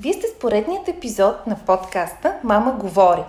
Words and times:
Вие 0.00 0.12
сте 0.12 0.26
с 0.26 0.38
поредният 0.38 0.88
епизод 0.88 1.46
на 1.46 1.56
подкаста 1.56 2.34
Мама 2.44 2.72
говори. 2.72 3.24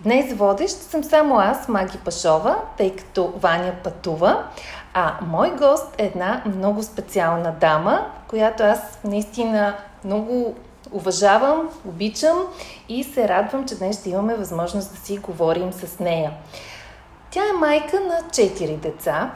Днес 0.00 0.32
водещ 0.32 0.76
съм 0.76 1.04
само 1.04 1.38
аз, 1.38 1.68
Маги 1.68 1.98
Пашова, 2.04 2.56
тъй 2.76 2.96
като 2.96 3.32
Ваня 3.36 3.72
пътува, 3.84 4.44
а 4.94 5.14
мой 5.26 5.50
гост 5.50 5.94
е 5.98 6.04
една 6.04 6.42
много 6.46 6.82
специална 6.82 7.54
дама, 7.60 8.06
която 8.28 8.62
аз 8.62 8.98
наистина 9.04 9.76
много 10.04 10.54
уважавам, 10.92 11.68
обичам 11.88 12.38
и 12.88 13.04
се 13.04 13.28
радвам, 13.28 13.68
че 13.68 13.78
днес 13.78 14.00
ще 14.00 14.10
имаме 14.10 14.34
възможност 14.34 14.90
да 14.90 15.00
си 15.00 15.18
говорим 15.18 15.72
с 15.72 15.98
нея. 15.98 16.32
Тя 17.30 17.40
е 17.40 17.58
майка 17.58 18.00
на 18.00 18.28
4 18.28 18.76
деца. 18.76 19.30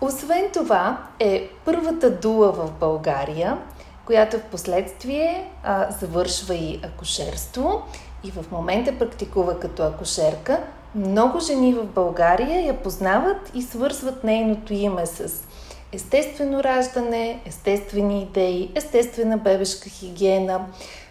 Освен 0.00 0.50
това 0.52 0.98
е 1.20 1.48
първата 1.64 2.10
дула 2.10 2.52
в 2.52 2.70
България, 2.80 3.58
която 4.06 4.38
в 4.38 4.42
последствие 4.42 5.50
а, 5.64 5.90
завършва 6.00 6.54
и 6.54 6.80
акушерство 6.84 7.82
и 8.24 8.30
в 8.30 8.50
момента 8.50 8.98
практикува 8.98 9.60
като 9.60 9.82
акушерка. 9.82 10.60
Много 10.94 11.40
жени 11.40 11.74
в 11.74 11.84
България 11.84 12.66
я 12.66 12.82
познават 12.82 13.50
и 13.54 13.62
свързват 13.62 14.24
нейното 14.24 14.72
име 14.72 15.06
с 15.06 15.44
естествено 15.92 16.64
раждане, 16.64 17.40
естествени 17.46 18.22
идеи, 18.22 18.70
естествена 18.74 19.38
бебешка 19.38 19.88
хигиена, 19.88 20.60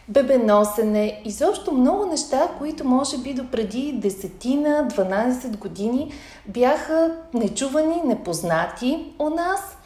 бебеносене, 0.07 1.21
изобщо 1.25 1.71
много 1.71 2.05
неща, 2.05 2.47
които 2.57 2.87
може 2.87 3.17
би 3.17 3.33
до 3.33 3.47
преди 3.47 3.91
десетина, 3.95 4.87
12 4.91 5.57
години 5.57 6.11
бяха 6.47 7.11
нечувани, 7.33 8.01
непознати 8.05 9.13
у 9.19 9.29
нас. 9.29 9.77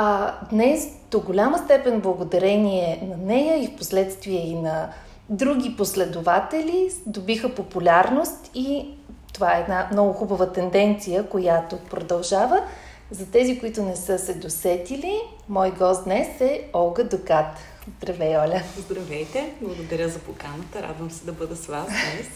А 0.00 0.34
днес 0.50 0.88
до 1.10 1.20
голяма 1.20 1.58
степен 1.58 2.00
благодарение 2.00 3.02
на 3.02 3.16
нея 3.16 3.64
и 3.64 3.66
в 3.66 3.76
последствие 3.76 4.46
и 4.46 4.54
на 4.54 4.88
други 5.28 5.74
последователи 5.76 6.90
добиха 7.06 7.54
популярност 7.54 8.50
и 8.54 8.88
това 9.34 9.56
е 9.56 9.60
една 9.60 9.88
много 9.92 10.12
хубава 10.12 10.52
тенденция, 10.52 11.28
която 11.28 11.78
продължава. 11.90 12.62
За 13.10 13.26
тези, 13.26 13.60
които 13.60 13.82
не 13.82 13.96
са 13.96 14.18
се 14.18 14.34
досетили, 14.34 15.20
мой 15.48 15.70
гост 15.70 16.04
днес 16.04 16.40
е 16.40 16.64
Олга 16.74 17.04
Докат. 17.04 17.58
Здравей, 17.96 18.36
Оля! 18.36 18.62
Здравейте! 18.78 19.52
Благодаря 19.60 20.08
за 20.08 20.18
поканата. 20.18 20.82
Радвам 20.82 21.10
се 21.10 21.24
да 21.24 21.32
бъда 21.32 21.56
с 21.56 21.66
вас 21.66 21.86
днес. 21.86 22.28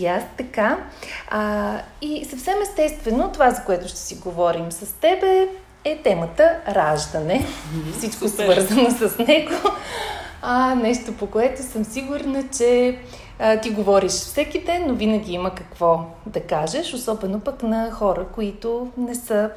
И 0.00 0.06
аз 0.06 0.22
така. 0.36 0.78
А, 1.28 1.78
и 2.02 2.24
съвсем 2.24 2.54
естествено, 2.62 3.32
това, 3.32 3.50
за 3.50 3.64
което 3.64 3.88
ще 3.88 3.98
си 3.98 4.14
говорим 4.14 4.72
с 4.72 4.92
тебе, 5.00 5.48
е 5.84 5.96
темата 6.02 6.56
раждане. 6.68 7.46
Всичко 7.98 8.28
супер. 8.28 8.44
свързано 8.44 8.90
с 8.90 9.18
него. 9.18 9.52
А, 10.42 10.74
нещо 10.74 11.12
по 11.12 11.26
което 11.26 11.62
съм 11.62 11.84
сигурна, 11.84 12.44
че 12.58 12.98
а, 13.38 13.60
ти 13.60 13.70
говориш 13.70 14.12
всеки 14.12 14.60
ден, 14.60 14.84
но 14.86 14.94
винаги 14.94 15.32
има 15.32 15.54
какво 15.54 16.04
да 16.26 16.40
кажеш, 16.40 16.94
особено 16.94 17.40
пък 17.40 17.62
на 17.62 17.90
хора, 17.90 18.26
които 18.34 18.88
не 18.96 19.14
са 19.14 19.50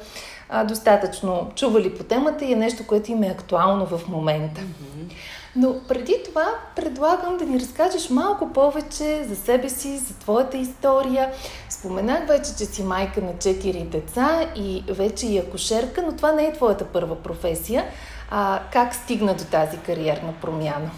а, 0.48 0.64
достатъчно 0.64 1.50
чували 1.54 1.94
по 1.94 2.04
темата 2.04 2.44
и 2.44 2.52
е 2.52 2.56
нещо, 2.56 2.86
което 2.86 3.12
им 3.12 3.22
е 3.22 3.28
актуално 3.28 3.86
в 3.86 4.08
момента. 4.08 4.60
Mm-hmm. 4.60 5.12
Но 5.56 5.74
преди 5.88 6.16
това 6.24 6.46
предлагам 6.76 7.36
да 7.36 7.44
ни 7.44 7.60
разкажеш 7.60 8.10
малко 8.10 8.52
повече 8.52 9.24
за 9.28 9.36
себе 9.36 9.68
си, 9.68 9.98
за 9.98 10.14
твоята 10.14 10.56
история. 10.56 11.30
Споменах 11.70 12.28
вече, 12.28 12.56
че 12.58 12.64
си 12.64 12.82
майка 12.82 13.20
на 13.20 13.32
4 13.32 13.84
деца 13.84 14.46
и 14.56 14.84
вече 14.88 15.26
и 15.26 15.38
акушерка, 15.38 16.02
но 16.02 16.16
това 16.16 16.32
не 16.32 16.44
е 16.44 16.52
твоята 16.52 16.84
първа 16.84 17.16
професия. 17.22 17.84
А, 18.30 18.60
как 18.72 18.94
стигна 18.94 19.34
до 19.34 19.44
тази 19.44 19.76
кариерна 19.76 20.32
промяна? 20.40 20.90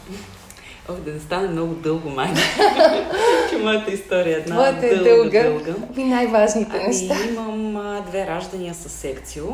Ох, 0.88 0.96
да 0.96 1.12
не 1.12 1.20
стане 1.20 1.48
много 1.48 1.74
дълго, 1.74 2.10
май. 2.10 2.28
че 3.50 3.56
моята 3.56 3.92
история 3.92 4.36
е 4.36 4.40
една 4.40 4.54
Твоята 4.54 4.86
е 4.86 4.96
дълга. 4.96 5.42
дълга. 5.42 5.74
И 5.96 6.04
най-важните 6.04 6.76
ами, 6.76 6.86
неща. 6.86 7.14
Имам 7.28 7.76
а, 7.76 8.00
две 8.00 8.26
раждания 8.26 8.74
с 8.74 8.88
секцио, 8.88 9.46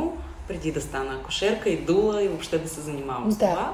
преди 0.48 0.72
да 0.72 0.80
стана 0.80 1.14
акушерка 1.14 1.70
и 1.70 1.76
дула 1.76 2.22
и 2.22 2.28
въобще 2.28 2.58
да 2.58 2.68
се 2.68 2.80
занимавам 2.80 3.32
с 3.32 3.36
да. 3.36 3.50
това. 3.50 3.72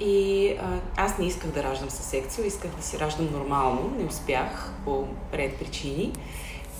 И 0.00 0.50
а, 0.60 0.80
аз 0.96 1.18
не 1.18 1.26
исках 1.26 1.50
да 1.50 1.62
раждам 1.62 1.90
със 1.90 2.06
секцио, 2.06 2.44
исках 2.44 2.70
да 2.70 2.82
си 2.82 2.98
раждам 2.98 3.28
нормално, 3.32 3.94
не 3.98 4.04
успях 4.04 4.72
по 4.84 5.08
ред 5.34 5.58
причини. 5.58 6.12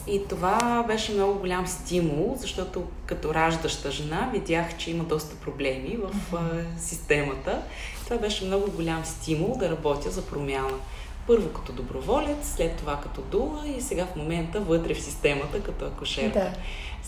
И 0.07 0.29
това 0.29 0.85
беше 0.87 1.13
много 1.13 1.39
голям 1.39 1.67
стимул, 1.67 2.37
защото 2.39 2.85
като 3.07 3.35
раждаща 3.35 3.91
жена 3.91 4.31
видях, 4.33 4.77
че 4.77 4.91
има 4.91 5.05
доста 5.05 5.37
проблеми 5.37 5.97
в 5.97 6.35
а, 6.37 6.81
системата. 6.81 7.63
Това 8.05 8.19
беше 8.19 8.45
много 8.45 8.71
голям 8.71 9.05
стимул 9.05 9.57
да 9.59 9.71
работя 9.71 10.11
за 10.11 10.23
промяна. 10.23 10.79
Първо 11.27 11.49
като 11.49 11.73
доброволец, 11.73 12.55
след 12.57 12.77
това 12.77 13.01
като 13.01 13.21
дула 13.21 13.65
и 13.79 13.81
сега 13.81 14.07
в 14.07 14.17
момента 14.17 14.61
вътре 14.61 14.95
в 14.95 15.01
системата 15.01 15.63
като 15.63 15.85
акушерка. 15.85 16.39
Да. 16.39 16.53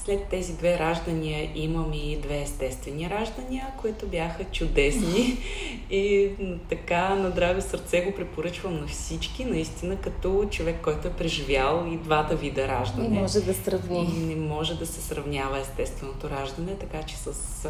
След 0.04 0.24
тези 0.24 0.56
две 0.56 0.78
раждания 0.78 1.50
имам 1.54 1.92
и 1.92 2.18
две 2.22 2.40
естествени 2.40 3.10
раждания, 3.10 3.66
които 3.80 4.06
бяха 4.06 4.44
чудесни 4.44 5.38
и 5.90 6.30
така 6.68 7.14
на 7.14 7.30
драго 7.30 7.60
сърце 7.60 8.00
го 8.00 8.14
препоръчвам 8.14 8.80
на 8.80 8.86
всички, 8.86 9.44
наистина 9.44 9.96
като 9.96 10.48
човек, 10.50 10.76
който 10.82 11.08
е 11.08 11.12
преживял 11.12 11.86
и 11.92 11.96
двата 11.96 12.36
вида 12.36 12.68
раждане. 12.68 13.08
Не 13.08 13.20
може 13.20 13.40
да 13.40 13.54
сравни. 13.54 14.08
Не 14.26 14.36
може 14.36 14.74
да 14.74 14.86
се 14.86 15.00
сравнява 15.00 15.58
естественото 15.58 16.30
раждане, 16.30 16.74
така 16.74 17.02
че 17.02 17.16
с 17.16 17.68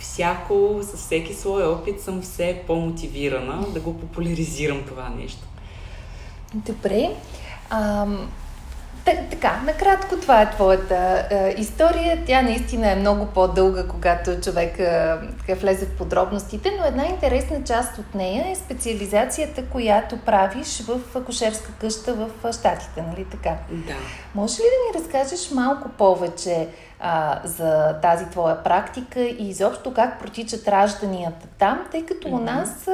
всяко, 0.00 0.78
с 0.82 0.96
всеки 0.96 1.34
свой 1.34 1.62
опит 1.62 2.00
съм 2.00 2.22
все 2.22 2.62
по-мотивирана 2.66 3.66
да 3.74 3.80
го 3.80 3.98
популяризирам 3.98 4.84
това 4.86 5.08
нещо. 5.08 5.42
Добре. 6.54 7.10
Ам, 7.70 8.30
така, 9.04 9.60
накратко 9.66 10.16
това 10.16 10.42
е 10.42 10.50
твоята 10.50 11.28
е, 11.30 11.54
история. 11.58 12.22
Тя 12.26 12.42
наистина 12.42 12.90
е 12.90 12.96
много 12.96 13.26
по-дълга, 13.26 13.88
когато 13.88 14.40
човек 14.40 14.78
е, 14.78 15.14
така 15.38 15.60
влезе 15.60 15.86
в 15.86 15.96
подробностите, 15.98 16.72
но 16.78 16.84
една 16.84 17.06
интересна 17.06 17.64
част 17.64 17.98
от 17.98 18.14
нея 18.14 18.50
е 18.50 18.54
специализацията, 18.54 19.64
която 19.64 20.18
правиш 20.18 20.82
в 20.82 21.00
акушерска 21.16 21.72
къща 21.80 22.14
в 22.14 22.52
Штатите, 22.52 23.02
нали 23.02 23.24
така? 23.24 23.56
Да. 23.70 23.94
Може 24.34 24.54
ли 24.54 24.64
да 24.64 24.98
ни 24.98 25.04
разкажеш 25.04 25.50
малко 25.50 25.88
повече 25.88 26.68
а, 27.00 27.40
за 27.44 27.98
тази 28.02 28.30
твоя 28.30 28.62
практика 28.62 29.20
и 29.20 29.48
изобщо 29.48 29.94
как 29.94 30.20
протичат 30.20 30.68
ражданията 30.68 31.46
там, 31.58 31.84
тъй 31.90 32.06
като 32.06 32.28
mm-hmm. 32.28 32.40
у 32.40 32.44
нас 32.44 32.88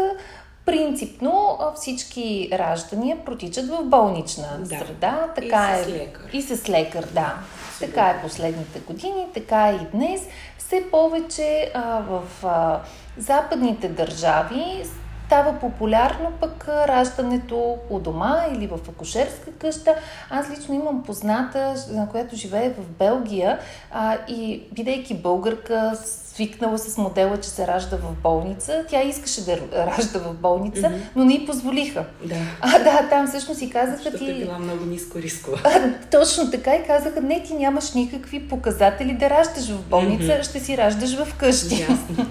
Принципно 0.66 1.58
всички 1.76 2.48
раждания 2.52 3.24
протичат 3.24 3.68
в 3.68 3.82
болнична 3.82 4.48
да. 4.58 4.78
среда. 4.78 5.28
Така 5.34 5.78
и 5.80 5.84
с 5.84 5.88
е. 5.88 5.92
лекар. 5.92 6.30
И 6.32 6.42
с 6.42 6.68
лекар, 6.68 7.04
да. 7.04 7.34
Сигурно. 7.78 7.94
Така 7.94 8.08
е 8.10 8.22
последните 8.22 8.78
години, 8.78 9.26
така 9.34 9.68
е 9.68 9.74
и 9.74 9.86
днес. 9.92 10.20
Все 10.58 10.90
повече 10.90 11.70
а, 11.74 12.00
в 12.00 12.22
а, 12.44 12.80
западните 13.18 13.88
държави 13.88 14.84
става 15.26 15.60
популярно 15.60 16.32
пък 16.40 16.68
раждането 16.68 17.78
у 17.90 17.98
дома 17.98 18.44
или 18.54 18.66
в 18.66 18.78
акушерска 18.88 19.52
къща. 19.52 19.94
Аз 20.30 20.50
лично 20.50 20.74
имам 20.74 21.02
позната, 21.02 21.74
на 21.90 22.08
която 22.08 22.36
живее 22.36 22.70
в 22.70 22.88
Белгия 22.98 23.58
а, 23.92 24.16
и 24.28 24.62
бидейки 24.72 25.14
българка, 25.14 25.92
свикнала 26.36 26.78
с 26.78 26.98
модела, 26.98 27.40
че 27.40 27.48
се 27.48 27.66
ражда 27.66 27.96
в 27.96 28.22
болница. 28.22 28.84
Тя 28.90 29.02
искаше 29.02 29.44
да 29.44 29.58
ражда 29.72 30.18
в 30.18 30.34
болница, 30.34 30.80
mm-hmm. 30.80 31.00
но 31.16 31.24
не 31.24 31.34
й 31.34 31.46
позволиха. 31.46 32.04
Да. 32.24 32.34
А, 32.60 32.78
да, 32.78 33.08
там 33.10 33.26
всъщност 33.26 33.58
си 33.58 33.70
казаха 33.70 33.96
Защото 33.96 34.24
ти... 34.24 34.30
е 34.30 34.34
била 34.34 34.58
много 34.58 34.84
ниско 34.84 35.18
рискова. 35.18 35.60
А, 35.64 35.92
точно 36.10 36.50
така 36.50 36.74
и 36.76 36.86
казаха, 36.86 37.20
не, 37.20 37.42
ти 37.42 37.54
нямаш 37.54 37.92
никакви 37.92 38.48
показатели 38.48 39.12
да 39.12 39.30
раждаш 39.30 39.68
в 39.68 39.82
болница, 39.82 40.24
mm-hmm. 40.24 40.48
ще 40.48 40.60
си 40.60 40.76
раждаш 40.76 41.16
в 41.16 41.34
къщи. 41.34 41.80
Ясно, 41.80 42.16
да. 42.16 42.24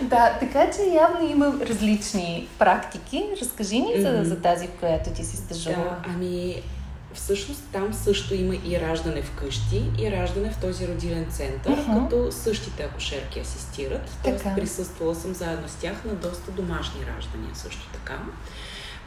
да, 0.16 0.36
така 0.40 0.70
че 0.70 0.82
явно 0.82 1.30
има 1.30 1.54
различни 1.68 2.48
практики. 2.58 3.24
Разкажи 3.40 3.80
ни 3.80 3.88
mm-hmm. 3.88 4.22
за, 4.22 4.28
за 4.28 4.40
тази, 4.40 4.66
в 4.66 4.80
която 4.80 5.10
ти 5.10 5.24
си 5.24 5.36
стъжувала. 5.36 5.84
Да, 5.84 6.12
ами 6.14 6.62
Всъщност 7.14 7.62
там 7.72 7.94
също 7.94 8.34
има 8.34 8.54
и 8.54 8.80
раждане 8.80 9.22
вкъщи, 9.22 9.82
и 9.98 10.10
раждане 10.10 10.50
в 10.50 10.60
този 10.60 10.88
родилен 10.88 11.26
център, 11.30 11.72
uh-huh. 11.72 12.08
като 12.08 12.32
същите 12.32 12.82
акушерки 12.82 13.40
асистират. 13.40 14.18
Тоест 14.24 14.44
присъствала 14.56 15.14
съм 15.14 15.34
заедно 15.34 15.68
с 15.68 15.74
тях 15.74 16.04
на 16.04 16.14
доста 16.14 16.50
домашни 16.50 17.00
раждания 17.16 17.54
също 17.54 17.88
така. 17.92 18.18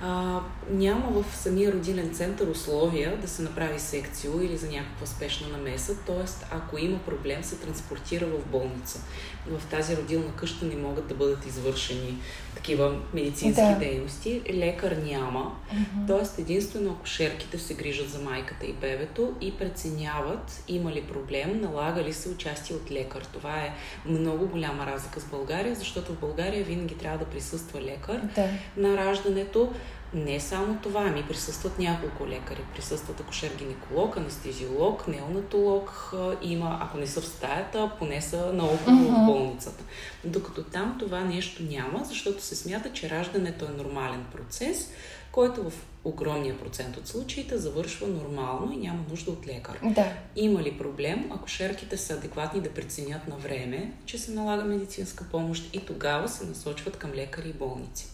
а, 0.01 0.39
няма 0.69 1.23
в 1.23 1.35
самия 1.35 1.71
родилен 1.71 2.13
център 2.13 2.47
условия 2.47 3.17
да 3.17 3.27
се 3.27 3.41
направи 3.41 3.79
секцио 3.79 4.41
или 4.41 4.57
за 4.57 4.67
някаква 4.67 5.05
спешна 5.05 5.47
намеса, 5.47 5.95
т.е. 5.95 6.25
ако 6.51 6.77
има 6.77 6.99
проблем, 6.99 7.43
се 7.43 7.55
транспортира 7.55 8.25
в 8.25 8.45
болница. 8.45 8.99
В 9.47 9.65
тази 9.65 9.97
родилна 9.97 10.35
къща 10.35 10.65
не 10.65 10.75
могат 10.75 11.07
да 11.07 11.15
бъдат 11.15 11.45
извършени 11.45 12.17
такива 12.63 12.95
медицински 13.13 13.61
да. 13.61 13.75
дейности. 13.79 14.41
Лекар 14.53 14.91
няма, 14.91 15.55
mm-hmm. 15.75 16.07
т.е. 16.07 16.41
единствено 16.41 16.91
акушерките 16.91 17.57
се 17.57 17.73
грижат 17.73 18.09
за 18.09 18.19
майката 18.19 18.65
и 18.65 18.73
бебето 18.73 19.33
и 19.41 19.57
преценяват 19.57 20.63
има 20.67 20.91
ли 20.91 21.01
проблем, 21.01 21.61
налага 21.61 22.03
ли 22.03 22.13
се 22.13 22.29
участие 22.29 22.75
от 22.75 22.91
лекар. 22.91 23.21
Това 23.33 23.57
е 23.57 23.73
много 24.05 24.47
голяма 24.47 24.85
разлика 24.85 25.19
с 25.19 25.25
България, 25.25 25.75
защото 25.75 26.13
в 26.13 26.19
България 26.19 26.63
винаги 26.63 26.97
трябва 26.97 27.17
да 27.17 27.25
присъства 27.25 27.81
лекар 27.81 28.21
да. 28.35 28.47
на 28.77 28.97
раждането. 28.97 29.71
Не 30.13 30.39
само 30.39 30.77
това, 30.83 31.01
ами 31.01 31.23
присъстват 31.27 31.79
няколко 31.79 32.27
лекари. 32.27 32.61
Присъстват 32.75 33.21
акушер-гинеколог, 33.21 34.17
анестезиолог, 34.17 35.07
неонатолог. 35.07 36.13
Има, 36.41 36.79
ако 36.81 36.97
не 36.97 37.07
са 37.07 37.21
в 37.21 37.25
стаята, 37.25 37.91
поне 37.99 38.21
са 38.21 38.53
наоколо 38.53 38.97
mm-hmm. 38.97 39.23
в 39.23 39.25
болницата. 39.25 39.83
Докато 40.23 40.63
там 40.63 40.95
това 40.99 41.19
нещо 41.19 41.63
няма, 41.63 42.03
защото 42.05 42.43
се 42.43 42.55
смята, 42.55 42.93
че 42.93 43.09
раждането 43.09 43.65
е 43.65 43.83
нормален 43.83 44.25
процес, 44.31 44.89
който 45.31 45.69
в 45.69 45.73
огромния 46.03 46.59
процент 46.59 46.97
от 46.97 47.07
случаите 47.07 47.57
завършва 47.57 48.07
нормално 48.07 48.73
и 48.73 48.77
няма 48.77 48.99
нужда 49.09 49.31
от 49.31 49.47
лекар. 49.47 49.79
Да. 49.83 50.13
Има 50.35 50.63
ли 50.63 50.77
проблем, 50.77 51.29
ако 51.31 51.47
шерките 51.47 51.97
са 51.97 52.13
адекватни 52.13 52.61
да 52.61 52.69
преценят 52.69 53.27
на 53.27 53.35
време, 53.35 53.91
че 54.05 54.17
се 54.17 54.31
налага 54.31 54.63
медицинска 54.63 55.25
помощ 55.31 55.75
и 55.75 55.85
тогава 55.85 56.29
се 56.29 56.45
насочват 56.45 56.97
към 56.97 57.11
лекари 57.11 57.49
и 57.49 57.53
болници. 57.53 58.07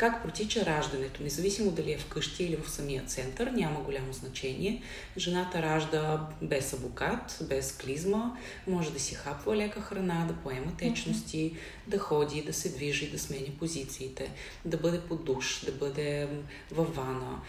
Как 0.00 0.22
протича 0.22 0.66
раждането, 0.66 1.22
независимо 1.22 1.70
дали 1.70 1.92
е 1.92 1.98
вкъщи 1.98 2.44
или 2.44 2.56
в 2.56 2.70
самия 2.70 3.02
център, 3.02 3.46
няма 3.46 3.80
голямо 3.80 4.12
значение. 4.12 4.82
Жената 5.16 5.62
ражда 5.62 6.28
без 6.42 6.72
абокат, 6.72 7.38
без 7.42 7.76
клизма, 7.76 8.36
може 8.66 8.92
да 8.92 9.00
си 9.00 9.14
хапва 9.14 9.56
лека 9.56 9.80
храна, 9.80 10.24
да 10.28 10.34
поема 10.34 10.76
течности, 10.78 11.56
да 11.90 11.98
ходи, 11.98 12.42
да 12.42 12.52
се 12.52 12.68
движи, 12.68 13.10
да 13.10 13.18
смени 13.18 13.56
позициите, 13.58 14.32
да 14.64 14.76
бъде 14.76 15.00
под 15.00 15.24
душ, 15.24 15.64
да 15.64 15.72
бъде 15.72 16.28
във 16.72 16.96
вана. 16.96 17.40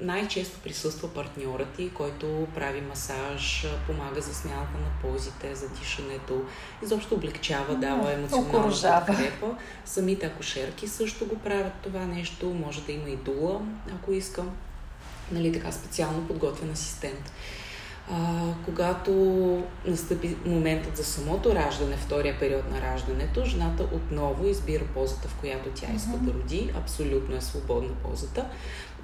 Най-често 0.00 0.60
присъства 0.60 1.14
партньорът 1.14 1.72
ти, 1.76 1.90
който 1.90 2.46
прави 2.54 2.80
масаж, 2.80 3.66
помага 3.86 4.20
за 4.20 4.34
смяната 4.34 4.78
на 4.78 4.90
позите, 5.02 5.54
за 5.54 5.68
дишането, 5.68 6.42
изобщо 6.82 7.14
облегчава, 7.14 7.74
дава 7.74 8.12
емоционална 8.12 9.04
подкрепа. 9.06 9.56
Самите 9.84 10.26
акушерки 10.26 10.88
също 10.88 11.26
го 11.26 11.38
правят 11.38 11.72
това 11.82 12.06
нещо, 12.06 12.46
може 12.46 12.82
да 12.82 12.92
има 12.92 13.08
и 13.08 13.16
дула, 13.16 13.60
ако 13.94 14.12
искам, 14.12 14.50
нали, 15.32 15.52
така 15.52 15.72
специално 15.72 16.26
подготвен 16.28 16.70
асистент. 16.70 17.32
А, 18.10 18.14
когато 18.64 19.12
настъпи 19.86 20.36
моментът 20.46 20.96
за 20.96 21.04
самото 21.04 21.54
раждане, 21.54 21.96
втория 21.96 22.38
период 22.38 22.70
на 22.70 22.80
раждането, 22.80 23.44
жената 23.44 23.82
отново 23.82 24.46
избира 24.46 24.84
позата, 24.94 25.28
в 25.28 25.34
която 25.34 25.70
тя 25.74 25.86
иска 25.96 26.16
да 26.16 26.32
роди. 26.32 26.70
Абсолютно 26.76 27.36
е 27.36 27.40
свободна 27.40 27.94
позата. 27.94 28.46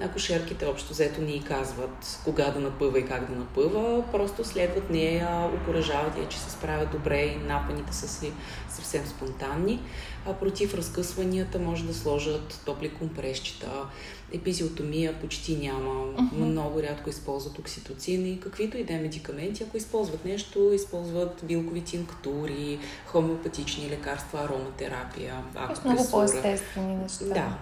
Акушерките 0.01 0.65
общо 0.65 0.93
взето 0.93 1.21
ни 1.21 1.43
казват 1.43 2.19
кога 2.23 2.51
да 2.51 2.59
напъва 2.59 2.99
и 2.99 3.05
как 3.05 3.29
да 3.31 3.35
напъва, 3.35 4.03
просто 4.11 4.45
следват 4.45 4.89
нея, 4.89 5.49
окоръжават 5.55 6.17
я, 6.17 6.29
че 6.29 6.39
се 6.39 6.49
справя 6.49 6.85
добре 6.85 7.21
и 7.21 7.35
напаните 7.35 7.93
са 7.93 8.07
си 8.07 8.31
съвсем 8.69 9.05
спонтанни. 9.05 9.79
А 10.25 10.33
против 10.33 10.73
разкъсванията 10.73 11.59
може 11.59 11.85
да 11.85 11.93
сложат 11.93 12.61
топли 12.65 12.89
компресчета, 12.89 13.85
епизиотомия 14.33 15.19
почти 15.19 15.55
няма, 15.55 15.89
uh-huh. 15.89 16.31
много 16.31 16.81
рядко 16.81 17.09
използват 17.09 17.59
окситоцин 17.59 18.25
и 18.25 18.39
каквито 18.39 18.77
и 18.77 18.83
да 18.83 18.93
е 18.93 18.99
медикаменти. 18.99 19.63
Ако 19.63 19.77
използват 19.77 20.25
нещо, 20.25 20.71
използват 20.73 21.41
билкови 21.43 21.81
тинктури, 21.81 22.79
хомеопатични 23.05 23.89
лекарства, 23.89 24.39
ароматерапия, 24.43 25.35
акупресура. 25.55 25.93
Много 25.93 26.11
по-естествени 26.11 26.95
неща. 26.95 27.25
Да. 27.25 27.57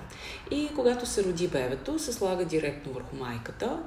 И 0.51 0.69
когато 0.75 1.05
се 1.05 1.23
роди 1.23 1.47
бебето, 1.47 1.99
се 1.99 2.11
слага 2.27 2.45
директно 2.45 2.93
върху 2.93 3.15
майката. 3.15 3.79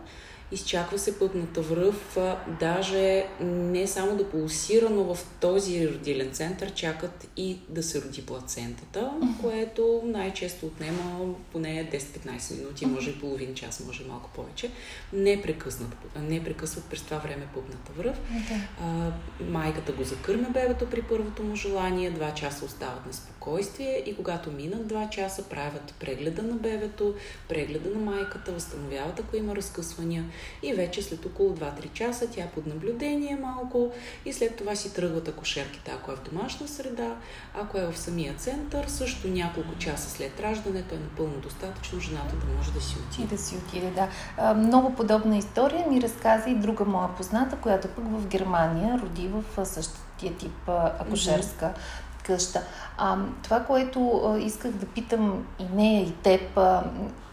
Изчаква 0.53 0.99
се 0.99 1.19
пътната 1.19 1.63
връв, 1.63 2.19
даже 2.61 3.27
не 3.41 3.87
само 3.87 4.17
да 4.17 4.31
пулсира, 4.31 4.91
но 4.91 5.15
в 5.15 5.27
този 5.41 5.89
родилен 5.89 6.31
център 6.33 6.75
чакат 6.75 7.29
и 7.37 7.59
да 7.69 7.83
се 7.83 8.03
роди 8.03 8.23
плацентата, 8.23 9.11
което 9.41 10.03
най-често 10.05 10.67
отнема 10.67 11.35
поне 11.53 11.91
10-15 11.93 12.59
минути, 12.59 12.87
може 12.87 13.11
и 13.11 13.19
половин 13.19 13.55
час, 13.55 13.83
може 13.87 14.05
малко 14.05 14.31
повече. 14.35 14.71
Не, 15.13 15.43
прекъснат, 15.43 15.97
не 16.21 16.45
прекъсват 16.45 16.85
през 16.85 17.03
това 17.03 17.19
време 17.19 17.47
пътната 17.55 17.93
връв. 17.93 18.21
А, 18.83 19.11
майката 19.45 19.93
го 19.93 20.05
закърме 20.05 20.49
бебето 20.51 20.91
при 20.91 21.03
първото 21.03 21.43
му 21.43 21.57
желание, 21.57 22.11
два 22.11 22.35
часа 22.35 22.65
остават 22.65 23.07
на 23.07 23.13
спокойствие 23.41 24.03
и 24.07 24.17
когато 24.17 24.53
минат 24.53 24.87
два 24.87 25.09
часа 25.11 25.43
правят 25.43 25.95
прегледа 26.01 26.43
на 26.43 26.55
бебето, 26.55 27.15
прегледа 27.49 27.91
на 27.91 28.13
майката, 28.13 28.53
възстановяват 28.53 29.21
ако 29.21 29.37
има 29.37 29.57
разкъсвания 29.57 30.25
и 30.63 30.75
вече 30.75 31.03
след 31.03 31.27
около 31.27 31.51
2-3 31.51 31.93
часа 31.93 32.31
тя 32.31 32.43
е 32.43 32.51
под 32.55 32.67
наблюдение 32.67 33.37
малко 33.37 33.93
и 34.25 34.33
след 34.33 34.57
това 34.57 34.77
си 34.77 34.95
тръгват 34.95 35.29
акушерките, 35.29 35.91
ако 35.91 36.13
е 36.13 36.17
в 36.17 36.23
домашна 36.31 36.69
среда, 36.69 37.17
ако 37.55 37.79
е 37.79 37.87
в 37.87 37.99
самия 37.99 38.35
център, 38.35 38.85
също 38.89 39.29
няколко 39.29 39.79
часа 39.79 40.11
след 40.11 40.41
раждането 40.41 40.95
е 40.95 40.99
напълно 40.99 41.41
достатъчно 41.41 42.01
жената 42.01 42.37
да 42.37 42.57
може 42.57 42.73
да 42.73 42.81
си 42.81 42.97
отиде. 43.09 43.37
Да 43.37 43.43
си 43.43 43.57
отиде, 43.57 43.91
да. 43.91 44.09
А, 44.37 44.55
много 44.55 44.95
подобна 44.95 45.37
история 45.37 45.87
ми 45.87 46.03
разказа 46.03 46.51
и 46.51 46.55
друга 46.55 46.85
моя 46.85 47.09
позната, 47.17 47.57
която 47.57 47.89
пък 47.89 48.05
в 48.05 48.27
Германия 48.27 49.01
роди 49.03 49.29
в 49.29 49.67
същия 49.67 50.35
тип 50.39 50.69
акушерска 51.01 51.67
mm-hmm. 51.67 52.10
Къща. 52.31 52.63
А, 52.99 53.17
това, 53.43 53.61
което 53.61 54.23
а, 54.25 54.39
исках 54.39 54.73
да 54.73 54.87
питам 54.87 55.47
и 55.59 55.65
нея, 55.75 56.03
и 56.03 56.13
теб, 56.13 56.59
а, 56.59 56.85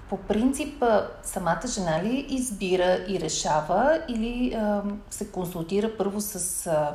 по 0.09 0.17
принцип, 0.17 0.83
самата 1.23 1.67
жена 1.67 2.03
ли 2.03 2.25
избира 2.29 2.99
и 3.07 3.19
решава 3.19 4.01
или 4.07 4.53
а, 4.53 4.81
се 5.09 5.31
консултира 5.31 5.97
първо 5.97 6.21
с 6.21 6.67
а, 6.67 6.94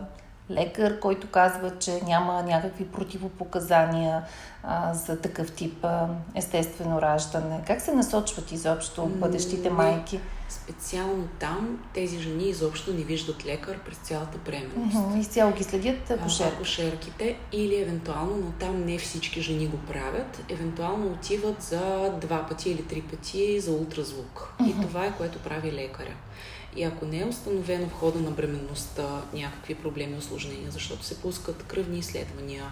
лекар, 0.51 1.01
който 1.01 1.31
казва, 1.31 1.79
че 1.79 2.01
няма 2.07 2.43
някакви 2.43 2.85
противопоказания 2.85 4.23
а, 4.63 4.95
за 4.95 5.21
такъв 5.21 5.53
тип 5.53 5.85
а, 5.85 6.09
естествено 6.35 7.03
раждане? 7.03 7.61
Как 7.67 7.81
се 7.81 7.93
насочват 7.93 8.53
изобщо 8.53 9.07
бъдещите 9.07 9.71
майки? 9.71 10.21
Специално 10.49 11.29
там 11.41 11.79
тези 11.95 12.19
жени 12.19 12.49
изобщо 12.49 12.95
не 12.95 13.03
виждат 13.03 13.47
лекар 13.47 13.79
през 13.79 13.97
цялата 13.97 14.39
бременност. 14.39 14.97
Uh-huh. 14.97 15.21
Изцяло 15.21 15.53
ги 15.53 15.65
следят 15.65 16.11
акушерките. 16.11 17.37
Или 17.53 17.81
евентуално, 17.81 18.37
но 18.37 18.51
там 18.51 18.85
не 18.85 18.99
всички 18.99 19.43
жени 19.43 19.67
го 19.67 19.77
правят, 19.77 20.45
евентуално 20.49 21.07
отиват 21.07 21.63
за 21.63 22.13
два 22.21 22.47
пъти 22.47 22.71
или 22.71 22.83
три 22.83 23.03
пъти 23.03 23.61
за 23.61 23.73
ултразвук. 23.73 24.55
И 24.69 24.81
това 24.81 25.07
е 25.07 25.13
което 25.17 25.39
прави 25.39 25.73
лекаря. 25.73 26.15
И 26.77 26.85
ако 26.85 27.07
не 27.07 27.21
е 27.21 27.25
установено 27.25 27.89
в 27.89 27.93
хода 27.93 28.21
на 28.21 28.31
бременността 28.31 29.23
някакви 29.33 29.75
проблеми, 29.75 30.17
осложнения, 30.17 30.71
защото 30.71 31.05
се 31.05 31.21
пускат 31.21 31.63
кръвни 31.63 31.99
изследвания, 31.99 32.65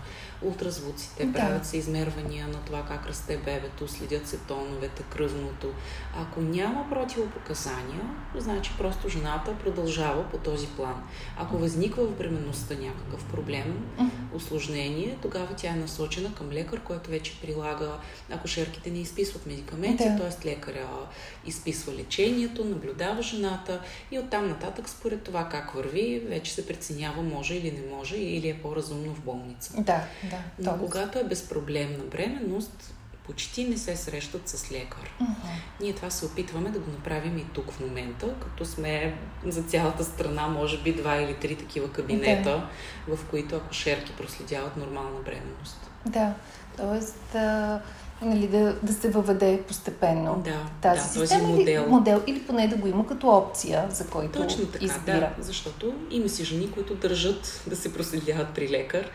ултразвуците, 0.43 1.27
да. 1.27 1.33
правят 1.33 1.67
се 1.67 1.77
измервания 1.77 2.49
на 2.49 2.59
това 2.59 2.85
как 2.85 3.07
расте 3.07 3.37
бебето, 3.37 3.89
следят 3.89 4.29
се 4.29 4.37
тоновете, 4.37 5.03
кръвното. 5.03 5.73
Ако 6.17 6.41
няма 6.41 6.87
противопоказания, 6.91 8.01
значи 8.37 8.73
просто 8.79 9.09
жената 9.09 9.59
продължава 9.59 10.31
по 10.31 10.39
този 10.39 10.67
план. 10.67 11.03
Ако 11.39 11.59
възниква 11.59 12.07
в 12.07 12.17
бременността 12.19 12.75
някакъв 12.75 13.25
проблем, 13.25 13.89
осложнение, 14.35 15.17
тогава 15.23 15.49
тя 15.57 15.69
е 15.69 15.77
насочена 15.77 16.35
към 16.35 16.51
лекар, 16.51 16.81
който 16.81 17.11
вече 17.11 17.41
прилага, 17.41 17.91
ако 18.31 18.49
шерките 18.49 18.91
не 18.91 18.99
изписват 18.99 19.47
медикаменти, 19.47 20.05
да. 20.05 20.17
т.е. 20.17 20.47
лекаря 20.47 20.89
изписва 21.47 21.93
лечението, 21.93 22.65
наблюдава 22.65 23.23
жената 23.23 23.81
и 24.11 24.19
оттам 24.19 24.49
нататък, 24.49 24.89
според 24.89 25.23
това 25.23 25.49
как 25.49 25.75
върви, 25.75 26.23
вече 26.27 26.53
се 26.55 26.67
преценява 26.67 27.23
може 27.23 27.55
или 27.55 27.71
не 27.71 27.97
може, 27.97 28.17
или 28.17 28.49
е 28.49 28.59
по-разумно 28.59 29.15
в 29.15 29.21
болница. 29.21 29.83
Да. 29.83 30.05
Да, 30.31 30.39
Но 30.59 30.79
когато 30.79 31.19
е 31.19 31.25
безпроблемна 31.25 32.05
бременност, 32.05 32.95
почти 33.27 33.69
не 33.69 33.79
се 33.79 33.97
срещат 33.97 34.49
с 34.49 34.73
лекар. 34.73 35.11
Uh-huh. 35.23 35.27
Ние 35.81 35.93
това 35.93 36.11
се 36.11 36.27
опитваме 36.27 36.71
да 36.71 36.79
го 36.79 36.91
направим 36.91 37.39
и 37.39 37.45
тук 37.55 37.73
в 37.73 37.81
момента, 37.81 38.35
като 38.41 38.65
сме 38.65 39.15
за 39.47 39.63
цялата 39.63 40.05
страна, 40.05 40.49
може 40.49 40.83
би 40.83 40.93
два 40.93 41.17
или 41.17 41.35
три 41.35 41.57
такива 41.57 41.93
кабинета, 41.93 42.69
okay. 43.09 43.15
в 43.15 43.25
които 43.31 43.57
акушерки 43.57 44.13
проследяват 44.13 44.77
нормална 44.77 45.21
бременност. 45.25 45.91
Да, 46.07 46.35
т.е. 46.77 47.01
нали, 48.23 48.47
да, 48.47 48.77
да 48.83 48.93
се 48.93 49.11
въведе 49.11 49.63
постепенно 49.69 50.43
да, 50.45 50.67
тази 50.83 51.01
да, 51.01 51.07
система 51.09 51.43
този 51.43 51.53
модел. 51.53 51.83
Или, 51.83 51.91
модел 51.91 52.23
или 52.27 52.41
поне 52.41 52.69
да 52.69 52.77
го 52.77 52.89
има 52.89 53.07
като 53.07 53.29
опция, 53.29 53.87
за 53.91 54.07
който 54.07 54.43
Точно 54.43 54.67
така, 54.67 54.85
избира. 54.85 55.21
Да, 55.21 55.31
защото 55.39 55.95
има 56.11 56.29
си 56.29 56.45
жени, 56.45 56.71
които 56.71 56.95
държат 56.95 57.63
да 57.67 57.77
се 57.77 57.93
проследяват 57.93 58.49
при 58.55 58.69
лекар, 58.69 59.11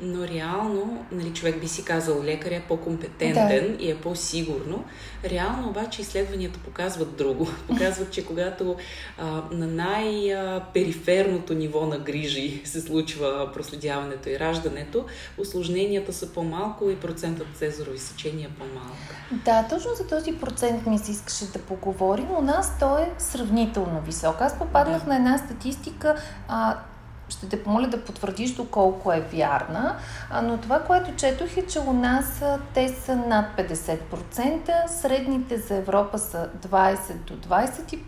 но 0.00 0.28
реално 0.28 1.04
нали, 1.12 1.32
човек 1.32 1.60
би 1.60 1.68
си 1.68 1.84
казал, 1.84 2.22
лекар 2.22 2.50
е 2.50 2.64
по-компетентен 2.68 3.76
да. 3.76 3.84
и 3.84 3.90
е 3.90 3.96
по-сигурно. 3.96 4.84
Реално 5.24 5.68
обаче 5.68 6.02
изследванията 6.02 6.58
показват 6.58 7.16
друго. 7.16 7.48
Показват, 7.68 8.10
че 8.10 8.26
когато 8.26 8.76
а, 9.18 9.42
на 9.50 9.66
най-периферното 9.66 11.54
ниво 11.54 11.86
на 11.86 11.98
грижи 11.98 12.62
се 12.64 12.80
случва 12.80 13.50
проследяването 13.54 14.28
и 14.28 14.38
раждането, 14.38 15.04
осложненията 15.38 16.12
са 16.12 16.32
по-малко 16.32 16.90
и 16.90 16.96
процентът 16.96 17.46
цезарови 17.54 17.98
сечения 17.98 18.49
е 18.50 18.58
по-малко. 18.58 18.96
Да, 19.44 19.66
точно 19.68 19.90
за 19.94 20.06
този 20.06 20.32
процент 20.32 20.86
ми 20.86 20.98
се 20.98 21.10
искаше 21.10 21.52
да 21.52 21.58
поговорим. 21.58 22.30
У 22.38 22.42
нас 22.42 22.78
той 22.80 23.02
е 23.02 23.10
сравнително 23.18 24.00
висок. 24.00 24.40
Аз 24.40 24.58
попаднах 24.58 25.02
да. 25.02 25.08
на 25.08 25.16
една 25.16 25.38
статистика, 25.38 26.16
а, 26.48 26.76
ще 27.30 27.48
те 27.48 27.62
помоля 27.62 27.86
да 27.86 28.04
потвърдиш 28.04 28.54
доколко 28.54 29.12
е 29.12 29.20
вярна, 29.20 29.96
но 30.42 30.58
това, 30.58 30.80
което 30.80 31.16
четох 31.16 31.56
е, 31.56 31.66
че 31.66 31.78
у 31.78 31.92
нас 31.92 32.42
те 32.74 32.88
са 32.88 33.16
над 33.16 33.46
50%, 33.58 34.86
средните 34.86 35.58
за 35.58 35.74
Европа 35.74 36.18
са 36.18 36.48
20 36.68 37.14
до 37.26 37.34
25%, 37.48 37.98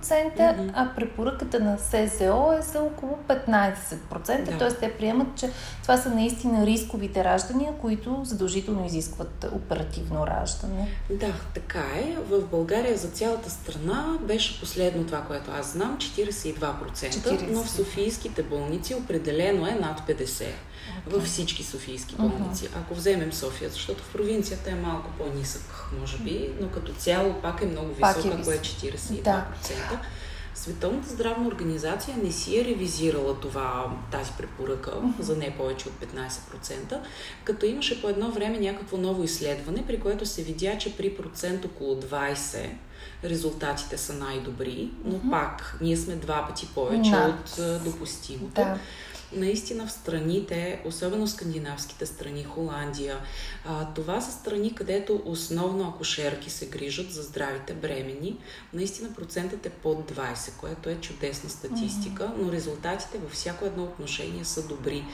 mm-hmm. 0.00 0.70
а 0.74 0.90
препоръката 0.96 1.60
на 1.60 1.78
СЗО 1.78 2.52
е 2.58 2.62
за 2.62 2.82
около 2.82 3.18
15%, 3.28 4.44
да. 4.44 4.58
т.е. 4.58 4.68
те 4.68 4.92
приемат, 4.92 5.28
че 5.36 5.50
това 5.82 5.96
са 5.96 6.10
наистина 6.10 6.66
рисковите 6.66 7.24
раждания, 7.24 7.72
които 7.80 8.20
задължително 8.24 8.86
изискват 8.86 9.46
оперативно 9.52 10.26
раждане. 10.26 10.88
Да, 11.10 11.32
така 11.54 11.84
е. 11.96 12.16
В 12.30 12.42
България 12.50 12.96
за 12.96 13.08
цялата 13.08 13.50
страна 13.50 14.18
беше 14.20 14.60
последно 14.60 15.06
това, 15.06 15.22
което 15.22 15.50
аз 15.60 15.72
знам, 15.72 15.98
42%, 15.98 16.54
40. 16.92 17.50
но 17.50 17.62
в 17.62 17.70
Софийските 17.70 18.42
болници 18.42 18.69
болници 18.70 18.94
определено 18.94 19.66
е 19.66 19.70
над 19.70 20.00
50 20.08 20.26
okay. 20.26 20.52
във 21.06 21.24
всички 21.24 21.64
софийски 21.64 22.14
болници. 22.14 22.64
Uh-huh. 22.64 22.78
Ако 22.78 22.94
вземем 22.94 23.32
София, 23.32 23.70
защото 23.70 24.02
в 24.02 24.12
провинцията 24.12 24.70
е 24.70 24.74
малко 24.74 25.10
по-нисък, 25.18 25.88
може 26.00 26.18
би, 26.18 26.50
но 26.60 26.68
като 26.68 26.92
цяло 26.92 27.34
пак 27.42 27.62
е 27.62 27.66
много 27.66 27.88
висок, 27.88 28.24
е 28.24 28.28
ако 28.28 28.50
е 28.50 28.58
42%. 28.58 29.22
Да. 29.22 29.46
Световната 30.54 31.08
здравна 31.08 31.48
организация 31.48 32.16
не 32.16 32.32
си 32.32 32.60
е 32.60 32.64
ревизирала 32.64 33.40
това, 33.40 33.92
тази 34.10 34.32
препоръка 34.38 34.90
uh-huh. 34.90 35.20
за 35.20 35.36
не 35.36 35.56
повече 35.56 35.88
от 35.88 35.94
15%, 35.94 37.00
като 37.44 37.66
имаше 37.66 38.02
по 38.02 38.08
едно 38.08 38.30
време 38.30 38.58
някакво 38.58 38.96
ново 38.96 39.24
изследване, 39.24 39.86
при 39.86 40.00
което 40.00 40.26
се 40.26 40.42
видя, 40.42 40.78
че 40.78 40.96
при 40.96 41.14
процент 41.14 41.64
около 41.64 42.00
20 42.00 42.70
резултатите 43.24 43.98
са 43.98 44.12
най-добри, 44.12 44.90
но 45.04 45.14
mm-hmm. 45.14 45.30
пак 45.30 45.78
ние 45.80 45.96
сме 45.96 46.14
два 46.14 46.46
пъти 46.48 46.68
повече 46.74 47.10
Над. 47.10 47.58
от 47.58 47.84
допустимото. 47.84 48.54
Да. 48.54 48.78
Наистина 49.32 49.86
в 49.86 49.92
страните, 49.92 50.82
особено 50.84 51.26
скандинавските 51.26 52.06
страни, 52.06 52.44
Холандия, 52.44 53.18
а, 53.64 53.94
това 53.94 54.20
са 54.20 54.32
страни, 54.32 54.74
където 54.74 55.22
основно 55.24 55.88
акушерки 55.88 56.50
се 56.50 56.66
грижат 56.66 57.12
за 57.12 57.22
здравите 57.22 57.74
бремени. 57.74 58.36
Наистина 58.72 59.12
процентът 59.14 59.66
е 59.66 59.70
под 59.70 60.12
20, 60.12 60.56
което 60.56 60.88
е 60.88 60.96
чудесна 61.00 61.50
статистика, 61.50 62.22
mm-hmm. 62.22 62.42
но 62.42 62.52
резултатите 62.52 63.18
във 63.18 63.32
всяко 63.32 63.64
едно 63.64 63.82
отношение 63.84 64.44
са 64.44 64.66
добри. 64.66 65.04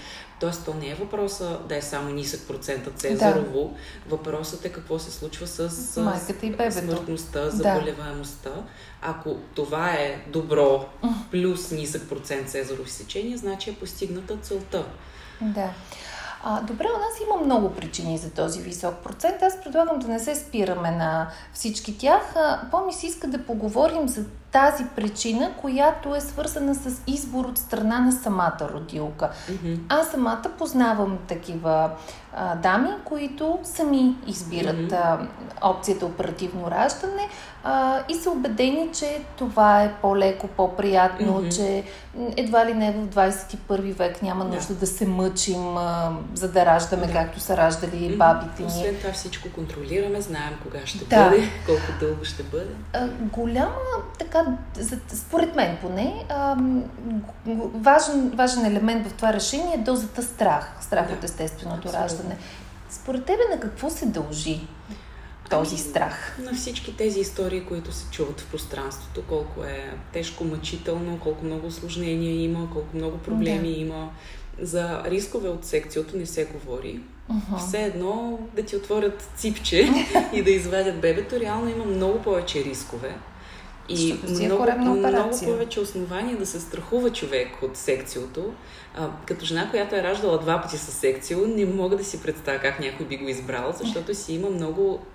Тоест, 0.40 0.64
то 0.64 0.75
не 0.75 0.88
е 0.88 0.95
въпроса 0.95 1.59
да 1.69 1.76
е 1.76 1.83
само 1.83 2.11
нисък 2.11 2.49
процент 2.49 2.88
Цезарово. 2.97 3.75
Да. 4.09 4.16
Въпросът 4.16 4.64
е 4.64 4.73
какво 4.73 4.99
се 4.99 5.12
случва 5.12 5.47
с 5.47 6.00
Майката 6.00 6.47
и 6.47 6.50
бебето. 6.50 6.78
смъртността, 6.78 7.50
заболеваемостта. 7.50 8.50
Да. 8.50 8.62
Ако 9.02 9.37
това 9.55 9.90
е 9.90 10.25
добро, 10.26 10.85
плюс 11.31 11.71
нисък 11.71 12.09
процент 12.09 12.49
Цезарови 12.49 12.90
сечения, 12.90 13.38
значи 13.38 13.71
е 13.71 13.75
постигната 13.75 14.37
целта. 14.37 14.85
Да. 15.40 15.71
А, 16.45 16.61
добре, 16.61 16.87
у 16.97 16.99
нас 16.99 17.21
има 17.26 17.45
много 17.45 17.75
причини 17.75 18.19
за 18.19 18.31
този 18.31 18.61
висок 18.61 18.95
процент. 18.95 19.43
Аз 19.43 19.62
предлагам 19.64 19.99
да 19.99 20.09
не 20.09 20.19
се 20.19 20.35
спираме 20.35 20.90
на 20.90 21.31
всички 21.52 21.99
тях. 21.99 22.35
По-ми 22.71 22.93
се 22.93 23.07
иска 23.07 23.26
да 23.26 23.45
поговорим 23.47 24.09
за 24.09 24.25
тази 24.52 24.84
причина, 24.96 25.52
която 25.60 26.14
е 26.14 26.20
свързана 26.20 26.74
с 26.74 27.02
избор 27.06 27.44
от 27.44 27.58
страна 27.58 28.00
на 28.00 28.12
самата 28.12 28.68
родилка. 28.72 29.30
Mm-hmm. 29.50 29.78
Аз 29.88 30.10
самата 30.10 30.42
познавам 30.58 31.18
такива 31.28 31.90
а, 32.36 32.54
дами, 32.54 32.88
които 33.04 33.58
сами 33.64 34.16
избират 34.26 34.76
mm-hmm. 34.76 35.28
а, 35.62 35.68
опцията 35.68 36.06
оперативно 36.06 36.70
раждане 36.70 37.28
а, 37.64 38.02
и 38.08 38.14
са 38.14 38.30
убедени, 38.30 38.88
че 38.92 39.20
това 39.36 39.82
е 39.82 39.94
по-леко, 40.02 40.48
по-приятно, 40.48 41.42
mm-hmm. 41.42 41.56
че 41.56 41.84
едва 42.36 42.66
ли 42.66 42.74
не 42.74 42.92
в 42.92 43.06
21 43.06 43.92
век 43.92 44.22
няма 44.22 44.44
нужда 44.44 44.74
да, 44.74 44.80
да 44.80 44.86
се 44.86 45.06
мъчим, 45.06 45.76
а, 45.76 46.12
за 46.34 46.52
да 46.52 46.66
раждаме, 46.66 47.06
да. 47.06 47.12
както 47.12 47.40
са 47.40 47.56
раждали 47.56 47.90
mm-hmm. 47.90 48.16
бабите 48.16 48.62
ни. 48.62 48.68
Освен 48.68 48.96
това 49.00 49.12
всичко 49.12 49.48
контролираме, 49.54 50.20
знаем 50.20 50.52
кога 50.62 50.78
ще 50.84 51.04
да. 51.04 51.24
бъде, 51.24 51.48
колко 51.66 51.82
дълго 52.00 52.24
ще 52.24 52.42
бъде. 52.42 52.70
А, 52.92 53.08
голяма 53.20 53.72
така 54.18 54.36
според 55.09 55.57
мен 55.57 55.76
поне, 55.81 56.25
важен, 57.75 58.31
важен 58.35 58.64
елемент 58.64 59.09
в 59.09 59.12
това 59.12 59.33
решение 59.33 59.75
е 59.75 59.78
дозата 59.78 60.23
страх. 60.23 60.76
Страх 60.81 61.09
да, 61.09 61.14
от 61.14 61.25
естественото 61.25 61.76
абсолютно. 61.76 62.00
раждане. 62.00 62.37
Според 62.90 63.25
тебе 63.25 63.43
на 63.55 63.61
какво 63.61 63.90
се 63.90 64.07
дължи 64.07 64.61
този 65.50 65.75
ами, 65.75 65.85
страх? 65.85 66.38
На 66.43 66.55
всички 66.55 66.97
тези 66.97 67.21
истории, 67.21 67.64
които 67.64 67.93
се 67.93 68.11
чуват 68.11 68.40
в 68.40 68.50
пространството, 68.50 69.23
колко 69.28 69.64
е 69.64 69.95
тежко, 70.12 70.45
мъчително, 70.45 71.19
колко 71.19 71.45
много 71.45 71.66
осложнения 71.66 72.43
има, 72.45 72.71
колко 72.73 72.97
много 72.97 73.19
проблеми 73.19 73.75
да. 73.75 73.81
има. 73.81 74.11
За 74.61 75.02
рискове 75.05 75.49
от 75.49 75.64
секцията 75.64 76.16
не 76.16 76.26
се 76.26 76.45
говори. 76.45 77.00
Uh-huh. 77.33 77.59
Все 77.59 77.83
едно 77.83 78.38
да 78.57 78.62
ти 78.62 78.76
отворят 78.76 79.28
ципче 79.37 79.88
и 80.33 80.43
да 80.43 80.50
извадят 80.50 81.00
бебето, 81.00 81.40
реално 81.40 81.71
има 81.71 81.85
много 81.85 82.23
повече 82.23 82.64
рискове. 82.64 83.16
И 83.88 84.19
много, 84.28 84.66
много 84.78 85.38
повече 85.45 85.81
основания 85.81 86.37
да 86.37 86.47
се 86.47 86.61
страхува 86.61 87.11
човек 87.11 87.49
от 87.62 87.76
секциото. 87.76 88.52
А, 88.98 89.08
като 89.26 89.44
жена, 89.44 89.70
която 89.70 89.94
е 89.94 90.02
раждала 90.02 90.38
два 90.38 90.62
пъти 90.62 90.78
с 90.78 90.90
секцио, 90.90 91.46
не 91.46 91.66
мога 91.66 91.96
да 91.96 92.04
си 92.04 92.22
представя 92.22 92.58
как 92.58 92.80
някой 92.80 93.06
би 93.06 93.16
го 93.16 93.28
избрал, 93.28 93.74
защото 93.80 94.14
си 94.14 94.32
има 94.32 94.50
много... 94.50 95.06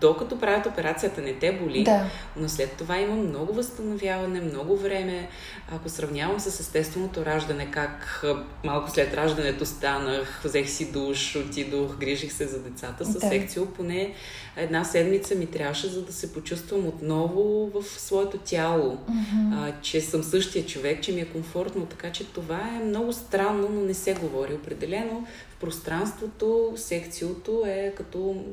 Докато 0.00 0.38
правят 0.38 0.66
операцията 0.66 1.20
не 1.20 1.32
те 1.34 1.52
боли, 1.52 1.84
да. 1.84 2.04
но 2.36 2.48
след 2.48 2.72
това 2.72 2.98
има 2.98 3.14
много 3.14 3.52
възстановяване, 3.52 4.40
много 4.40 4.76
време. 4.76 5.28
Ако 5.72 5.88
сравнявам 5.88 6.40
с 6.40 6.60
естественото 6.60 7.24
раждане, 7.24 7.70
как 7.70 8.24
малко 8.64 8.90
след 8.90 9.14
раждането 9.14 9.66
станах, 9.66 10.40
взех 10.44 10.70
си 10.70 10.92
душ, 10.92 11.36
отидох, 11.36 11.96
грижих 11.96 12.32
се 12.32 12.46
за 12.46 12.58
децата 12.58 13.04
с 13.04 13.12
да. 13.12 13.20
секцио, 13.20 13.66
поне 13.66 14.14
една 14.56 14.84
седмица 14.84 15.34
ми 15.34 15.46
трябваше, 15.46 15.86
за 15.86 16.02
да 16.02 16.12
се 16.12 16.32
почувствам 16.32 16.86
отново 16.86 17.70
в 17.74 17.84
своето 18.00 18.38
тяло, 18.38 18.98
mm-hmm. 19.10 19.52
а, 19.52 19.72
че 19.82 20.00
съм 20.00 20.22
същия 20.22 20.66
човек, 20.66 21.02
че 21.02 21.12
ми 21.12 21.20
е 21.20 21.24
комфортно. 21.24 21.86
Така 21.86 22.12
че 22.12 22.26
това 22.26 22.60
е 22.76 22.84
много 22.84 23.12
странно, 23.14 23.68
но 23.68 23.80
не 23.80 23.94
се 23.94 24.14
говори. 24.14 24.54
Определено 24.54 25.26
в 25.50 25.60
пространството 25.60 26.72
секциото 26.76 27.62
е 27.66 27.94
като 27.96 28.44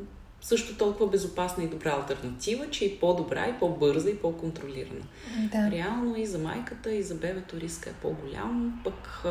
също 0.41 0.77
толкова 0.77 1.07
безопасна 1.07 1.63
и 1.63 1.67
добра 1.67 1.91
альтернатива, 1.91 2.69
че 2.69 2.85
и 2.85 2.99
по-добра, 2.99 3.47
и 3.47 3.59
по-бърза, 3.59 4.09
и 4.09 4.17
по-контролирана. 4.17 5.05
Да. 5.51 5.71
Реално 5.71 6.17
и 6.17 6.25
за 6.25 6.37
майката, 6.37 6.93
и 6.93 7.03
за 7.03 7.15
бебето 7.15 7.59
риска 7.59 7.89
е 7.89 7.93
по-голям, 7.93 8.81
пък 8.83 9.23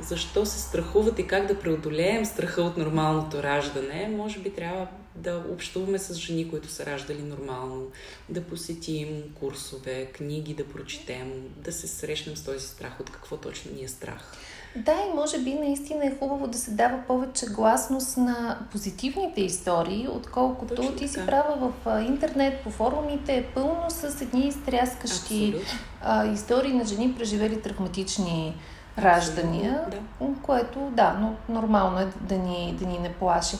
защо 0.00 0.46
се 0.46 0.60
страхуват 0.60 1.18
и 1.18 1.26
как 1.26 1.46
да 1.46 1.58
преодолеем 1.58 2.24
страха 2.24 2.62
от 2.62 2.76
нормалното 2.76 3.42
раждане, 3.42 4.08
може 4.16 4.40
би 4.40 4.50
трябва 4.50 4.86
да 5.16 5.44
общуваме 5.52 5.98
с 5.98 6.14
жени, 6.14 6.50
които 6.50 6.68
са 6.68 6.86
раждали 6.86 7.22
нормално, 7.22 7.90
да 8.28 8.42
посетим 8.44 9.22
курсове, 9.40 10.06
книги 10.12 10.54
да 10.54 10.68
прочетем, 10.68 11.32
да 11.56 11.72
се 11.72 11.88
срещнем 11.88 12.36
с 12.36 12.44
този 12.44 12.66
страх, 12.66 13.00
от 13.00 13.10
какво 13.10 13.36
точно 13.36 13.72
ни 13.72 13.84
е 13.84 13.88
страх. 13.88 14.36
Да, 14.76 14.92
и 14.92 15.14
може 15.14 15.38
би 15.38 15.54
наистина 15.54 16.06
е 16.06 16.16
хубаво 16.18 16.46
да 16.46 16.58
се 16.58 16.70
дава 16.70 16.98
повече 17.08 17.46
гласност 17.46 18.16
на 18.16 18.58
позитивните 18.72 19.40
истории, 19.40 20.08
отколкото 20.10 20.74
Точно 20.74 20.92
ти 20.92 21.08
си 21.08 21.26
права 21.26 21.72
в 21.84 22.00
интернет, 22.00 22.60
по 22.64 22.70
форумите 22.70 23.36
е 23.36 23.44
пълно 23.44 23.84
с 23.88 24.20
едни 24.20 24.46
изтряскащи 24.46 25.54
а, 26.02 26.26
истории 26.26 26.72
на 26.72 26.84
жени, 26.84 27.14
преживели 27.14 27.62
травматични 27.62 28.54
раждания, 28.98 29.80
да. 29.90 30.26
което 30.42 30.78
да, 30.78 31.16
но 31.20 31.54
нормално 31.54 31.98
е 31.98 32.06
да 32.20 32.38
ни, 32.38 32.76
да 32.80 32.86
ни 32.86 32.98
не 32.98 33.12
плаши. 33.12 33.56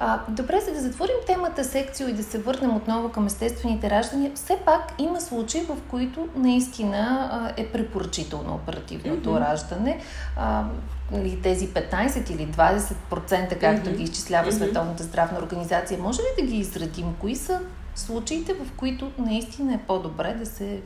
А, 0.00 0.20
добре, 0.28 0.60
за 0.60 0.72
да 0.72 0.80
затворим 0.80 1.14
темата 1.26 1.64
секцио 1.64 2.08
и 2.08 2.12
да 2.12 2.22
се 2.22 2.38
върнем 2.38 2.76
отново 2.76 3.08
към 3.08 3.26
естествените 3.26 3.90
раждания, 3.90 4.32
все 4.34 4.56
пак 4.56 4.92
има 4.98 5.20
случаи, 5.20 5.60
в 5.60 5.76
които 5.90 6.28
наистина 6.36 7.52
е 7.56 7.66
препоръчително 7.66 8.54
оперативното 8.54 9.30
mm-hmm. 9.30 9.40
раждане. 9.40 10.00
А, 10.36 10.64
нали, 11.12 11.40
тези 11.42 11.68
15 11.68 12.30
или 12.30 12.46
20%, 12.46 13.60
както 13.60 13.90
mm-hmm. 13.90 13.96
ги 13.96 14.02
изчислява 14.02 14.50
mm-hmm. 14.50 14.54
Световната 14.54 15.02
здравна 15.02 15.38
организация, 15.38 15.98
може 15.98 16.22
ли 16.22 16.40
да 16.40 16.46
ги 16.46 16.56
изредим? 16.56 17.14
Кои 17.20 17.36
са 17.36 17.60
случаите, 17.98 18.54
в 18.54 18.72
които 18.76 19.12
наистина 19.18 19.74
е 19.74 19.80
по-добре 19.86 20.34
да 20.34 20.46
се 20.46 20.82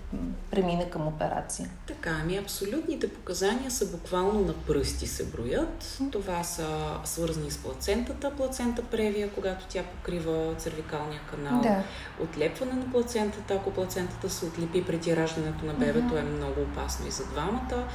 премине 0.50 0.90
към 0.90 1.06
операция? 1.06 1.70
Така, 1.86 2.10
ами 2.22 2.36
абсолютните 2.36 3.12
показания 3.12 3.70
са 3.70 3.86
буквално 3.86 4.40
на 4.40 4.52
пръсти 4.52 5.06
се 5.06 5.26
броят. 5.26 5.98
Това 6.12 6.44
са 6.44 6.98
свързани 7.04 7.50
с 7.50 7.58
плацентата, 7.58 8.36
плацента 8.36 8.82
превия, 8.82 9.30
когато 9.30 9.66
тя 9.68 9.82
покрива 9.82 10.54
цервикалния 10.58 11.20
канал. 11.30 11.60
Да. 11.62 11.82
Отлепване 12.24 12.72
на 12.72 12.92
плацентата, 12.92 13.54
ако 13.54 13.70
плацентата 13.70 14.30
се 14.30 14.46
отлепи 14.46 14.84
преди 14.84 15.16
раждането 15.16 15.64
на 15.64 15.74
бебето, 15.74 16.16
е 16.16 16.22
много 16.22 16.60
опасно 16.60 17.06
и 17.06 17.10
за 17.10 17.26
двамата. 17.26 17.88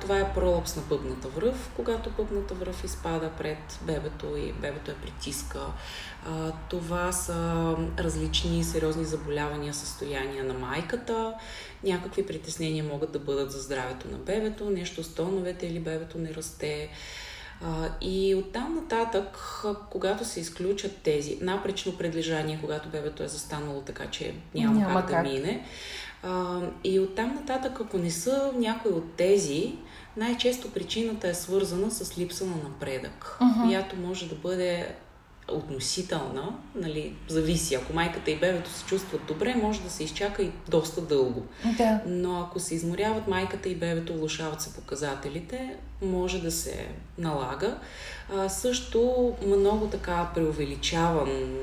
Това 0.00 0.18
е 0.18 0.32
пролапс 0.34 0.76
на 0.76 0.82
пъпната 0.82 1.28
връв, 1.28 1.70
когато 1.76 2.10
пъпната 2.10 2.54
връв 2.54 2.84
изпада 2.84 3.30
пред 3.38 3.78
бебето 3.82 4.36
и 4.36 4.52
бебето 4.52 4.90
е 4.90 4.94
притиска. 4.94 5.60
Това 6.68 7.12
са 7.12 7.74
различни 7.98 8.49
сериозни 8.64 9.04
заболявания, 9.04 9.74
състояния 9.74 10.44
на 10.44 10.54
майката. 10.54 11.34
Някакви 11.84 12.26
притеснения 12.26 12.84
могат 12.84 13.12
да 13.12 13.18
бъдат 13.18 13.52
за 13.52 13.60
здравето 13.60 14.08
на 14.10 14.18
бебето, 14.18 14.70
нещо 14.70 15.02
с 15.02 15.14
тоновете 15.14 15.66
или 15.66 15.80
бебето 15.80 16.18
не 16.18 16.34
расте. 16.34 16.90
И 18.00 18.34
оттам 18.34 18.74
нататък, 18.74 19.38
когато 19.90 20.24
се 20.24 20.40
изключат 20.40 20.96
тези 21.02 21.38
напречно 21.40 21.98
предлежание, 21.98 22.58
когато 22.60 22.88
бебето 22.88 23.22
е 23.22 23.28
застанало 23.28 23.80
така, 23.80 24.06
че 24.06 24.34
няма, 24.54 24.78
няма 24.78 25.00
как, 25.00 25.10
как 25.10 25.24
да 25.24 25.30
мине, 25.30 25.64
и 26.84 27.00
оттам 27.00 27.34
нататък, 27.34 27.80
ако 27.80 27.98
не 27.98 28.10
са 28.10 28.52
някои 28.54 28.92
от 28.92 29.12
тези, 29.16 29.74
най-често 30.16 30.70
причината 30.72 31.28
е 31.28 31.34
свързана 31.34 31.90
с 31.90 32.18
липса 32.18 32.46
на 32.46 32.56
напредък, 32.56 33.38
uh-huh. 33.40 33.66
която 33.66 33.96
може 33.96 34.28
да 34.28 34.34
бъде 34.34 34.94
относителна, 35.52 36.58
нали, 36.74 37.14
зависи. 37.28 37.74
Ако 37.74 37.92
майката 37.92 38.30
и 38.30 38.36
бебето 38.36 38.70
се 38.70 38.84
чувстват 38.84 39.20
добре, 39.28 39.54
може 39.54 39.80
да 39.80 39.90
се 39.90 40.04
изчака 40.04 40.42
и 40.42 40.50
доста 40.68 41.00
дълго. 41.00 41.42
Да. 41.78 42.00
Но 42.06 42.40
ако 42.40 42.60
се 42.60 42.74
изморяват 42.74 43.28
майката 43.28 43.68
и 43.68 43.74
бебето, 43.74 44.14
влушават 44.14 44.62
се 44.62 44.74
показателите, 44.74 45.76
може 46.02 46.42
да 46.42 46.50
се 46.50 46.88
налага. 47.18 47.78
А, 48.34 48.48
също 48.48 49.32
много 49.46 49.86
така 49.86 50.30
преувеличаван, 50.34 51.56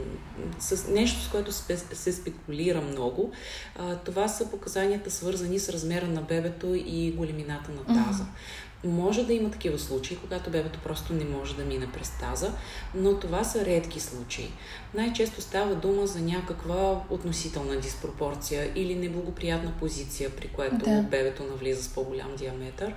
с 0.60 0.88
нещо, 0.88 1.22
с 1.22 1.28
което 1.30 1.52
се 1.94 2.14
спекулира 2.14 2.82
много. 2.82 3.32
А, 3.80 3.96
това 3.96 4.28
са 4.28 4.52
показанията 4.52 5.12
свързани 5.12 5.60
с 5.60 5.70
размера 5.70 6.08
на 6.08 6.22
бебето 6.22 6.74
и 6.76 7.12
големината 7.12 7.72
на 7.72 7.86
таза. 7.86 8.24
Mm-hmm. 8.24 8.67
Може 8.84 9.24
да 9.24 9.34
има 9.34 9.52
такива 9.52 9.80
случаи, 9.80 10.18
когато 10.18 10.50
бебето 10.50 10.80
просто 10.80 11.14
не 11.14 11.26
може 11.26 11.56
да 11.56 11.66
мине 11.66 11.92
през 11.92 12.10
таза, 12.20 12.52
но 12.96 13.20
това 13.20 13.44
са 13.44 13.66
редки 13.66 14.00
случаи. 14.00 14.52
Най-често 14.94 15.42
става 15.42 15.76
дума 15.76 16.08
за 16.08 16.20
някаква 16.20 17.02
относителна 17.10 17.76
диспропорция 17.76 18.72
или 18.76 18.96
неблагоприятна 18.96 19.72
позиция, 19.80 20.30
при 20.30 20.48
което 20.48 20.78
да. 20.78 21.02
бебето 21.02 21.44
навлиза 21.44 21.84
с 21.84 21.88
по-голям 21.88 22.36
диаметър, 22.36 22.94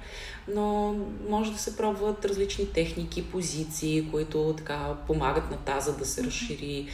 но 0.49 0.97
може 1.28 1.52
да 1.52 1.59
се 1.59 1.76
пробват 1.76 2.25
различни 2.25 2.73
техники, 2.73 3.30
позиции, 3.30 4.11
които 4.11 4.54
така 4.56 4.97
помагат 5.06 5.50
на 5.50 5.56
таза 5.56 5.97
да 5.97 6.04
се 6.06 6.25
разшири, 6.25 6.88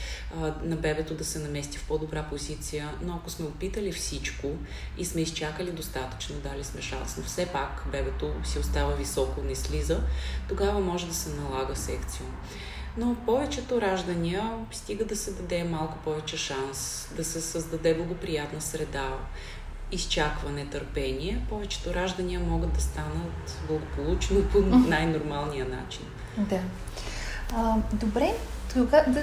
на 0.63 0.77
бебето 0.77 1.15
да 1.15 1.25
се 1.25 1.39
намести 1.39 1.79
в 1.79 1.89
по-добра 1.89 2.23
позиция, 2.23 2.91
но 3.03 3.15
ако 3.15 3.31
сме 3.31 3.47
опитали 3.47 3.93
всичко 3.93 4.51
и 4.99 5.05
сме 5.05 5.21
изчакали 5.21 5.71
достатъчно, 5.71 6.37
дали 6.37 6.65
сме 6.65 6.83
шанс, 6.83 7.17
но 7.17 7.25
все 7.25 7.47
пак 7.47 7.85
бебето 7.93 8.33
си 8.45 8.59
остава 8.59 8.95
високо, 8.95 9.43
не 9.43 9.55
слиза, 9.55 10.01
тогава 10.49 10.81
може 10.81 11.07
да 11.07 11.15
се 11.15 11.31
налага 11.31 11.77
секцио. 11.77 12.27
Но 12.97 13.15
повечето 13.27 13.81
раждания 13.81 14.51
стига 14.71 15.05
да 15.05 15.17
се 15.17 15.31
даде 15.31 15.65
малко 15.65 15.99
повече 16.05 16.37
шанс, 16.37 17.09
да 17.17 17.25
се 17.25 17.41
създаде 17.41 17.95
благоприятна 17.95 18.61
среда, 18.61 19.09
изчакване, 19.93 20.67
търпение. 20.67 21.43
Повечето 21.49 21.95
раждания 21.95 22.41
могат 22.41 22.73
да 22.73 22.81
станат 22.81 23.59
благополучно 23.69 24.43
по 24.53 24.59
най-нормалния 24.89 25.67
начин. 25.69 26.05
Да. 26.39 26.61
А, 27.55 27.77
добре, 27.93 28.35
тога 28.75 29.05
да 29.09 29.23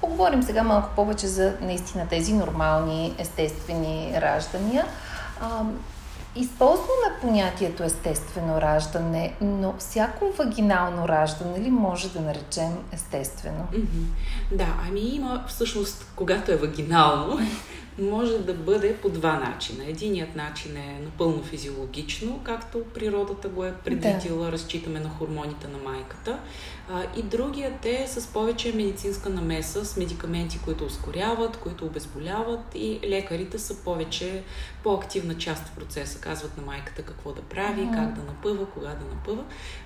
поговорим 0.00 0.42
сега 0.42 0.62
малко 0.62 0.88
повече 0.96 1.26
за 1.26 1.56
наистина 1.60 2.08
тези 2.08 2.32
нормални, 2.32 3.14
естествени 3.18 4.12
раждания. 4.16 4.86
А, 5.40 5.62
Използваме 6.36 7.20
понятието 7.20 7.82
естествено 7.82 8.60
раждане, 8.60 9.34
но 9.40 9.74
всяко 9.78 10.32
вагинално 10.32 11.08
раждане 11.08 11.60
ли 11.60 11.70
може 11.70 12.08
да 12.08 12.20
наречем 12.20 12.78
естествено? 12.92 13.68
Mm-hmm. 13.72 14.56
Да, 14.56 14.66
ами 14.88 15.00
има 15.00 15.44
всъщност, 15.48 16.12
когато 16.16 16.52
е 16.52 16.56
вагинално, 16.56 17.38
може 17.98 18.38
да 18.38 18.54
бъде 18.54 18.96
по 18.96 19.08
два 19.08 19.32
начина. 19.32 19.84
Единият 19.86 20.36
начин 20.36 20.76
е 20.76 21.00
напълно 21.04 21.42
физиологично, 21.42 22.40
както 22.44 22.84
природата 22.94 23.48
го 23.48 23.64
е 23.64 23.74
предвидила, 23.84 24.44
да. 24.44 24.52
разчитаме 24.52 25.00
на 25.00 25.08
хормоните 25.08 25.68
на 25.68 25.78
майката. 25.90 26.38
А, 26.92 27.02
и 27.16 27.22
другият 27.22 27.86
е 27.86 28.06
с 28.06 28.26
повече 28.26 28.72
медицинска 28.72 29.28
намеса, 29.28 29.84
с 29.84 29.96
медикаменти, 29.96 30.60
които 30.64 30.84
ускоряват, 30.84 31.56
които 31.56 31.86
обезболяват 31.86 32.60
и 32.74 33.00
лекарите 33.04 33.58
са 33.58 33.84
повече 33.84 34.42
по-активна 34.82 35.38
част 35.38 35.64
в 35.64 35.74
процеса. 35.74 36.20
Казват 36.20 36.56
на 36.56 36.62
майката 36.62 37.02
какво 37.02 37.32
да 37.32 37.42
прави, 37.42 37.80
mm-hmm. 37.80 37.94
как 37.94 38.14
да 38.14 38.22
напъва, 38.22 38.66
кога 38.66 38.88
да 38.88 39.04
напъва. 39.14 39.44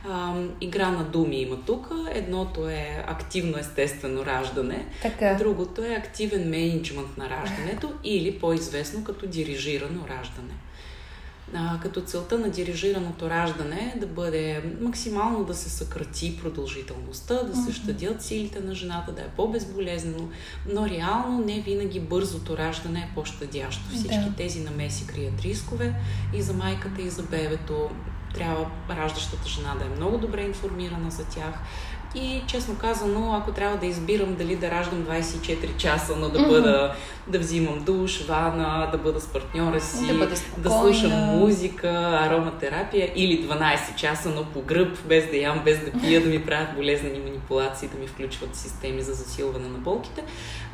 А, 0.08 0.34
игра 0.60 0.90
на 0.90 1.04
думи 1.04 1.36
има 1.40 1.56
тук. 1.66 1.90
Едното 2.12 2.68
е 2.68 3.04
активно 3.06 3.58
естествено 3.58 4.26
раждане, 4.26 4.86
така. 5.02 5.34
другото 5.34 5.84
е 5.84 5.88
активен 5.88 6.50
менеджмент 6.50 7.16
на 7.16 7.30
раждането 7.30 7.92
или 8.04 8.38
по-известно 8.38 9.04
като 9.04 9.26
дирижирано 9.26 10.00
раждане 10.08 10.54
а, 11.54 11.80
като 11.80 12.00
целта 12.00 12.38
на 12.38 12.48
дирижираното 12.48 13.30
раждане 13.30 13.92
е 13.96 13.98
да 13.98 14.06
бъде 14.06 14.62
максимално 14.80 15.44
да 15.44 15.54
се 15.54 15.70
съкрати 15.70 16.38
продължителността, 16.42 17.42
да 17.42 17.56
се 17.56 17.72
щадят 17.72 18.22
силите 18.22 18.60
на 18.60 18.74
жената, 18.74 19.12
да 19.12 19.22
е 19.22 19.28
по-безболезнено, 19.36 20.28
но 20.72 20.88
реално 20.88 21.44
не 21.44 21.60
винаги 21.60 22.00
бързото 22.00 22.56
раждане 22.56 22.98
е 22.98 23.14
по-щадящо. 23.14 23.90
Всички 23.90 24.28
да. 24.28 24.34
тези 24.36 24.60
намеси 24.60 25.06
крият 25.06 25.40
рискове 25.40 25.94
и 26.34 26.42
за 26.42 26.52
майката, 26.52 27.02
и 27.02 27.10
за 27.10 27.22
бебето. 27.22 27.90
Трябва 28.34 28.70
раждащата 28.90 29.48
жена 29.48 29.74
да 29.78 29.84
е 29.84 29.96
много 29.96 30.18
добре 30.18 30.42
информирана 30.42 31.10
за 31.10 31.24
тях 31.24 31.54
и 32.14 32.42
честно 32.46 32.74
казано, 32.74 33.34
ако 33.34 33.52
трябва 33.52 33.76
да 33.76 33.86
избирам 33.86 34.34
дали 34.34 34.56
да 34.56 34.70
раждам 34.70 35.04
24 35.04 35.76
часа, 35.76 36.16
но 36.16 36.28
да 36.28 36.38
бъда, 36.38 36.68
mm-hmm. 36.68 37.32
да 37.32 37.38
взимам 37.38 37.84
душ, 37.84 38.26
вана, 38.26 38.88
да 38.92 38.98
бъда 38.98 39.20
с 39.20 39.26
партньора 39.26 39.80
си, 39.80 40.06
да, 40.06 40.28
да 40.58 40.70
слушам 40.70 41.12
музика, 41.12 41.88
ароматерапия 42.22 43.12
или 43.16 43.48
12 43.48 43.94
часа, 43.94 44.32
но 44.36 44.44
по 44.44 44.60
гръб, 44.60 44.98
без 45.08 45.30
да 45.30 45.36
ям, 45.36 45.62
без 45.64 45.78
да 45.78 46.00
пия, 46.00 46.22
да 46.22 46.28
ми 46.28 46.44
правят 46.44 46.74
болезнени 46.76 47.18
манипулации, 47.18 47.88
да 47.88 47.98
ми 47.98 48.06
включват 48.06 48.56
системи 48.56 49.02
за 49.02 49.14
засилване 49.14 49.68
на 49.68 49.78
болките. 49.78 50.24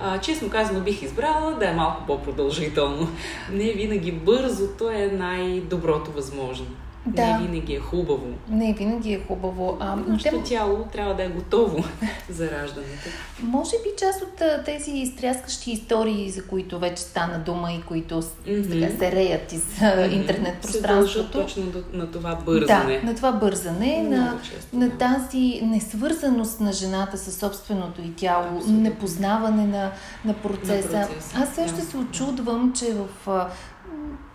А, 0.01 0.19
честно 0.19 0.51
казано, 0.51 0.81
бих 0.81 1.03
избрала 1.03 1.53
да 1.53 1.69
е 1.69 1.73
малко 1.73 2.07
по-продължително. 2.07 3.09
Не 3.53 3.73
винаги 3.73 4.13
бързото 4.13 4.91
е 4.91 5.07
най-доброто 5.07 6.11
възможно. 6.11 6.67
Да. 7.07 7.39
Не 7.39 7.47
винаги 7.47 7.75
е 7.75 7.79
хубаво. 7.79 8.27
Не 8.49 8.73
винаги 8.73 9.13
е 9.13 9.21
хубаво. 9.29 9.77
А, 9.81 9.97
Нашето 9.97 10.37
те... 10.37 10.43
тяло 10.43 10.85
трябва 10.93 11.15
да 11.15 11.23
е 11.23 11.29
готово 11.29 11.85
за 12.31 12.51
раждането. 12.51 13.09
Може 13.43 13.71
би 13.71 13.91
част 13.99 14.23
от 14.23 14.65
тези 14.65 14.91
изтряскащи 14.91 15.73
истории, 15.73 16.31
за 16.31 16.47
които 16.47 16.79
вече 16.79 17.03
стана 17.03 17.39
дума 17.39 17.73
и 17.73 17.83
които 17.83 18.23
mm-hmm. 18.23 18.81
така, 18.81 18.99
се 18.99 19.13
реят 19.13 19.53
из 19.53 19.65
mm-hmm. 19.65 20.13
интернет 20.13 20.63
пространството. 20.63 21.33
Се 21.33 21.45
точно 21.45 21.63
на 21.93 22.11
това 22.11 22.35
бързане. 22.35 23.01
Да, 23.01 23.07
на 23.07 23.15
това 23.15 23.33
бързане, 23.33 24.03
на, 24.03 24.39
често, 24.43 24.77
на 24.77 24.89
да. 24.89 24.99
тази 24.99 25.61
несвързаност 25.63 26.61
на 26.61 26.73
жената 26.73 27.19
със 27.19 27.37
собственото 27.37 28.03
и 28.03 28.13
тяло, 28.13 28.57
Абсолютно. 28.57 28.81
непознаване 28.81 29.67
на, 29.67 29.91
на 30.25 30.35
процеса. 30.35 30.99
На 30.99 31.07
процеса. 31.07 31.37
Аз 31.43 31.55
също 31.55 31.77
да. 31.77 31.83
се 31.83 31.97
очудвам, 31.97 32.73
че 32.73 32.95
в 32.95 33.09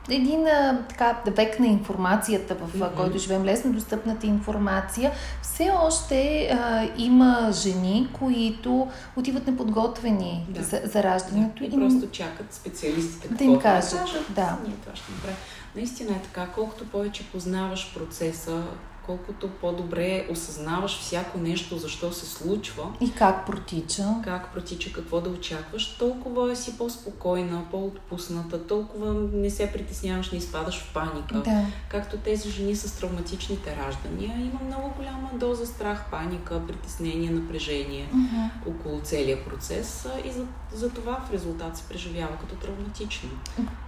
един 0.09 0.45
така 0.89 1.21
век 1.25 1.59
на 1.59 1.67
информацията, 1.67 2.55
в 2.55 2.77
mm-hmm. 2.77 2.95
който 2.95 3.17
живеем, 3.17 3.43
лесно 3.43 3.73
достъпната 3.73 4.27
информация, 4.27 5.11
все 5.41 5.71
още 5.83 6.49
а, 6.51 6.89
има 6.97 7.49
жени, 7.53 8.09
които 8.19 8.87
отиват 9.15 9.47
неподготвени 9.47 10.45
да. 10.49 10.63
за, 10.63 10.81
за 10.83 11.03
раждането. 11.03 11.59
Да. 11.59 11.65
И, 11.65 11.67
и 11.67 11.71
просто 11.71 12.09
чакат 12.11 12.53
специалистите 12.53 13.33
да 13.33 13.43
им 13.43 13.59
кажат. 13.59 13.99
Да. 14.29 14.57
Ние 14.67 14.75
това 14.75 14.95
ще 14.95 15.11
направим. 15.11 15.37
Наистина 15.75 16.11
е 16.11 16.19
така. 16.21 16.47
Колкото 16.55 16.85
повече 16.87 17.31
познаваш 17.31 17.93
процеса, 17.93 18.63
колкото 19.05 19.49
по-добре 19.49 20.27
осъзнаваш 20.31 20.99
всяко 20.99 21.37
нещо, 21.37 21.77
защо 21.77 22.11
се 22.11 22.25
случва. 22.25 22.83
И 23.01 23.11
как 23.11 23.45
протича. 23.45 24.05
Как 24.23 24.53
протича, 24.53 24.93
какво 24.93 25.21
да 25.21 25.29
очакваш, 25.29 25.97
толкова 25.97 26.55
си 26.55 26.77
по-спокойна, 26.77 27.63
по-отпусната, 27.71 28.67
толкова 28.67 29.13
не 29.13 29.49
се 29.49 29.71
притесняваш, 29.71 30.31
не 30.31 30.37
изпадаш 30.37 30.79
в 30.79 30.93
паника. 30.93 31.41
Да. 31.41 31.65
Както 31.89 32.17
тези 32.17 32.49
жени 32.49 32.75
с 32.75 32.99
травматичните 32.99 33.75
раждания, 33.75 34.35
има 34.39 34.59
много 34.65 34.93
голяма 34.97 35.29
доза 35.33 35.65
страх, 35.65 36.05
паника, 36.11 36.67
притеснение, 36.67 37.31
напрежение 37.31 38.09
uh-huh. 38.15 38.69
около 38.69 38.99
целия 38.99 39.45
процес 39.45 40.07
и 40.25 40.31
за, 40.31 40.45
за 40.73 40.89
това 40.89 41.21
в 41.27 41.33
резултат 41.33 41.77
се 41.77 41.83
преживява 41.89 42.37
като 42.41 42.55
травматично. 42.55 43.29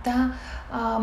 Да. 0.03 0.33
А, 0.71 0.99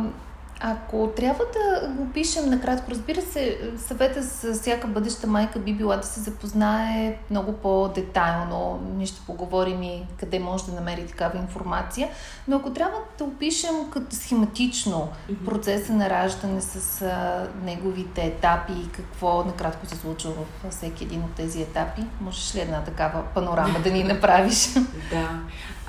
ако 0.60 1.12
трябва 1.16 1.44
да 1.44 1.88
го 1.88 2.12
пишем 2.12 2.50
накратко, 2.50 2.90
разбира 2.90 3.22
се, 3.22 3.58
съвета 3.78 4.22
с 4.22 4.54
всяка 4.54 4.86
бъдеща 4.86 5.26
майка 5.26 5.58
би 5.58 5.74
била 5.74 5.96
да 5.96 6.06
се 6.06 6.20
запознае 6.20 7.18
много 7.30 7.52
по-детайлно. 7.52 8.80
Ние 8.96 9.06
ще 9.06 9.20
поговорим 9.26 9.82
и 9.82 10.02
къде 10.18 10.38
може 10.38 10.64
да 10.64 10.72
намери 10.72 11.06
такава 11.06 11.38
информация. 11.38 12.08
Но 12.48 12.56
ако 12.56 12.72
трябва 12.72 12.98
да 13.18 13.24
опишем 13.24 13.90
като 13.90 14.16
схематично 14.16 15.08
процеса 15.44 15.92
на 15.92 16.10
раждане 16.10 16.60
с 16.60 17.02
а, 17.02 17.46
неговите 17.64 18.22
етапи 18.22 18.72
и 18.72 18.88
какво 18.92 19.44
накратко 19.44 19.86
се 19.86 19.96
случва 19.96 20.30
във 20.64 20.72
всеки 20.72 21.04
един 21.04 21.20
от 21.20 21.34
тези 21.34 21.62
етапи, 21.62 22.02
можеш 22.20 22.54
ли 22.54 22.60
една 22.60 22.80
такава 22.80 23.22
панорама 23.34 23.80
да 23.84 23.90
ни 23.90 24.04
направиш? 24.04 24.68
Да. 25.10 25.40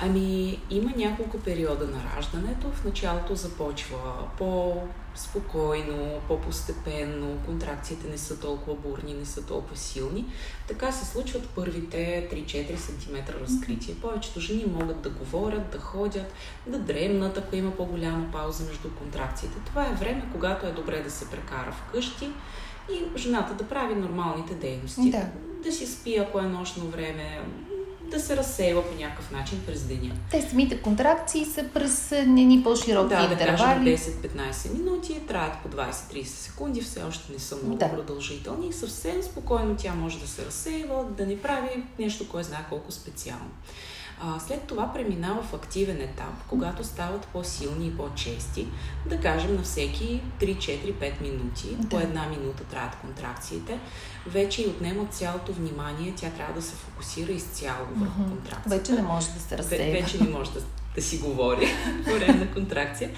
Ами, 0.04 0.58
има 0.70 0.90
няколко 0.96 1.38
периода 1.38 1.86
на 1.86 2.16
раждането. 2.16 2.70
В 2.70 2.84
началото 2.84 3.34
започва 3.34 3.98
по-спокойно, 4.38 6.20
по-постепенно, 6.28 7.38
контракциите 7.46 8.08
не 8.08 8.18
са 8.18 8.40
толкова 8.40 8.76
бурни, 8.76 9.14
не 9.14 9.24
са 9.24 9.46
толкова 9.46 9.76
силни. 9.76 10.26
Така 10.68 10.92
се 10.92 11.06
случват 11.06 11.48
първите 11.48 12.28
3-4 12.32 12.76
см 12.76 13.16
разкритие. 13.40 13.94
Повечето 13.94 14.40
жени 14.40 14.66
могат 14.66 15.00
да 15.00 15.10
говорят, 15.10 15.70
да 15.70 15.78
ходят, 15.78 16.32
да 16.66 16.78
дремнат, 16.78 17.38
ако 17.38 17.56
има 17.56 17.70
по-голяма 17.70 18.32
пауза 18.32 18.64
между 18.64 18.88
контракциите. 18.98 19.56
Това 19.66 19.86
е 19.86 19.94
време, 19.94 20.28
когато 20.32 20.66
е 20.66 20.72
добре 20.72 21.02
да 21.02 21.10
се 21.10 21.30
прекара 21.30 21.72
вкъщи 21.72 22.28
и 22.92 23.18
жената 23.18 23.54
да 23.54 23.68
прави 23.68 23.94
нормалните 23.94 24.54
дейности. 24.54 25.10
Да. 25.10 25.26
Да 25.64 25.72
си 25.72 25.86
спи, 25.86 26.16
ако 26.16 26.38
е 26.38 26.42
нощно 26.42 26.84
време, 26.84 27.42
да 28.12 28.20
се 28.20 28.36
разсейва 28.36 28.90
по 28.90 28.98
някакъв 28.98 29.30
начин 29.30 29.62
през 29.66 29.82
деня. 29.82 30.14
Те 30.30 30.42
самите 30.42 30.82
контракции 30.82 31.44
са 31.44 31.64
през 31.74 32.10
ни 32.26 32.62
по-широки 32.64 33.14
да, 33.14 33.28
интервали. 33.32 33.90
Да, 33.90 33.96
10-15 33.96 34.78
минути, 34.78 35.20
траят 35.28 35.52
по 35.62 35.68
20-30 35.68 36.24
секунди, 36.24 36.80
все 36.80 37.02
още 37.02 37.32
не 37.32 37.38
са 37.38 37.56
много 37.56 37.76
да. 37.76 37.90
продължителни 37.90 38.68
и 38.68 38.72
съвсем 38.72 39.22
спокойно 39.22 39.76
тя 39.78 39.94
може 39.94 40.18
да 40.18 40.26
се 40.26 40.46
разсейва, 40.46 41.04
да 41.04 41.26
не 41.26 41.38
прави 41.38 41.82
нещо, 41.98 42.28
кой 42.28 42.44
знае 42.44 42.64
колко 42.68 42.92
специално. 42.92 43.50
А, 44.20 44.40
след 44.40 44.62
това 44.62 44.92
преминава 44.92 45.42
в 45.42 45.54
активен 45.54 46.00
етап, 46.00 46.34
когато 46.48 46.84
стават 46.84 47.26
по-силни 47.26 47.86
и 47.86 47.96
по-чести. 47.96 48.66
Да 49.06 49.20
кажем 49.20 49.56
на 49.56 49.62
всеки 49.62 50.20
3-4-5 50.40 51.20
минути, 51.20 51.68
да. 51.76 51.88
по 51.88 51.98
една 51.98 52.26
минута 52.26 52.64
траят 52.64 52.96
контракциите. 53.00 53.78
Вече 54.26 54.62
и 54.62 54.66
отнемат 54.66 55.14
цялото 55.14 55.52
внимание, 55.52 56.14
тя 56.16 56.30
трябва 56.30 56.54
да 56.54 56.62
се 56.62 56.74
фокусира 56.74 57.32
изцяло 57.32 57.86
върху 57.96 58.24
контракцията. 58.24 58.78
Вече 58.78 58.92
не 58.92 59.02
може 59.02 59.26
да 59.26 59.40
се 59.40 59.58
разсейва. 59.58 60.00
Вече 60.00 60.24
не 60.24 60.30
може 60.30 60.50
да, 60.50 60.60
да 60.94 61.02
си 61.02 61.18
говори 61.18 61.66
по 62.04 62.10
време 62.10 62.34
на 62.34 62.50
контракция. 62.50 63.10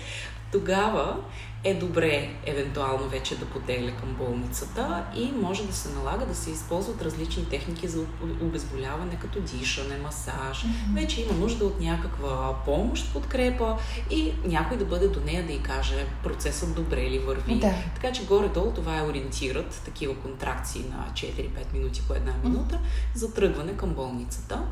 Тогава 0.52 1.16
е 1.64 1.74
добре 1.74 2.30
евентуално 2.46 3.08
вече 3.08 3.38
да 3.38 3.46
потегля 3.46 3.90
към 3.90 4.14
болницата 4.14 5.04
и 5.16 5.32
може 5.32 5.66
да 5.66 5.72
се 5.72 5.88
налага 5.88 6.26
да 6.26 6.34
се 6.34 6.50
използват 6.50 7.02
различни 7.02 7.48
техники 7.48 7.88
за 7.88 8.04
обезболяване, 8.42 9.18
като 9.20 9.40
дишане, 9.40 9.96
масаж. 9.96 10.64
Mm-hmm. 10.64 10.94
Вече 10.94 11.22
има 11.22 11.32
нужда 11.32 11.64
от 11.64 11.80
някаква 11.80 12.54
помощ, 12.64 13.12
подкрепа 13.12 13.76
и 14.10 14.32
някой 14.44 14.76
да 14.76 14.84
бъде 14.84 15.08
до 15.08 15.20
нея 15.20 15.46
да 15.46 15.52
й 15.52 15.62
каже 15.62 16.06
процесът 16.22 16.74
добре 16.74 17.10
ли 17.10 17.18
върви. 17.18 17.54
Да. 17.54 17.74
Така 17.94 18.12
че 18.12 18.24
горе-долу 18.24 18.72
това 18.72 18.98
е 18.98 19.02
ориентират 19.02 19.82
такива 19.84 20.14
контракции 20.14 20.84
на 20.90 21.12
4-5 21.12 21.48
минути 21.72 22.02
по 22.08 22.14
една 22.14 22.32
минута 22.44 22.74
mm-hmm. 22.74 23.18
за 23.18 23.34
тръгване 23.34 23.76
към 23.76 23.90
болницата. 23.90 24.62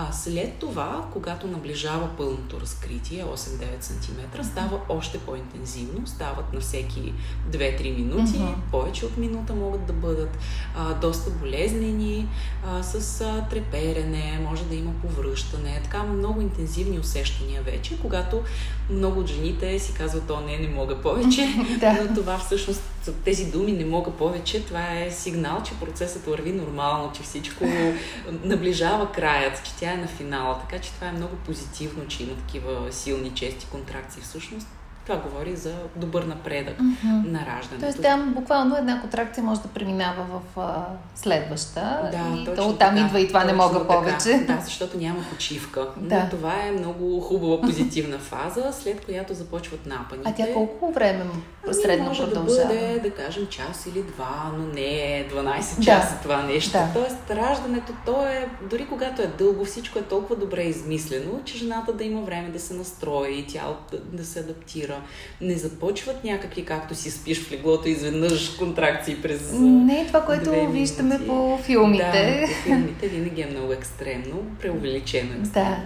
А 0.00 0.12
след 0.12 0.54
това, 0.54 1.04
когато 1.12 1.46
наближава 1.46 2.08
пълното 2.16 2.60
разкритие, 2.60 3.24
8-9 3.24 3.80
см, 3.80 4.42
става 4.42 4.80
още 4.88 5.18
по-интензивно, 5.18 6.06
стават 6.06 6.52
на 6.52 6.60
всеки 6.60 7.12
2-3 7.50 7.96
минути, 7.96 8.32
uh-huh. 8.32 8.54
повече 8.70 9.06
от 9.06 9.16
минута 9.16 9.54
могат 9.54 9.86
да 9.86 9.92
бъдат 9.92 10.38
а, 10.76 10.94
доста 10.94 11.30
болезнени, 11.30 12.28
а, 12.66 12.82
с 12.82 13.20
а, 13.20 13.46
треперене, 13.50 14.40
може 14.48 14.64
да 14.64 14.74
има 14.74 14.92
повръщане, 15.02 15.80
така 15.82 16.02
много 16.02 16.40
интензивни 16.40 16.98
усещания 16.98 17.62
вече, 17.62 18.00
когато 18.00 18.42
много 18.90 19.20
от 19.20 19.26
жените 19.26 19.78
си 19.78 19.94
казват, 19.94 20.30
о, 20.30 20.40
не, 20.40 20.58
не 20.58 20.68
мога 20.68 21.00
повече, 21.00 21.48
но 21.82 22.14
това 22.14 22.38
всъщност, 22.38 22.82
тези 23.24 23.50
думи 23.50 23.72
не 23.72 23.84
мога 23.84 24.10
повече, 24.10 24.66
това 24.66 24.92
е 24.94 25.10
сигнал, 25.10 25.62
че 25.62 25.80
процесът 25.80 26.24
върви 26.24 26.52
нормално, 26.52 27.12
че 27.12 27.22
всичко 27.22 27.64
наближава 28.44 29.12
краят, 29.12 29.64
че 29.64 29.76
тя 29.76 29.92
е 29.92 29.96
на 29.96 30.06
финала, 30.06 30.58
така 30.60 30.82
че 30.82 30.92
това 30.92 31.06
е 31.06 31.12
много 31.12 31.36
позитивно, 31.36 32.06
че 32.08 32.22
има 32.22 32.34
такива 32.36 32.92
силни, 32.92 33.34
чести 33.34 33.66
контракции. 33.66 34.22
Всъщност 34.22 34.66
това 35.08 35.20
говори 35.20 35.56
за 35.56 35.74
добър 35.96 36.22
напредък 36.22 36.78
mm-hmm. 36.78 37.30
на 37.30 37.38
раждането. 37.46 37.80
Тоест 37.80 38.02
там 38.02 38.34
буквално 38.34 38.76
една 38.76 39.00
контракция 39.00 39.44
може 39.44 39.60
да 39.60 39.68
преминава 39.68 40.24
в 40.24 40.60
а, 40.60 40.84
следваща 41.14 42.10
да, 42.12 42.38
и 42.38 42.44
то 42.44 42.68
оттам 42.68 42.94
така, 42.94 43.06
идва 43.06 43.20
и 43.20 43.28
това 43.28 43.44
не 43.44 43.52
мога 43.52 43.78
така. 43.78 43.94
повече. 43.94 44.44
Да, 44.46 44.58
защото 44.64 44.98
няма 44.98 45.24
почивка. 45.30 45.88
Да. 45.96 46.22
Но 46.22 46.30
това 46.30 46.54
е 46.66 46.72
много 46.72 47.20
хубава 47.20 47.60
позитивна 47.60 48.18
фаза, 48.18 48.72
след 48.72 49.04
която 49.04 49.34
започват 49.34 49.86
напаните. 49.86 50.30
А 50.30 50.34
тя 50.34 50.52
колко 50.54 50.92
време 50.92 51.24
ами, 51.64 51.74
средно 51.74 52.04
може 52.04 52.24
продължава? 52.24 52.68
да 52.68 52.74
бъде, 52.74 53.00
да 53.02 53.10
кажем, 53.10 53.46
час 53.46 53.86
или 53.86 54.02
два, 54.02 54.52
но 54.58 54.66
не 54.66 55.18
е 55.18 55.28
12 55.28 55.84
часа 55.84 56.14
да. 56.14 56.20
това 56.22 56.42
нещо. 56.42 56.72
Да. 56.72 56.88
Тоест 56.94 57.30
раждането, 57.30 57.92
то 58.06 58.22
е, 58.26 58.48
дори 58.70 58.86
когато 58.86 59.22
е 59.22 59.26
дълго, 59.26 59.64
всичко 59.64 59.98
е 59.98 60.02
толкова 60.02 60.36
добре 60.36 60.62
измислено, 60.62 61.40
че 61.44 61.58
жената 61.58 61.92
да 61.92 62.04
има 62.04 62.20
време 62.20 62.48
да 62.48 62.60
се 62.60 62.74
настрои, 62.74 63.46
тялото 63.48 63.82
да, 63.90 63.98
да 63.98 64.24
се 64.24 64.40
адаптира 64.40 64.97
не 65.40 65.54
започват 65.54 66.24
някакви, 66.24 66.64
както 66.64 66.94
си 66.94 67.10
спиш 67.10 67.42
в 67.42 67.52
леглото, 67.52 67.88
изведнъж 67.88 68.48
контракции 68.48 69.16
през. 69.22 69.52
Не, 69.52 70.06
това, 70.06 70.24
което 70.24 70.72
виждаме 70.72 71.26
по 71.26 71.58
филмите. 71.62 72.40
Да, 72.40 72.46
по 72.46 72.62
филмите 72.62 73.08
винаги 73.08 73.40
е 73.40 73.46
много 73.46 73.72
екстремно, 73.72 74.42
преувеличено 74.60 75.32
екстремно. 75.40 75.70
Да. 75.70 75.78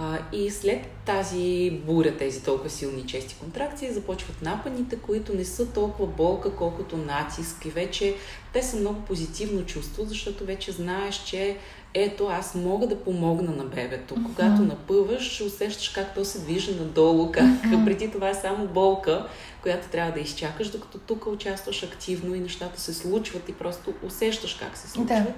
А, 0.00 0.18
и 0.32 0.50
след 0.50 0.86
тази 1.06 1.70
буря, 1.86 2.16
тези 2.16 2.42
толкова 2.42 2.70
силни 2.70 3.06
чести 3.06 3.34
контракции, 3.40 3.92
започват 3.92 4.42
напаните, 4.42 4.96
които 4.96 5.34
не 5.34 5.44
са 5.44 5.72
толкова 5.72 6.06
болка, 6.06 6.56
колкото 6.56 6.96
натиск. 6.96 7.64
И 7.64 7.70
вече 7.70 8.14
те 8.52 8.62
са 8.62 8.76
много 8.76 9.00
позитивно 9.00 9.66
чувство, 9.66 10.04
защото 10.04 10.44
вече 10.44 10.72
знаеш, 10.72 11.24
че 11.24 11.56
ето 11.94 12.26
аз 12.26 12.54
мога 12.54 12.86
да 12.86 13.00
помогна 13.00 13.52
на 13.52 13.64
бебето. 13.64 14.14
Uh-huh. 14.14 14.26
Когато 14.26 14.62
напъваш, 14.62 15.40
усещаш 15.40 15.88
как 15.88 16.14
то 16.14 16.24
се 16.24 16.38
движи 16.38 16.74
надолу, 16.74 17.32
как 17.32 17.44
uh-huh. 17.44 17.84
преди 17.84 18.10
това 18.10 18.28
е 18.28 18.34
само 18.34 18.66
болка, 18.66 19.26
която 19.62 19.88
трябва 19.88 20.12
да 20.12 20.20
изчакаш, 20.20 20.70
докато 20.70 20.98
тук 20.98 21.26
участваш 21.26 21.82
активно 21.82 22.34
и 22.34 22.40
нещата 22.40 22.80
се 22.80 22.94
случват 22.94 23.48
и 23.48 23.52
просто 23.52 23.94
усещаш 24.02 24.54
как 24.54 24.76
се 24.76 24.90
случват. 24.90 25.24
Да. 25.24 25.32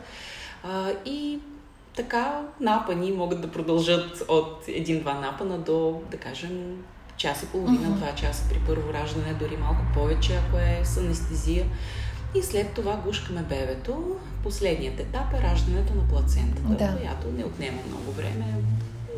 А, 0.65 0.93
и 1.05 1.39
така 1.97 2.43
напани 2.61 3.13
могат 3.13 3.41
да 3.41 3.51
продължат 3.51 4.25
от 4.29 4.65
един-два 4.69 5.15
напана 5.15 5.59
до, 5.59 6.01
да 6.11 6.17
кажем, 6.17 6.85
час 7.17 7.43
и 7.43 7.47
половина, 7.47 7.91
два 7.91 8.07
uh-huh. 8.07 8.15
часа 8.15 8.45
при 8.49 8.59
първо 8.67 8.93
раждане, 8.93 9.35
дори 9.35 9.57
малко 9.57 9.81
повече, 9.95 10.33
ако 10.37 10.59
е 10.59 10.81
с 10.85 10.97
анестезия. 10.97 11.67
И 12.35 12.43
след 12.43 12.73
това 12.73 12.97
гушкаме 12.97 13.43
бебето. 13.43 14.17
Последният 14.43 15.01
етап 15.01 15.35
е 15.35 15.43
раждането 15.43 15.95
на 15.95 16.09
плацентата, 16.09 16.69
да. 16.69 16.97
която 16.97 17.33
не 17.37 17.45
отнема 17.45 17.79
много 17.89 18.13
време. 18.13 18.45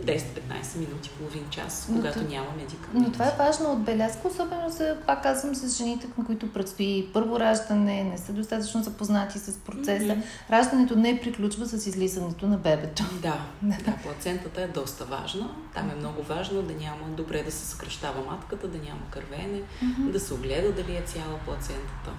10-15 0.04 0.78
минути, 0.78 1.10
половин 1.18 1.44
час, 1.50 1.88
когато 1.96 2.22
но, 2.22 2.28
няма 2.28 2.46
медикаменти. 2.56 3.08
Но 3.08 3.12
това 3.12 3.26
е 3.26 3.34
важно 3.38 3.72
отбелязка, 3.72 4.28
особено 4.28 4.70
за, 4.70 4.96
пак 5.06 5.22
казвам, 5.22 5.54
с 5.54 5.76
жените, 5.76 6.06
на 6.18 6.24
които 6.24 6.52
предстои 6.52 7.10
първо 7.12 7.40
раждане, 7.40 8.04
не 8.04 8.18
са 8.18 8.32
достатъчно 8.32 8.82
запознати 8.82 9.38
с 9.38 9.58
процеса. 9.58 10.04
Mm-hmm. 10.04 10.50
Раждането 10.50 10.96
не 10.96 11.20
приключва 11.20 11.66
с 11.66 11.86
излизането 11.86 12.46
на 12.46 12.58
бебето. 12.58 13.04
Да, 13.22 13.40
да, 13.62 13.96
плацентата 14.02 14.62
е 14.62 14.68
доста 14.68 15.04
важна. 15.04 15.50
Там 15.74 15.90
е 15.90 15.94
много 15.94 16.22
важно 16.22 16.62
да 16.62 16.74
няма 16.74 17.08
добре 17.16 17.42
да 17.42 17.52
се 17.52 17.66
съкръщава 17.66 18.24
матката, 18.30 18.68
да 18.68 18.78
няма 18.78 19.00
кървене, 19.10 19.60
mm-hmm. 19.82 20.10
да 20.10 20.20
се 20.20 20.34
огледа 20.34 20.72
дали 20.72 20.96
е 20.96 21.02
цяла 21.06 21.38
плацентата. 21.44 22.10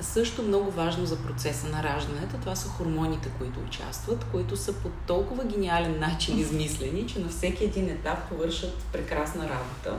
Също 0.00 0.42
много 0.42 0.70
важно 0.70 1.06
за 1.06 1.16
процеса 1.16 1.66
на 1.68 1.82
раждането, 1.82 2.36
това 2.40 2.56
са 2.56 2.68
хормоните, 2.68 3.30
които 3.38 3.60
участват, 3.60 4.24
които 4.32 4.56
са 4.56 4.72
по 4.72 4.88
толкова 5.06 5.44
гениален 5.44 6.00
начин 6.00 6.38
измислени, 6.38 7.06
че 7.06 7.18
на 7.18 7.28
всеки 7.28 7.64
един 7.64 7.88
етап 7.88 8.18
вършат 8.30 8.74
прекрасна 8.92 9.42
работа. 9.42 9.98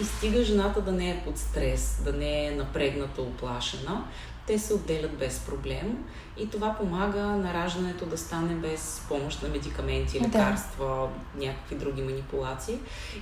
и 0.00 0.04
стига 0.04 0.44
жената 0.44 0.82
да 0.82 0.92
не 0.92 1.10
е 1.10 1.22
под 1.24 1.38
стрес, 1.38 2.00
да 2.04 2.12
не 2.12 2.46
е 2.46 2.50
напрегната, 2.50 3.22
оплашена, 3.22 4.04
те 4.46 4.58
се 4.58 4.74
отделят 4.74 5.18
без 5.18 5.38
проблем 5.38 6.04
и 6.38 6.50
това 6.50 6.74
помага 6.74 7.22
на 7.22 7.54
раждането 7.54 8.06
да 8.06 8.18
стане 8.18 8.54
без 8.54 9.02
помощ 9.08 9.42
на 9.42 9.48
медикаменти, 9.48 10.20
лекарства, 10.20 11.08
да. 11.34 11.46
някакви 11.46 11.76
други 11.76 12.02
манипулации. 12.02 12.78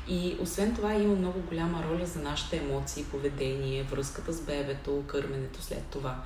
И 0.09 0.37
освен 0.40 0.74
това 0.74 0.94
има 0.94 1.14
много 1.14 1.40
голяма 1.40 1.85
роля 1.90 2.07
за 2.07 2.18
нашите 2.18 2.57
емоции, 2.57 3.05
поведение, 3.05 3.83
връзката 3.83 4.33
с 4.33 4.40
бебето, 4.40 5.05
кърменето 5.07 5.62
след 5.62 5.83
това. 5.83 6.16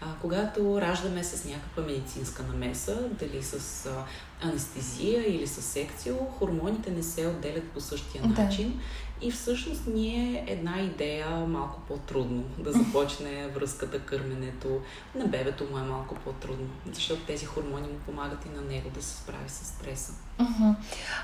А, 0.00 0.06
когато 0.20 0.80
раждаме 0.80 1.24
с 1.24 1.44
някаква 1.44 1.82
медицинска 1.82 2.42
намеса, 2.42 3.08
дали 3.20 3.42
с 3.42 3.86
а, 3.86 4.04
анестезия 4.48 5.34
или 5.34 5.46
с 5.46 5.62
секцио, 5.62 6.16
хормоните 6.16 6.90
не 6.90 7.02
се 7.02 7.26
отделят 7.26 7.64
по 7.64 7.80
същия 7.80 8.26
начин. 8.26 8.70
Да. 8.70 8.82
И 9.26 9.30
всъщност 9.30 9.82
ние 9.86 10.44
една 10.48 10.80
идея 10.80 11.30
малко 11.30 11.80
по-трудно 11.88 12.44
да 12.58 12.72
започне 12.72 13.48
връзката, 13.48 14.00
кърменето. 14.00 14.80
На 15.14 15.26
бебето 15.26 15.64
му 15.70 15.78
е 15.78 15.82
малко 15.82 16.14
по-трудно, 16.34 16.66
защото 16.92 17.26
тези 17.26 17.46
хормони 17.46 17.88
му 17.88 17.98
помагат 18.06 18.46
и 18.46 18.56
на 18.56 18.62
него 18.62 18.90
да 18.94 19.02
се 19.02 19.16
справи 19.16 19.48
с 19.48 19.64
стреса. 19.64 20.12
Uh-huh. 20.38 20.74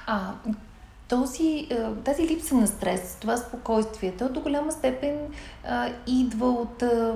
А, 0.07 0.33
този, 1.09 1.69
тази 2.05 2.29
липса 2.29 2.55
на 2.55 2.67
стрес, 2.67 3.17
това 3.21 3.37
спокойствие, 3.37 4.17
то 4.17 4.29
до 4.29 4.41
голяма 4.41 4.73
степен 4.73 5.19
а, 5.65 5.89
идва 6.07 6.51
от 6.51 6.83
а, 6.83 7.15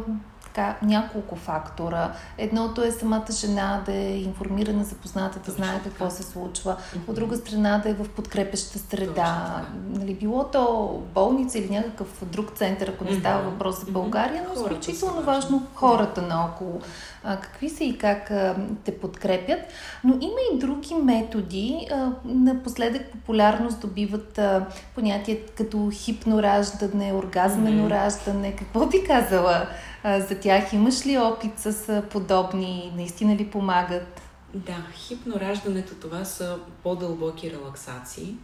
така, 0.55 0.77
няколко 0.83 1.37
фактора. 1.37 2.13
Едното 2.39 2.83
е 2.83 2.91
самата 2.91 3.27
жена 3.31 3.83
да 3.87 3.93
е 3.93 4.19
информирана, 4.19 4.85
запозната, 4.85 5.39
да 5.39 5.53
знае 5.53 5.81
какво 5.85 6.11
се 6.11 6.23
случва. 6.23 6.77
От 7.09 7.15
друга 7.15 7.37
страна 7.37 7.79
да 7.79 7.89
е 7.91 7.95
в 7.95 8.09
подкрепеща 8.09 8.79
среда. 8.79 9.63
Нали, 9.89 10.15
било 10.15 10.45
то 10.45 11.03
болница 11.15 11.59
или 11.59 11.71
някакъв 11.71 12.25
друг 12.25 12.53
център, 12.57 12.89
ако 12.89 13.05
не 13.05 13.21
става 13.21 13.51
въпрос 13.51 13.81
за 13.85 13.93
България, 13.93 14.47
но 14.49 14.61
изключително 14.61 15.23
важно 15.23 15.67
хората 15.75 16.23
наоколо. 16.23 16.81
А, 17.25 17.41
какви 17.41 17.71
са 17.71 17.85
и 17.85 17.99
как 17.99 18.31
а, 18.31 18.57
те 18.85 18.99
подкрепят. 18.99 19.61
Но 20.05 20.13
има 20.13 20.39
и 20.53 20.59
други 20.59 20.95
методи. 20.95 21.89
А, 21.93 22.13
напоследък 22.25 23.13
популярност 23.13 23.81
добиват 23.81 24.39
а, 24.39 24.67
понятия 24.95 25.39
като 25.57 25.91
хипнораждане, 25.93 27.13
оргазмено 27.13 27.91
раждане. 27.91 28.57
Какво 28.57 28.87
би 28.87 29.05
казала 29.05 29.69
за 30.05 30.39
тях? 30.41 30.73
Имаш 30.73 31.07
ли 31.07 31.19
опит 31.19 31.59
с 31.59 32.03
подобни? 32.11 32.93
Наистина 32.97 33.37
ли 33.37 33.47
помагат? 33.51 34.21
Да, 34.55 34.87
хипнораждането 34.95 35.95
това 35.95 36.25
са 36.25 36.59
по-дълбоки 36.83 37.51
релаксации 37.51 38.35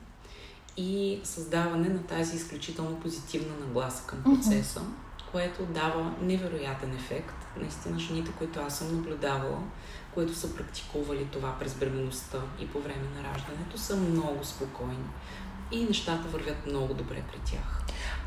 и 0.77 1.21
създаване 1.25 1.89
на 1.89 2.03
тази 2.03 2.37
изключително 2.37 3.01
позитивна 3.01 3.55
нагласа 3.61 4.07
към 4.07 4.23
процеса, 4.23 4.81
uh-huh. 4.81 5.33
което 5.33 5.63
дава 5.63 6.15
невероятен 6.23 6.95
ефект. 6.95 7.40
Наистина, 7.57 7.99
жените, 7.99 8.31
които 8.39 8.61
аз 8.67 8.79
съм 8.79 8.97
наблюдавала, 8.97 9.59
които 10.15 10.35
са 10.35 10.55
практикували 10.55 11.25
това 11.25 11.59
през 11.59 11.75
бременността 11.75 12.39
и 12.61 12.69
по 12.69 12.81
време 12.81 13.09
на 13.17 13.29
раждането, 13.29 13.79
са 13.79 13.97
много 13.97 14.45
спокойни. 14.45 15.09
И 15.73 15.85
нещата 15.85 16.29
вървят 16.29 16.67
много 16.67 16.95
добре 16.95 17.23
при 17.33 17.51
тях. 17.51 17.83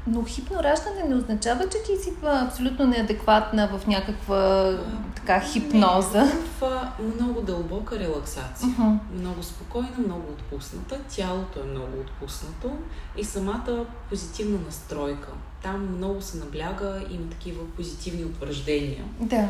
Но 0.08 0.24
хипнораждане 0.24 1.04
не 1.04 1.16
означава, 1.16 1.70
че 1.70 1.78
ти 1.86 2.04
си 2.04 2.14
абсолютно 2.24 2.88
неадекватна 2.88 3.78
в 3.78 3.88
някаква 3.88 4.72
така 5.16 5.40
хипноза. 5.40 6.24
Не, 6.24 6.32
в 6.60 6.92
много 7.16 7.42
дълбока 7.42 8.00
релаксация. 8.00 8.70
Uh-huh. 8.70 8.98
Много 9.14 9.44
спокойна, 9.44 9.98
много 9.98 10.32
отпусната. 10.32 11.00
Тялото 11.16 11.60
е 11.60 11.64
много 11.64 12.00
отпуснато 12.00 12.72
и 13.18 13.24
самата 13.24 13.86
позитивна 14.10 14.60
настройка. 14.66 15.30
Там 15.64 15.96
много 15.98 16.22
се 16.22 16.38
набляга, 16.38 17.06
има 17.12 17.30
такива 17.30 17.70
позитивни 17.70 18.26
утвърждения. 18.26 19.04
Да. 19.20 19.50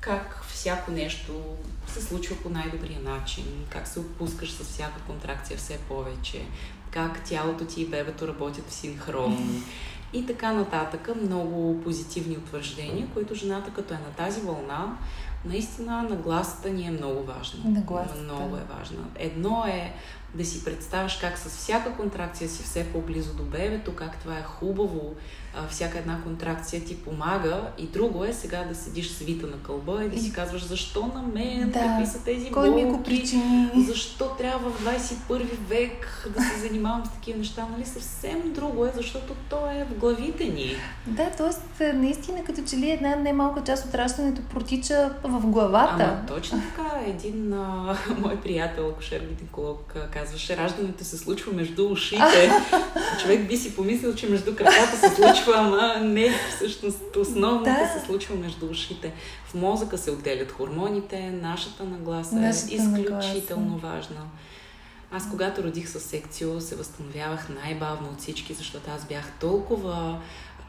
Как 0.00 0.44
всяко 0.48 0.90
нещо 0.90 1.32
се 1.86 2.02
случва 2.02 2.36
по 2.36 2.48
най-добрия 2.48 3.00
начин, 3.00 3.44
как 3.68 3.88
се 3.88 4.00
отпускаш 4.00 4.52
с 4.52 4.64
всяка 4.64 5.00
контракция 5.06 5.58
все 5.58 5.78
повече, 5.78 6.42
как 6.90 7.24
тялото 7.24 7.64
ти 7.64 7.82
и 7.82 7.86
бебето 7.86 8.28
работят 8.28 8.68
в 8.68 8.72
синхрон 8.72 9.62
и 10.12 10.26
така 10.26 10.52
нататък. 10.52 11.08
Много 11.22 11.80
позитивни 11.84 12.36
утвърждения, 12.36 13.08
които 13.14 13.34
жената 13.34 13.70
като 13.70 13.94
е 13.94 13.96
на 13.96 14.10
тази 14.16 14.40
вълна, 14.40 14.96
наистина 15.44 16.02
нагласата 16.02 16.70
ни 16.70 16.86
е 16.86 16.90
много 16.90 17.22
важна. 17.22 17.70
Нагласата. 17.70 18.22
Много 18.22 18.56
е 18.56 18.76
важна. 18.78 19.04
Едно 19.16 19.64
е 19.68 19.94
да 20.34 20.44
си 20.44 20.64
представяш 20.64 21.16
как 21.16 21.38
с 21.38 21.48
всяка 21.48 21.96
контракция 21.96 22.48
си 22.48 22.62
все 22.62 22.92
по-близо 22.92 23.34
до 23.34 23.42
бебето, 23.42 23.94
как 23.94 24.18
това 24.18 24.38
е 24.38 24.42
хубаво, 24.42 25.14
а, 25.56 25.68
всяка 25.68 25.98
една 25.98 26.22
контракция 26.22 26.84
ти 26.84 26.96
помага. 26.96 27.60
И 27.78 27.86
друго 27.86 28.24
е 28.24 28.32
сега 28.32 28.64
да 28.64 28.74
седиш 28.74 29.10
свита 29.10 29.46
на 29.46 29.56
кълба 29.62 30.04
и 30.04 30.08
да 30.08 30.20
си 30.20 30.32
казваш 30.32 30.64
защо 30.64 31.10
на 31.14 31.22
мен, 31.34 31.70
да. 31.70 31.78
какви 31.80 32.06
са 32.06 32.24
тези 32.24 32.50
Кой 32.50 32.68
болки, 32.68 32.84
ми 32.84 32.90
го 32.90 33.02
причини? 33.02 33.70
защо 33.86 34.28
трябва 34.28 34.70
в 34.70 34.84
21 34.84 35.44
век 35.68 36.28
да 36.36 36.42
се 36.42 36.60
занимавам 36.68 37.06
с 37.06 37.10
такива 37.10 37.38
неща. 37.38 37.66
Нали? 37.72 37.86
Съвсем 37.86 38.52
друго 38.52 38.86
е, 38.86 38.92
защото 38.94 39.34
то 39.50 39.56
е 39.70 39.86
в 39.90 39.94
главите 39.98 40.44
ни. 40.44 40.76
Да, 41.06 41.30
т.е. 41.30 41.92
наистина 41.92 42.44
като 42.44 42.62
че 42.70 42.76
ли 42.76 42.90
една 42.90 43.16
немалка 43.16 43.62
част 43.64 43.86
от 43.86 43.94
раждането 43.94 44.42
протича 44.42 45.10
в 45.22 45.40
главата. 45.46 46.04
Ама 46.04 46.26
точно 46.28 46.62
така. 46.62 47.00
Един 47.06 47.52
а, 47.52 47.96
мой 48.18 48.36
приятел, 48.36 48.88
акушер 48.88 49.20
гинеколог, 49.20 49.94
казваше, 50.12 50.56
раждането 50.56 51.04
се 51.04 51.18
случва 51.18 51.52
между 51.52 51.88
ушите. 51.90 52.52
Човек 53.22 53.48
би 53.48 53.56
си 53.56 53.76
помислил, 53.76 54.14
че 54.14 54.28
между 54.28 54.56
краката 54.56 54.96
се 54.96 55.08
случва, 55.08 55.39
ама 55.56 55.94
не, 56.00 56.34
всъщност 56.56 57.16
основното 57.16 57.64
да. 57.64 58.00
се 58.00 58.06
случва 58.06 58.36
между 58.36 58.66
ушите. 58.66 59.12
В 59.44 59.54
мозъка 59.54 59.98
се 59.98 60.10
отделят 60.10 60.52
хормоните, 60.52 61.30
нашата 61.30 61.84
нагласа 61.84 62.36
е 62.36 62.38
нашата 62.38 62.72
е 62.72 62.76
изключително 62.76 63.70
нагласа. 63.70 63.96
важна. 63.96 64.20
Аз 65.12 65.30
когато 65.30 65.62
родих 65.62 65.88
със 65.88 66.02
секцио, 66.02 66.60
се 66.60 66.76
възстановявах 66.76 67.48
най-бавно 67.48 68.08
от 68.08 68.20
всички, 68.20 68.54
защото 68.54 68.90
аз 68.90 69.04
бях 69.04 69.32
толкова 69.40 70.20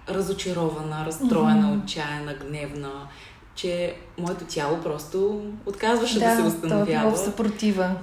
разочарована, 0.10 1.06
разстроена, 1.06 1.68
mm-hmm. 1.68 1.84
отчаяна, 1.84 2.34
гневна 2.34 3.08
че 3.56 3.96
моето 4.18 4.46
тяло 4.46 4.82
просто 4.82 5.42
отказваше 5.66 6.20
да, 6.20 6.30
да 6.30 6.36
се 6.36 6.42
възстановява. 6.42 7.12
Да, 7.12 7.16
в 7.16 7.20
съпротива. 7.20 7.96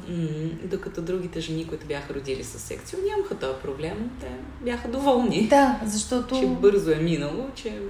докато 0.64 1.02
другите 1.02 1.40
жени, 1.40 1.68
които 1.68 1.86
бяха 1.86 2.14
родили 2.14 2.44
с 2.44 2.58
секцио, 2.58 2.98
нямаха 3.08 3.34
този 3.34 3.58
проблем. 3.62 4.10
Те 4.20 4.30
бяха 4.64 4.88
доволни. 4.88 5.48
Да, 5.48 5.80
защото... 5.84 6.40
Че 6.40 6.46
бързо 6.46 6.90
е 6.90 6.96
минало, 6.96 7.46
че... 7.54 7.80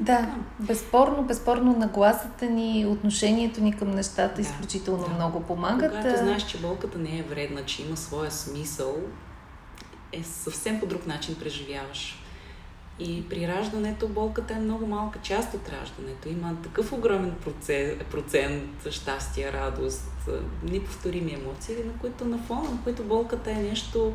Да, 0.00 0.34
безспорно, 0.60 1.22
безспорно 1.22 1.76
нагласата 1.78 2.46
ни, 2.46 2.86
отношението 2.86 3.60
ни 3.60 3.76
към 3.76 3.90
нещата 3.90 4.34
да, 4.34 4.42
изключително 4.42 5.04
да. 5.04 5.14
много 5.14 5.40
помагат. 5.40 5.90
Когато 5.90 6.18
знаеш, 6.18 6.46
че 6.46 6.58
болката 6.58 6.98
не 6.98 7.18
е 7.18 7.22
вредна, 7.22 7.64
че 7.64 7.82
има 7.82 7.96
своя 7.96 8.30
смисъл, 8.30 8.96
е 10.12 10.22
съвсем 10.22 10.80
по 10.80 10.86
друг 10.86 11.06
начин 11.06 11.34
преживяваш 11.34 12.21
и 12.98 13.28
при 13.28 13.48
раждането 13.48 14.08
болката 14.08 14.54
е 14.54 14.60
много 14.60 14.86
малка 14.86 15.18
част 15.22 15.54
от 15.54 15.68
раждането. 15.68 16.28
Има 16.28 16.56
такъв 16.62 16.92
огромен 16.92 17.34
процент, 17.44 18.04
процент 18.04 18.86
щастие, 18.90 19.52
радост, 19.52 20.28
неповторими 20.62 21.32
емоции, 21.32 21.74
на 21.86 21.92
които 22.00 22.24
на 22.24 22.38
фона, 22.38 22.62
на 22.62 22.78
които 22.84 23.02
болката 23.02 23.50
е 23.50 23.54
нещо, 23.54 24.12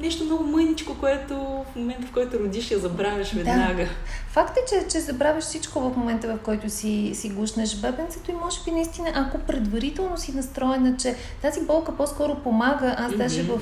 нещо 0.00 0.24
много 0.24 0.44
мъничко, 0.44 0.96
което 1.00 1.34
в 1.72 1.76
момента, 1.76 2.06
в 2.06 2.12
който 2.12 2.38
родиш, 2.38 2.70
я 2.70 2.78
забравяш 2.78 3.32
веднага. 3.32 3.84
Да. 3.84 3.90
Факт 4.28 4.56
е, 4.56 4.60
че, 4.68 4.88
че 4.88 5.00
забравяш 5.00 5.44
всичко 5.44 5.80
в 5.80 5.96
момента, 5.96 6.36
в 6.36 6.38
който 6.44 6.70
си, 6.70 7.10
си 7.14 7.30
гушнеш 7.30 7.76
бебенцето 7.76 8.30
и 8.30 8.34
може 8.34 8.60
би 8.64 8.70
наистина, 8.70 9.12
ако 9.14 9.38
предварително 9.38 10.18
си 10.18 10.32
настроена, 10.32 10.96
че 10.96 11.16
тази 11.42 11.66
болка 11.66 11.96
по-скоро 11.96 12.34
помага, 12.34 12.94
аз 12.98 13.12
mm-hmm. 13.12 13.16
даже 13.16 13.42
в... 13.42 13.60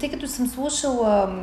тъй 0.00 0.10
като 0.10 0.28
съм 0.28 0.46
слушала 0.46 1.36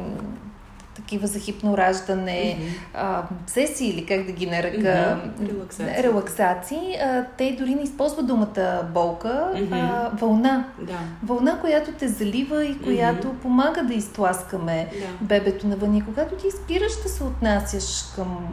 такива 1.13 1.27
за 1.27 1.39
хипнораждане, 1.39 2.57
mm-hmm. 2.95 3.23
сесии 3.47 3.89
или 3.89 4.05
как 4.05 4.25
да 4.25 4.31
ги 4.31 4.45
нарека, 4.45 4.79
mm-hmm. 4.79 5.49
релаксации. 5.49 6.03
релаксации 6.03 6.95
а, 6.95 7.25
те 7.37 7.55
дори 7.59 7.75
не 7.75 7.81
използват 7.81 8.27
думата 8.27 8.89
болка, 8.93 9.51
mm-hmm. 9.55 9.67
а 9.71 10.11
вълна. 10.13 10.65
Да. 10.79 10.99
Вълна, 11.23 11.59
която 11.59 11.91
те 11.91 12.07
залива 12.07 12.65
и 12.65 12.79
която 12.79 13.27
mm-hmm. 13.27 13.41
помага 13.41 13.83
да 13.83 13.93
изтласкаме 13.93 14.89
да. 14.93 15.25
бебето 15.25 15.67
навън. 15.67 15.95
И 15.95 16.05
когато 16.05 16.35
ти 16.35 16.51
спираш 16.51 16.91
да 17.03 17.09
се 17.09 17.23
отнасяш 17.23 18.03
към 18.15 18.47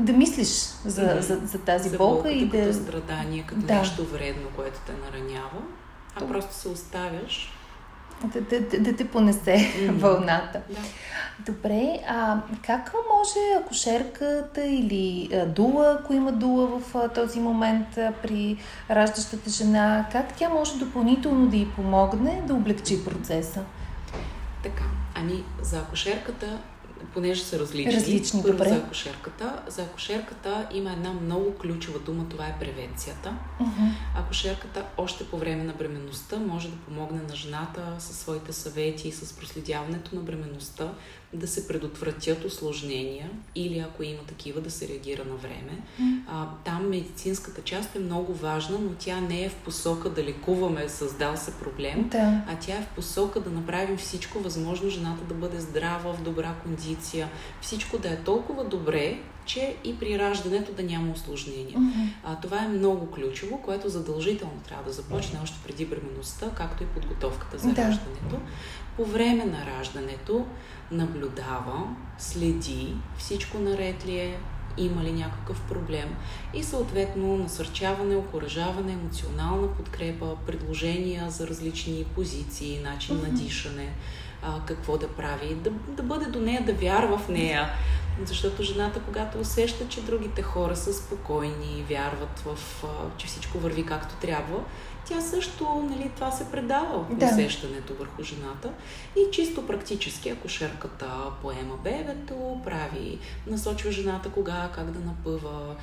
да 0.00 0.12
мислиш 0.12 0.48
за, 0.84 1.02
mm-hmm. 1.02 1.18
за, 1.18 1.40
за 1.44 1.58
тази 1.58 1.88
за 1.88 1.96
болка 1.96 2.30
и 2.30 2.46
да... 2.46 2.60
Като 2.60 2.72
страдание, 2.72 3.44
като 3.46 3.60
да. 3.60 3.74
нещо 3.74 4.04
вредно, 4.04 4.48
което 4.56 4.80
те 4.86 4.92
наранява, 4.92 5.60
а 6.14 6.26
просто 6.26 6.54
се 6.54 6.68
оставяш 6.68 7.52
да, 8.24 8.40
да, 8.40 8.60
да, 8.60 8.78
да 8.78 8.96
те 8.96 9.08
понесе 9.08 9.56
mm-hmm. 9.56 9.90
вълната. 9.90 10.60
Да. 10.70 10.80
Добре, 11.46 11.98
а 12.08 12.40
как 12.62 12.94
може 13.12 13.64
акушерката 13.64 14.66
или 14.66 15.28
а, 15.34 15.46
дула, 15.46 15.98
ако 16.00 16.12
има 16.12 16.32
дула 16.32 16.66
в 16.66 16.94
а, 16.94 17.08
този 17.08 17.40
момент 17.40 17.98
а, 17.98 18.12
при 18.22 18.56
раждащата 18.90 19.50
жена, 19.50 20.06
как 20.12 20.34
тя 20.34 20.48
може 20.48 20.78
допълнително 20.78 21.46
да 21.46 21.56
й 21.56 21.68
помогне 21.68 22.42
да 22.46 22.54
облегчи 22.54 23.04
процеса? 23.04 23.60
Така, 24.62 24.84
ами 25.14 25.44
за 25.62 25.78
акушерката 25.78 26.58
понеже 27.14 27.42
са 27.42 27.58
различни. 27.58 27.92
Различни, 27.92 28.42
Първо 28.42 28.56
добре. 28.56 28.68
за 28.68 28.76
акушерката. 28.76 29.62
За 29.66 29.82
акушерката 29.82 30.68
има 30.72 30.92
една 30.92 31.12
много 31.12 31.54
ключова 31.54 31.98
дума, 31.98 32.24
това 32.28 32.46
е 32.46 32.58
превенцията. 32.60 33.36
Мгм. 33.60 33.84
Акушерката 34.16 34.84
още 34.96 35.24
по 35.24 35.38
време 35.38 35.64
на 35.64 35.72
бременността 35.72 36.38
може 36.38 36.68
да 36.68 36.76
помогне 36.76 37.20
на 37.28 37.36
жената 37.36 37.94
със 37.98 38.18
своите 38.18 38.52
съвети 38.52 39.08
и 39.08 39.12
с 39.12 39.32
проследяването 39.32 40.14
на 40.14 40.20
бременността 40.20 40.92
да 41.36 41.48
се 41.48 41.68
предотвратят 41.68 42.44
осложнения 42.44 43.30
или 43.54 43.78
ако 43.78 44.02
има 44.02 44.22
такива 44.26 44.60
да 44.60 44.70
се 44.70 44.88
реагира 44.88 45.24
на 45.24 45.34
време. 45.36 45.78
А, 46.28 46.46
там 46.64 46.88
медицинската 46.88 47.62
част 47.62 47.96
е 47.96 47.98
много 47.98 48.34
важна, 48.34 48.78
но 48.78 48.90
тя 48.98 49.20
не 49.20 49.44
е 49.44 49.48
в 49.48 49.54
посока 49.54 50.10
да 50.10 50.24
лекуваме 50.24 50.88
създал 50.88 51.36
се 51.36 51.54
проблем, 51.54 52.08
Да. 52.08 52.42
а 52.48 52.56
тя 52.60 52.72
е 52.76 52.82
в 52.82 52.94
посока 52.94 53.40
да 53.40 53.50
направим 53.50 53.96
всичко 53.96 54.38
възможно 54.38 54.90
жената 54.90 55.24
да 55.24 55.34
бъде 55.34 55.60
здрава, 55.60 56.12
в 56.12 56.22
добра 56.22 56.54
кондиция, 56.62 57.28
всичко 57.60 57.98
да 57.98 58.08
е 58.08 58.16
толкова 58.16 58.64
добре, 58.64 59.18
че 59.44 59.76
и 59.84 59.98
при 59.98 60.18
раждането 60.18 60.72
да 60.72 60.82
няма 60.82 61.12
осложнения. 61.12 61.78
Мгм. 61.78 62.00
А, 62.24 62.40
това 62.40 62.64
е 62.64 62.68
много 62.68 63.10
ключово, 63.10 63.62
което 63.62 63.88
задължително 63.88 64.60
трябва 64.68 64.84
да 64.84 64.92
започне 64.92 65.38
още 65.42 65.56
преди 65.66 65.86
бременността, 65.86 66.50
както 66.54 66.82
и 66.82 66.86
подготовката 66.86 67.58
за 67.58 67.68
Да. 67.68 67.82
раждането. 67.82 68.36
По 68.96 69.04
време 69.04 69.44
на 69.44 69.66
раждането 69.66 70.46
наблюдава, 70.90 71.96
следи 72.18 72.94
всичко 73.18 73.58
наред 73.58 74.06
ли 74.06 74.18
е, 74.18 74.38
има 74.76 75.04
ли 75.04 75.12
някакъв 75.12 75.60
проблем 75.60 76.16
и 76.54 76.62
съответно 76.62 77.36
насърчаване, 77.36 78.16
окоръжаване, 78.16 78.92
емоционална 78.92 79.74
подкрепа, 79.74 80.36
предложения 80.46 81.30
за 81.30 81.46
различни 81.46 82.04
позиции, 82.14 82.80
начин 82.82 83.16
на 83.16 83.28
дишане, 83.28 83.92
а, 84.42 84.60
какво 84.66 84.98
да 84.98 85.08
прави, 85.08 85.54
да, 85.54 85.70
да 85.70 86.02
бъде 86.02 86.26
до 86.26 86.40
нея, 86.40 86.64
да 86.64 86.72
вярва 86.72 87.18
в 87.18 87.28
нея. 87.28 87.70
Защото 88.24 88.62
жената, 88.62 89.00
когато 89.00 89.38
усеща, 89.38 89.88
че 89.88 90.02
другите 90.02 90.42
хора 90.42 90.76
са 90.76 90.94
спокойни, 90.94 91.84
вярват 91.88 92.38
в, 92.38 92.84
а, 92.84 92.86
че 93.16 93.26
всичко 93.26 93.58
върви 93.58 93.86
както 93.86 94.14
трябва, 94.14 94.60
тя 95.08 95.20
също, 95.20 95.86
нали, 95.90 96.10
това 96.14 96.30
се 96.30 96.50
предава 96.50 97.06
Да. 97.10 97.26
усещането 97.26 97.94
върху 97.94 98.22
жената. 98.22 98.70
И 99.16 99.30
чисто 99.32 99.66
практически 99.66 100.28
акушерката 100.30 101.06
поема 101.42 101.76
бебето, 101.84 102.60
прави, 102.64 103.18
насочва 103.46 103.90
жената 103.92 104.28
кога, 104.30 104.70
как 104.74 104.90
да 104.90 105.00
напъва, 105.00 105.76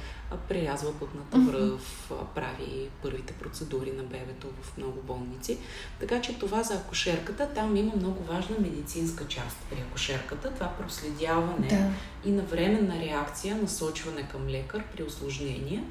прерязва 0.49 0.93
пътната 0.99 1.37
връв, 1.37 2.11
прави 2.35 2.89
първите 3.01 3.33
процедури 3.33 3.91
на 3.91 4.03
бебето 4.03 4.47
в 4.61 4.77
много 4.77 5.01
болници. 5.01 5.57
Така 5.99 6.21
че 6.21 6.39
това 6.39 6.63
за 6.63 6.73
акушерката, 6.73 7.49
там 7.55 7.75
има 7.75 7.91
много 7.95 8.23
важна 8.23 8.55
медицинска 8.59 9.27
част 9.27 9.57
при 9.69 9.81
акушерката. 9.81 10.51
Това 10.53 10.67
проследяване 10.67 11.67
Да. 11.67 11.89
и 12.29 12.31
навременна 12.31 12.99
реакция, 12.99 13.55
насочване 13.57 14.27
към 14.27 14.47
лекар 14.47 14.83
при 14.95 15.03
осложнения. 15.03 15.83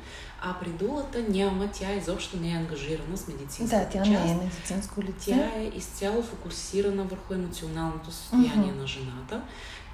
А 0.44 0.54
при 0.60 0.68
дулата 0.68 1.22
няма, 1.28 1.68
тя 1.72 1.92
изобщо 1.92 2.36
не 2.36 2.52
е 2.52 2.56
ангажирана 2.56 3.16
с 3.16 3.28
медицинската 3.28 3.82
Да, 3.84 3.88
тя 3.90 3.98
част. 3.98 4.24
не 4.24 4.30
е 4.32 4.34
медицинско 4.34 5.02
лице. 5.02 5.30
Тя 5.30 5.60
е 5.60 5.70
изцяло 5.76 6.22
фокусирана 6.22 7.04
върху 7.04 7.34
емоционалното 7.34 8.10
състояние 8.12 8.70
Мгм. 8.72 8.80
на 8.80 8.86
жената. 8.86 9.42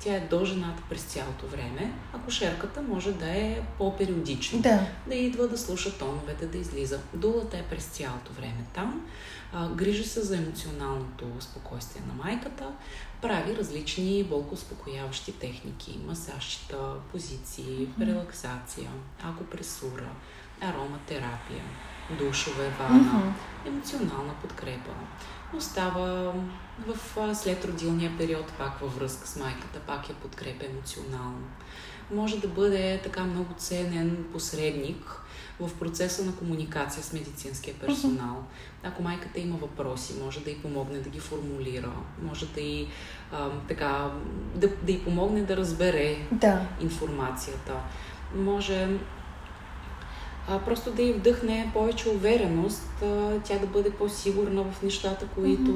Тя 0.00 0.14
е 0.14 0.20
до 0.20 0.44
жената 0.44 0.82
през 0.90 1.02
цялото 1.02 1.46
време. 1.46 1.92
Акушерката 2.14 2.82
може 2.82 3.12
да 3.12 3.30
е 3.30 3.61
по-периодично. 3.78 4.58
Да. 4.61 4.87
Да 5.06 5.14
идва 5.14 5.48
да 5.48 5.58
слуша 5.58 5.98
тоновете, 5.98 6.46
да 6.46 6.58
излиза. 6.58 7.00
Дулата 7.14 7.58
е 7.58 7.62
през 7.62 7.84
цялото 7.84 8.32
време 8.32 8.64
там. 8.74 9.06
А, 9.52 9.68
грижи 9.68 10.04
се 10.04 10.20
за 10.22 10.37
емоционалното 10.37 11.24
спокойствие 11.40 12.02
на 12.08 12.24
майката. 12.24 12.64
Прави 13.22 13.56
различни 13.56 14.24
болкоуспокояващи 14.24 15.32
техники. 15.32 15.98
Масажчета, 16.06 16.78
позиции, 17.12 17.88
релаксация, 18.00 18.90
акупресура, 19.24 20.08
ароматерапия, 20.60 21.62
душове, 22.18 22.70
вана 22.78 22.98
Мгм. 22.98 23.32
емоционална 23.66 24.34
подкрепа. 24.42 24.90
Остава 25.56 26.32
в 26.86 27.16
а, 27.18 27.34
след 27.34 27.64
родилния 27.64 28.12
период 28.18 28.52
пак 28.58 28.78
във 28.80 28.98
връзка 28.98 29.26
с 29.28 29.36
майката, 29.36 29.80
пак 29.80 30.08
я 30.08 30.14
подкрепя 30.14 30.66
емоционално. 30.66 31.46
Може 32.14 32.40
да 32.40 32.48
бъде 32.48 33.00
така 33.04 33.24
много 33.24 33.54
ценен 33.56 34.24
посредник 34.32 35.20
в 35.60 35.70
процеса 35.78 36.24
на 36.24 36.36
комуникация 36.36 37.02
с 37.02 37.12
медицинския 37.12 37.74
персонал. 37.74 38.44
Ако 38.84 39.02
майката 39.02 39.40
има 39.40 39.56
въпроси, 39.56 40.14
може 40.24 40.40
да 40.40 40.50
й 40.50 40.58
помогне 40.62 40.98
да 40.98 41.10
ги 41.10 41.20
формулира, 41.20 41.92
може 42.22 42.46
да 42.46 42.60
й, 42.60 42.88
а, 43.32 43.50
така, 43.68 44.10
да, 44.54 44.68
да 44.82 44.92
й 44.92 45.04
помогне 45.04 45.42
да 45.42 45.56
разбере 45.56 46.16
Да. 46.32 46.60
информацията. 46.80 47.72
Може 48.34 48.88
а, 50.48 50.58
просто 50.58 50.90
да 50.90 51.02
й 51.02 51.12
вдъхне 51.12 51.70
повече 51.74 52.08
увереност, 52.08 53.02
а, 53.02 53.30
тя 53.44 53.58
да 53.58 53.66
бъде 53.66 53.90
по-сигурна 53.90 54.64
в 54.64 54.82
нещата, 54.82 55.26
които 55.34 55.72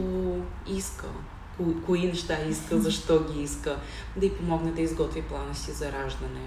иска. 0.77 1.07
Кои, 1.57 1.83
кои 1.87 2.07
неща 2.07 2.37
иска, 2.51 2.79
защо 2.79 3.25
ги 3.25 3.43
иска, 3.43 3.77
да 4.17 4.27
й 4.27 4.31
помогне 4.31 4.71
да 4.73 4.83
изготви 4.83 5.23
плана 5.23 5.55
си 5.55 5.73
за 5.73 5.93
раждане. 5.93 6.41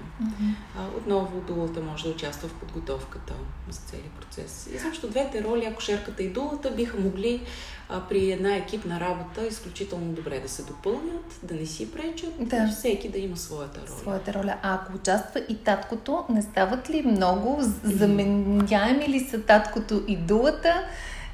А, 0.78 0.98
отново 0.98 1.42
дулата 1.48 1.82
може 1.82 2.04
да 2.04 2.10
участва 2.10 2.50
в 2.50 2.54
подготовката 2.54 3.34
за 3.70 3.80
целият 3.80 4.12
процес. 4.12 4.70
И 4.76 4.80
също 4.80 5.08
двете 5.08 5.44
роли, 5.44 5.66
акушерката 5.66 6.24
и 6.24 6.30
дулата, 6.30 6.72
биха 6.72 6.98
могли 7.00 7.42
а, 7.90 8.02
при 8.02 8.32
една 8.32 8.56
екипна 8.56 9.00
работа 9.00 9.48
изключително 9.48 10.14
добре 10.14 10.40
да 10.40 10.50
се 10.50 10.64
допълнят, 10.64 11.40
да 11.44 11.56
не 11.56 11.66
си 11.66 11.92
пречат 11.92 12.34
Да. 12.40 12.58
и 12.58 12.72
всеки 12.72 13.10
да 13.10 13.18
има 13.18 13.38
своята 13.38 13.80
роля. 13.80 14.00
Своята 14.00 14.34
роля. 14.34 14.58
А 14.62 14.76
ако 14.76 14.94
участва 14.96 15.42
и 15.50 15.56
таткото, 15.56 16.26
не 16.30 16.42
стават 16.42 16.90
ли 16.90 17.02
много? 17.02 17.58
Заменяеми 17.84 19.08
ли 19.08 19.20
са 19.20 19.42
таткото 19.42 20.04
и 20.08 20.18
дулата? 20.18 20.84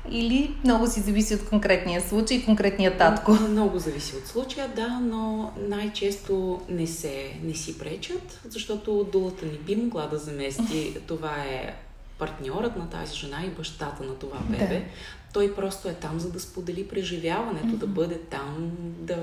Или 0.10 0.56
много 0.64 0.88
си 0.88 1.00
зависи 1.00 1.36
от 1.36 1.50
конкретния 1.50 2.02
случай 2.02 2.38
и 2.38 2.46
конкретния 2.46 2.98
татко? 2.98 3.32
Много 3.32 3.80
зависи 3.80 4.16
от 4.16 4.28
случая, 4.28 4.70
да, 4.76 4.88
но 4.88 5.52
най-често 5.68 6.62
не, 6.70 6.88
се, 6.88 7.40
не 7.44 7.54
си 7.54 7.78
пречат, 7.78 8.40
защото 8.50 9.10
дулата 9.12 9.46
не 9.46 9.58
би 9.58 9.76
могла 9.76 10.08
да 10.08 10.18
замести. 10.18 10.98
Това 11.08 11.36
е 11.44 11.76
партньорът 12.20 12.76
на 12.76 12.90
тази 12.90 13.18
жена 13.18 13.44
и 13.46 13.50
бащата 13.50 14.04
на 14.04 14.16
това 14.16 14.38
бебе. 14.50 14.80
Да. 14.80 14.86
Той 15.34 15.56
просто 15.56 15.90
е 15.90 15.94
там, 15.94 16.20
за 16.20 16.32
да 16.32 16.40
сподели 16.40 16.88
преживяването, 16.88 17.78
да 17.78 17.88
бъде 17.88 18.18
там, 18.18 18.72
да, 19.00 19.18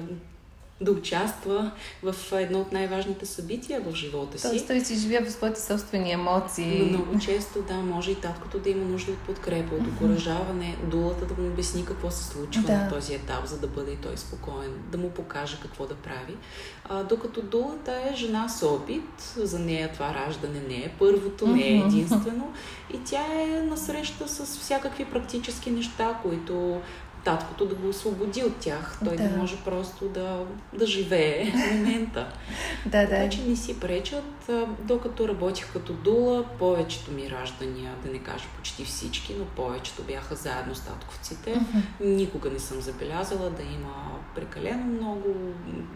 да 0.80 0.92
участва 0.92 1.70
в 2.02 2.14
едно 2.32 2.60
от 2.60 2.72
най-важните 2.72 3.26
събития 3.26 3.80
в 3.80 3.94
живота 3.94 4.38
си. 4.38 4.48
Тоест 4.48 4.66
той 4.66 4.80
си 4.80 4.94
живее 4.94 5.20
в 5.20 5.30
своите 5.30 5.62
собствени 5.62 6.12
емоции. 6.12 6.78
Но 6.80 6.88
много 6.88 7.18
често, 7.18 7.62
да, 7.62 7.74
може 7.74 8.10
и 8.10 8.14
таткото 8.14 8.58
да 8.58 8.70
има 8.70 8.84
нужда 8.84 9.12
от 9.12 9.18
подкрепа, 9.18 9.74
от 9.74 9.86
окоръжаване, 9.86 10.76
дулата 10.90 11.26
да 11.26 11.42
му 11.42 11.48
обясни 11.48 11.84
какво 11.84 12.10
се 12.10 12.24
случва 12.24 12.62
Да. 12.62 12.72
на 12.72 12.88
този 12.88 13.14
етап, 13.14 13.46
за 13.46 13.58
да 13.58 13.66
бъде 13.66 13.96
той 13.96 14.16
спокоен, 14.16 14.72
да 14.90 14.98
му 14.98 15.10
покаже 15.10 15.58
какво 15.62 15.86
да 15.86 15.94
прави. 15.94 16.36
А, 16.84 17.02
докато 17.02 17.42
дулата 17.42 17.92
е 18.12 18.16
жена 18.16 18.48
с 18.48 18.66
опит, 18.66 19.32
за 19.36 19.58
нея 19.58 19.92
това 19.92 20.14
раждане 20.14 20.60
не 20.68 20.74
е 20.74 20.92
първото, 20.98 21.46
не 21.46 21.68
е 21.68 21.78
единствено 21.78 22.52
и 22.94 22.98
тя 23.04 23.24
е 23.42 23.62
насреща 23.62 24.28
с 24.28 24.58
всякакви 24.58 25.04
практически 25.04 25.70
неща, 25.70 26.18
които 26.22 26.80
таткото 27.24 27.66
да 27.66 27.74
го 27.74 27.88
освободи 27.88 28.42
от 28.44 28.56
тях. 28.56 28.98
Той 29.04 29.16
да, 29.16 29.28
Да. 29.28 29.36
може 29.36 29.56
просто 29.64 30.08
да, 30.08 30.44
да 30.72 30.86
живее 30.86 31.50
в 31.50 31.74
момента. 31.74 32.32
Да, 32.86 33.06
Така 33.06 33.22
да. 33.22 33.28
че 33.28 33.42
не 33.42 33.56
си 33.56 33.80
пречат. 33.80 34.50
Докато 34.80 35.28
работих 35.28 35.72
като 35.72 35.92
дула, 35.92 36.44
повечето 36.58 37.12
ми 37.12 37.30
раждания, 37.30 37.94
да 38.04 38.12
не 38.12 38.18
кажа 38.18 38.44
почти 38.56 38.84
всички, 38.84 39.34
но 39.38 39.44
повечето 39.44 40.02
бяха 40.02 40.34
заедно 40.34 40.74
с 40.74 40.80
татковците. 40.80 41.60
Никога 42.00 42.50
не 42.50 42.58
съм 42.58 42.80
забелязала 42.80 43.50
да 43.50 43.62
има 43.62 44.18
прекалено 44.34 44.84
много, 44.84 45.34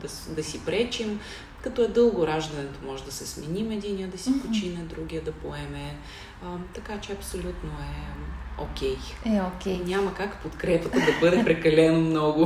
да, 0.01 0.35
да 0.35 0.45
си 0.45 0.65
пречим. 0.65 1.21
Като 1.63 1.83
е 1.83 1.89
дълго 1.89 2.27
раждането, 2.27 2.79
може 2.85 3.05
да 3.05 3.13
се 3.13 3.27
сменим 3.27 3.71
единия, 3.71 4.09
да 4.09 4.19
си 4.19 4.43
почине, 4.43 4.85
другия 4.85 5.23
да 5.23 5.33
поеме. 5.33 5.97
А, 6.45 6.57
така 6.75 7.01
че 7.01 7.13
абсолютно 7.13 7.71
е 7.71 8.13
окей. 8.59 8.97
Е, 9.27 9.41
окей. 9.57 9.81
Няма 9.87 10.15
как 10.15 10.37
подкрепата 10.37 10.99
да 10.99 11.13
бъде 11.21 11.45
прекалено 11.45 12.01
много 12.01 12.45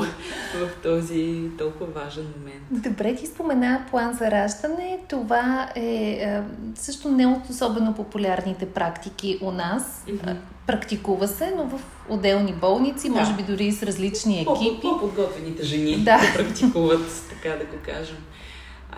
в 0.55 0.83
този 0.83 1.40
толкова 1.59 1.87
важен 1.87 2.27
момент. 2.38 2.62
Добре 2.71 3.16
ти 3.16 3.27
спомена 3.27 3.87
план 3.90 4.14
за 4.14 4.31
раждане. 4.31 4.99
Това 5.09 5.69
е, 5.77 5.81
е 5.83 6.40
също 6.75 7.09
не 7.09 7.27
от 7.27 7.51
особено 7.51 7.95
популярните 7.95 8.66
практики 8.71 9.38
у 9.42 9.51
нас. 9.51 10.05
Е, 10.27 10.37
Практикува 10.66 11.29
се, 11.29 11.55
но 11.57 11.64
в 11.64 11.81
отделни 12.09 12.53
болници, 12.53 13.09
Да. 13.09 13.14
може 13.14 13.35
би 13.35 13.42
дори 13.42 13.64
и 13.64 13.73
с 13.73 13.83
различни 13.83 14.35
екипи. 14.35 14.81
По- 14.83 14.88
По-подготвените 14.88 15.64
жени 15.64 15.97
Да. 15.97 16.03
да. 16.19 16.33
практикуват, 16.35 17.01
така 17.29 17.57
да 17.57 17.64
го 17.64 17.77
кажем. 17.85 18.16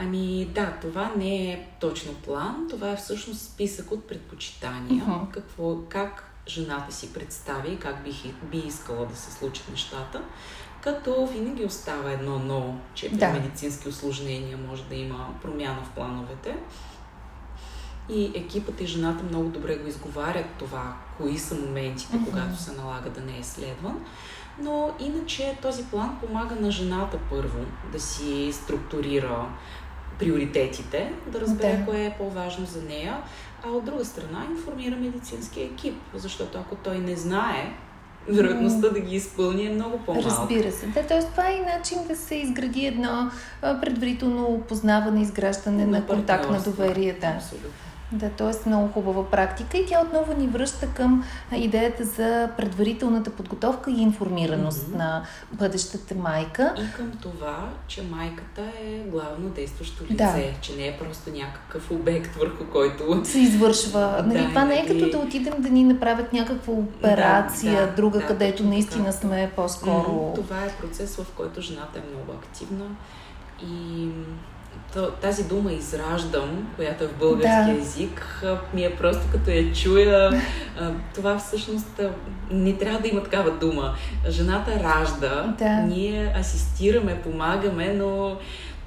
Ами 0.01 0.49
да, 0.55 0.73
това 0.83 1.13
не 1.17 1.51
е 1.51 1.67
точно 1.81 2.13
план, 2.15 2.67
това 2.71 2.91
е 2.91 2.97
всъщност 2.97 3.41
списък 3.41 3.93
от 3.93 4.09
предпочитания. 4.09 5.05
Мгм. 5.07 5.27
Какво, 5.33 5.77
как 5.89 6.28
жената 6.49 6.95
си 6.95 7.13
представи 7.13 7.77
как 7.77 8.03
би, 8.05 8.11
би 8.43 8.59
искала 8.59 9.07
да 9.07 9.17
се 9.17 9.33
случат 9.33 9.69
нещата. 9.71 10.23
Като 10.81 11.27
винаги 11.27 11.65
остава 11.65 12.13
едно 12.13 12.39
но, 12.39 12.77
че 12.95 13.11
при 13.11 13.17
Да. 13.17 13.29
медицински 13.29 13.89
осложнения 13.89 14.59
може 14.69 14.85
да 14.85 14.95
има 14.95 15.29
промяна 15.43 15.83
в 15.85 15.91
плановете. 15.91 16.57
И 18.09 18.33
екипът 18.35 18.81
и 18.81 18.87
жената 18.87 19.25
много 19.25 19.49
добре 19.49 19.77
го 19.77 19.89
изговарят 19.89 20.47
това, 20.59 20.95
кои 21.17 21.39
са 21.39 21.55
моментите, 21.55 22.17
Мгм. 22.17 22.25
когато 22.25 22.57
се 22.57 22.73
налага 22.73 23.11
да 23.11 23.21
не 23.21 23.39
е 23.39 23.43
следван. 23.43 24.05
Но 24.63 24.95
иначе 25.01 25.59
този 25.63 25.85
план 25.85 26.19
помага 26.21 26.55
на 26.55 26.71
жената 26.71 27.19
първо 27.31 27.59
да 27.93 28.01
си 28.01 28.51
структурира 28.53 29.47
приоритетите, 30.19 31.13
да 31.27 31.41
разбере 31.41 31.77
Да. 31.77 31.85
кое 31.85 32.05
е 32.05 32.15
по-важно 32.19 32.67
за 32.67 32.83
нея, 32.83 33.23
а 33.65 33.71
от 33.71 33.85
друга 33.85 34.05
страна 34.05 34.47
информира 34.51 34.97
медицинския 34.97 35.67
екип, 35.67 35.95
защото 36.15 36.59
ако 36.59 36.75
той 36.75 36.99
не 36.99 37.17
знае, 37.17 37.73
вероятността 38.29 38.89
да 38.89 39.01
ги 39.01 39.17
изпълни 39.17 39.67
е 39.67 39.71
много 39.71 39.99
по-малка. 39.99 40.29
Разбира 40.31 40.73
се. 40.73 40.87
Да, 40.87 41.03
т.е. 41.03 41.23
това 41.23 41.49
е 41.49 41.53
и 41.53 41.77
начин 41.77 41.99
да 42.09 42.17
се 42.17 42.35
изгради 42.35 42.87
едно 42.87 43.31
предварително 43.61 44.45
опознаване, 44.45 45.23
изграждане 45.23 45.87
на, 45.87 46.07
контакт 46.07 46.51
на 46.51 46.63
доверие. 46.63 47.13
Да. 47.21 47.27
Абсолютно. 47.27 47.88
Да, 48.13 48.31
т.е. 48.31 48.69
много 48.69 48.89
хубава 48.89 49.25
практика 49.25 49.79
и 49.79 49.87
тя 49.87 50.01
отново 50.01 50.35
ни 50.35 50.47
връща 50.47 50.87
към 50.87 51.25
идеята 51.53 52.05
за 52.05 52.51
предварителната 52.57 53.31
подготовка 53.31 53.91
и 53.91 53.95
информираност 53.95 54.89
Мгм. 54.89 54.99
на 54.99 55.23
бъдещата 55.53 56.15
майка. 56.15 56.75
И 56.79 56.97
към 56.97 57.11
това, 57.13 57.59
че 57.87 58.03
майката 58.03 58.63
е 58.81 58.99
главно 59.01 59.49
действащо 59.49 60.05
лице, 60.05 60.15
Да. 60.15 60.35
че 60.61 60.77
не 60.77 60.87
е 60.87 60.99
просто 60.99 61.31
някакъв 61.31 61.91
обект, 61.91 62.37
върху 62.37 62.65
който 62.65 63.25
се 63.25 63.39
извършва. 63.39 64.25
Нали, 64.27 64.39
Да, 64.39 64.49
това 64.49 64.65
не 64.65 64.75
е 64.75 64.83
нали- 64.83 65.01
като 65.01 65.11
да 65.13 65.25
отидем 65.25 65.55
да 65.59 65.69
ни 65.69 65.85
направят 65.85 66.33
някаква 66.33 66.73
операция, 66.73 67.87
Да, 67.87 67.93
друга, 67.93 68.19
да, 68.19 68.27
където 68.27 68.57
точно 68.57 68.69
наистина 68.71 69.05
така. 69.05 69.17
сме 69.17 69.53
по-скоро. 69.57 70.13
М, 70.13 70.35
Това 70.35 70.57
е 70.59 70.69
процес, 70.71 71.17
в 71.17 71.27
който 71.33 71.61
жената 71.61 71.99
е 71.99 72.11
много 72.11 72.33
активна 72.33 72.85
и 73.63 74.09
тази 75.21 75.45
дума 75.49 75.73
израждам, 75.73 76.73
която 76.77 77.05
е 77.05 77.07
в 77.07 77.19
български 77.19 77.73
Да. 77.73 77.79
език, 77.81 78.43
а, 78.45 78.59
ми 78.75 78.85
е 78.85 78.97
просто 78.97 79.23
като 79.33 79.51
я 79.51 79.73
чуя. 79.73 80.43
Това 81.15 81.39
всъщност 81.39 82.01
не 82.51 82.77
трябва 82.77 83.01
да 83.01 83.09
има 83.09 83.23
такава 83.23 83.51
дума. 83.51 83.95
Жената 84.29 84.71
ражда, 84.85 85.55
Да. 85.59 85.81
ние 85.81 86.33
асистираме, 86.41 87.21
помагаме, 87.23 87.95
но 87.95 88.37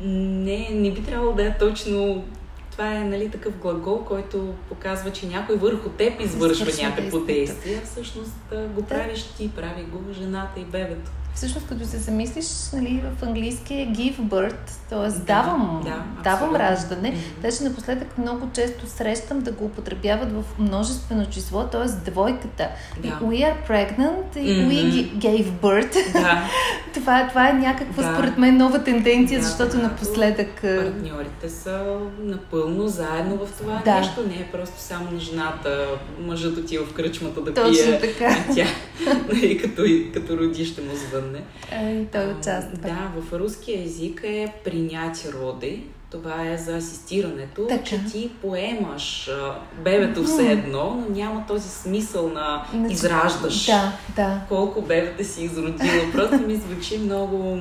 не, 0.02 0.70
не 0.72 0.92
би 0.92 1.04
трябвало 1.04 1.34
да 1.34 1.44
е 1.46 1.58
точно 1.58 2.24
това 2.72 2.96
е 2.96 3.00
нали, 3.00 3.30
такъв 3.30 3.58
глагол, 3.58 3.98
който 3.98 4.54
показва, 4.70 5.12
че 5.12 5.28
някой 5.28 5.56
върху 5.56 5.90
теб 5.90 6.22
извършва 6.22 6.64
Извършва 6.64 6.88
някакво 6.90 7.20
действие. 7.20 7.82
Всъщност 7.84 8.36
го 8.76 8.84
правиш 8.84 9.24
ти, 9.24 9.50
прави 9.56 9.84
го 9.84 10.14
жената 10.14 10.60
и 10.60 10.64
бебето. 10.64 11.12
Всъщност, 11.36 11.68
като 11.68 11.86
се 11.86 11.98
замислиш, 11.98 12.46
нали, 12.74 13.04
в 13.12 13.24
английски 13.24 13.74
е 13.74 13.88
give 13.88 14.16
birth, 14.18 14.56
т.е. 14.90 14.98
Да, 15.10 15.20
давам, 15.26 15.82
да, 15.84 16.04
давам 16.24 16.56
раждане. 16.56 17.10
Мгм. 17.10 17.20
Даже 17.42 17.64
напоследък 17.64 18.18
много 18.18 18.50
често 18.54 18.88
срещам 18.88 19.40
да 19.40 19.52
го 19.52 19.66
употребяват 19.66 20.32
в 20.32 20.44
множествено 20.60 21.26
число, 21.26 21.64
т.е. 21.64 22.12
двойката. 22.12 22.68
И 22.98 23.08
Да. 23.08 23.20
We 23.22 23.38
are 23.44 23.70
pregnant 23.70 24.38
и 24.38 24.48
we 24.50 24.64
Мгм. 24.64 24.72
gi- 24.72 25.18
gave 25.18 25.46
birth. 25.52 26.14
Да, 26.14 26.44
това, 26.94 27.28
това 27.30 27.50
е 27.50 27.54
някаква, 27.54 28.04
Да. 28.04 28.14
според 28.14 28.38
мен, 28.38 28.58
нова 28.58 28.84
тенденция, 28.84 29.40
Да, 29.40 29.46
защото 29.46 29.72
да. 29.72 29.84
напоследък... 29.84 30.62
партньорите 30.62 31.50
са 31.50 31.84
напълно 32.20 32.88
заедно 32.88 33.38
в 33.38 33.52
това 33.52 33.82
Да. 33.86 34.00
нещо. 34.00 34.24
Не 34.24 34.36
е 34.36 34.48
просто 34.52 34.80
само 34.80 35.12
на 35.12 35.20
жената. 35.20 35.88
Мъжът 36.20 36.58
отива 36.58 36.86
в 36.86 36.94
кръчмата 36.94 37.42
да 37.42 37.54
Точно 37.54 37.74
пие. 37.86 38.00
така. 38.02 38.26
А 38.50 38.56
тя, 38.56 38.66
нали, 39.30 39.58
като, 39.58 39.84
като 40.14 40.38
роди, 40.38 40.66
ще 40.66 40.82
му 40.82 40.90
звънне. 40.96 41.21
Е, 41.72 41.92
И 41.92 42.06
той 42.06 42.34
участва. 42.34 42.78
Да, 42.78 43.12
в 43.18 43.34
руския 43.40 43.84
език 43.84 44.22
е 44.24 44.54
приняти 44.64 45.28
роди. 45.34 45.84
Това 46.12 46.48
е 46.48 46.58
за 46.58 46.78
асистирането, 46.78 47.68
Така. 47.70 47.84
че 47.84 48.06
ти 48.06 48.32
поемаш 48.42 49.30
бебето 49.84 50.24
все 50.24 50.52
едно, 50.52 50.84
но 51.10 51.16
няма 51.16 51.46
този 51.48 51.70
смисъл 51.70 52.30
на 52.30 52.66
Значи, 52.74 52.94
израждаш. 52.94 53.66
Да, 53.66 53.92
да. 54.16 54.42
колко 54.50 54.82
бебета 54.82 55.24
си 55.26 55.44
изродила. 55.44 56.12
Просто 56.14 56.38
ми 56.38 56.56
звучи 56.56 56.98
много 56.98 57.60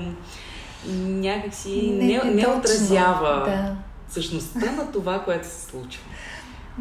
някакси 1.04 1.90
не, 1.94 2.06
не, 2.24 2.42
точно. 2.42 2.58
отразява 2.58 3.44
Да, 3.46 3.76
същността 4.08 4.72
на 4.72 4.92
това, 4.92 5.18
което 5.18 5.46
се 5.46 5.60
случва. 5.66 6.02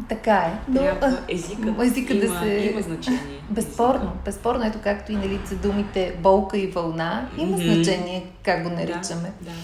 Така 0.08 0.34
е. 0.36 0.52
Но, 0.68 0.80
Трябва 0.80 1.18
езикът, 1.28 1.80
езика 1.80 2.14
да 2.16 2.38
се- 2.38 2.70
има 2.72 2.82
значение. 2.82 3.20
Безспорно, 3.50 3.94
Езика. 4.00 4.18
безспорно. 4.24 4.64
Ето 4.66 4.78
както 4.78 5.12
и 5.12 5.16
нали, 5.16 5.40
за 5.44 5.56
думите 5.56 6.14
болка 6.18 6.58
и 6.58 6.66
вълна, 6.66 7.28
има 7.38 7.56
Мгм. 7.56 7.62
значение 7.64 8.26
как 8.42 8.62
го 8.62 8.70
наричаме. 8.70 9.32
Да, 9.40 9.50
да. 9.50 9.56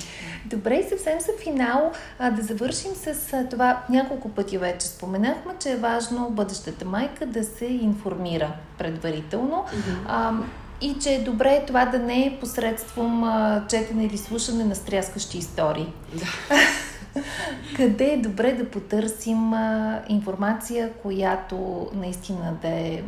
Добре, 0.47 0.75
и 0.77 0.89
съвсем 0.89 1.21
за 1.21 1.33
финал 1.43 1.91
а, 2.19 2.31
да 2.31 2.43
завършим 2.43 2.91
с 2.93 3.07
а, 3.33 3.45
това. 3.45 3.83
Няколко 3.89 4.29
пъти 4.29 4.59
вече 4.59 4.87
споменахме, 4.87 5.53
че 5.59 5.71
е 5.71 5.77
важно 5.77 6.31
бъдещата 6.31 6.85
майка 6.85 7.27
да 7.27 7.45
се 7.45 7.65
информира 7.65 8.53
предварително. 8.79 9.65
Мгм. 9.73 9.97
А, 10.09 10.33
и 10.81 10.95
че 10.95 11.11
е 11.11 11.19
добре 11.21 11.65
това 11.67 11.85
да 11.85 11.99
не 11.99 12.27
е 12.27 12.39
посредством 12.41 13.25
а, 13.25 13.65
четене 13.69 14.05
или 14.05 14.19
слушане 14.19 14.65
на 14.65 14.75
стряскащи 14.75 15.39
истории. 15.39 15.93
Да. 16.15 16.25
Къде 17.77 18.05
е 18.05 18.21
добре 18.21 18.53
да 18.53 18.71
потърсим 18.71 19.53
а, 19.53 20.03
информация, 20.09 20.93
която 20.93 21.89
наистина 21.95 22.57
да, 22.63 22.69
е, 22.69 23.03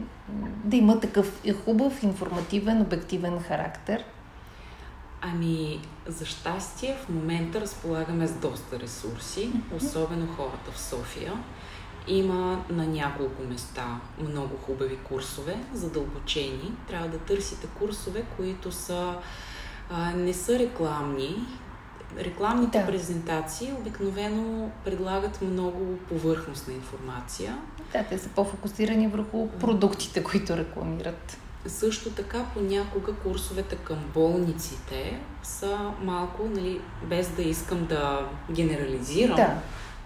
да 0.65 0.77
има 0.77 1.01
такъв 1.01 1.43
хубав, 1.65 2.03
информативен, 2.03 2.81
обективен 2.81 3.41
характер? 3.41 4.05
Ами, 5.21 5.81
за 6.07 6.27
щастие 6.27 6.97
в 7.05 7.09
момента 7.09 7.61
разполагаме 7.61 8.27
с 8.27 8.35
доста 8.35 8.81
ресурси, 8.81 9.51
особено 9.77 10.27
хората 10.27 10.73
в 10.73 10.81
София. 10.81 11.33
Има 12.09 12.65
на 12.71 12.87
няколко 12.87 13.43
места 13.43 14.01
много 14.29 14.57
хубави 14.57 14.97
курсове, 14.97 15.57
задълбочени. 15.75 16.73
Трябва 16.89 17.09
да 17.09 17.19
търсите 17.19 17.67
курсове, 17.67 18.25
които 18.37 18.73
са 18.73 19.15
а, 19.91 20.11
не 20.11 20.33
са 20.35 20.59
рекламни. 20.59 21.47
Рекламните 22.19 22.79
Да. 22.79 22.87
презентации 22.87 23.73
обикновено 23.81 24.71
предлагат 24.85 25.43
много 25.43 25.99
повърхностна 26.09 26.75
информация. 26.75 27.59
Да, 27.93 28.05
те 28.05 28.19
са 28.19 28.29
по-фокусирани 28.29 29.09
върху 29.09 29.49
продуктите, 29.49 30.23
които 30.23 30.57
рекламират. 30.57 31.39
Също 31.67 32.11
така 32.11 32.45
понякога 32.55 33.13
курсовете 33.13 33.77
към 33.77 33.99
болниците 34.15 35.21
са 35.43 35.79
малко, 36.03 36.45
нали, 36.45 36.81
без 37.05 37.29
да 37.29 37.43
искам 37.43 37.87
да 37.87 38.29
генерализирам, 38.53 39.37
Да. 39.37 39.55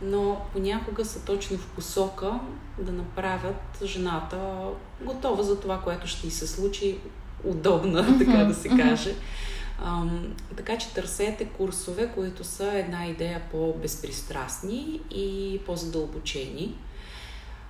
но 0.03 0.41
понякога 0.53 1.05
са 1.05 1.25
точно 1.25 1.59
в 1.59 1.67
посока 1.67 2.41
да 2.79 2.93
направят 2.93 3.79
жената 3.85 4.37
готова 5.01 5.43
за 5.43 5.61
това, 5.61 5.81
което 5.81 6.07
ще 6.07 6.27
й 6.27 6.31
се 6.31 6.47
случи, 6.47 6.99
удобна, 7.45 8.19
така 8.27 8.45
да 8.45 8.55
се 8.55 8.69
каже. 8.69 9.15
Ам, 9.85 10.35
така 10.57 10.79
че 10.79 10.95
търсете 10.95 11.45
курсове, 11.45 12.11
които 12.15 12.45
са 12.45 12.73
една 12.73 13.07
идея 13.07 13.43
по-безпристрастни 13.51 15.01
и 15.11 15.61
по-задълбочени, 15.67 16.75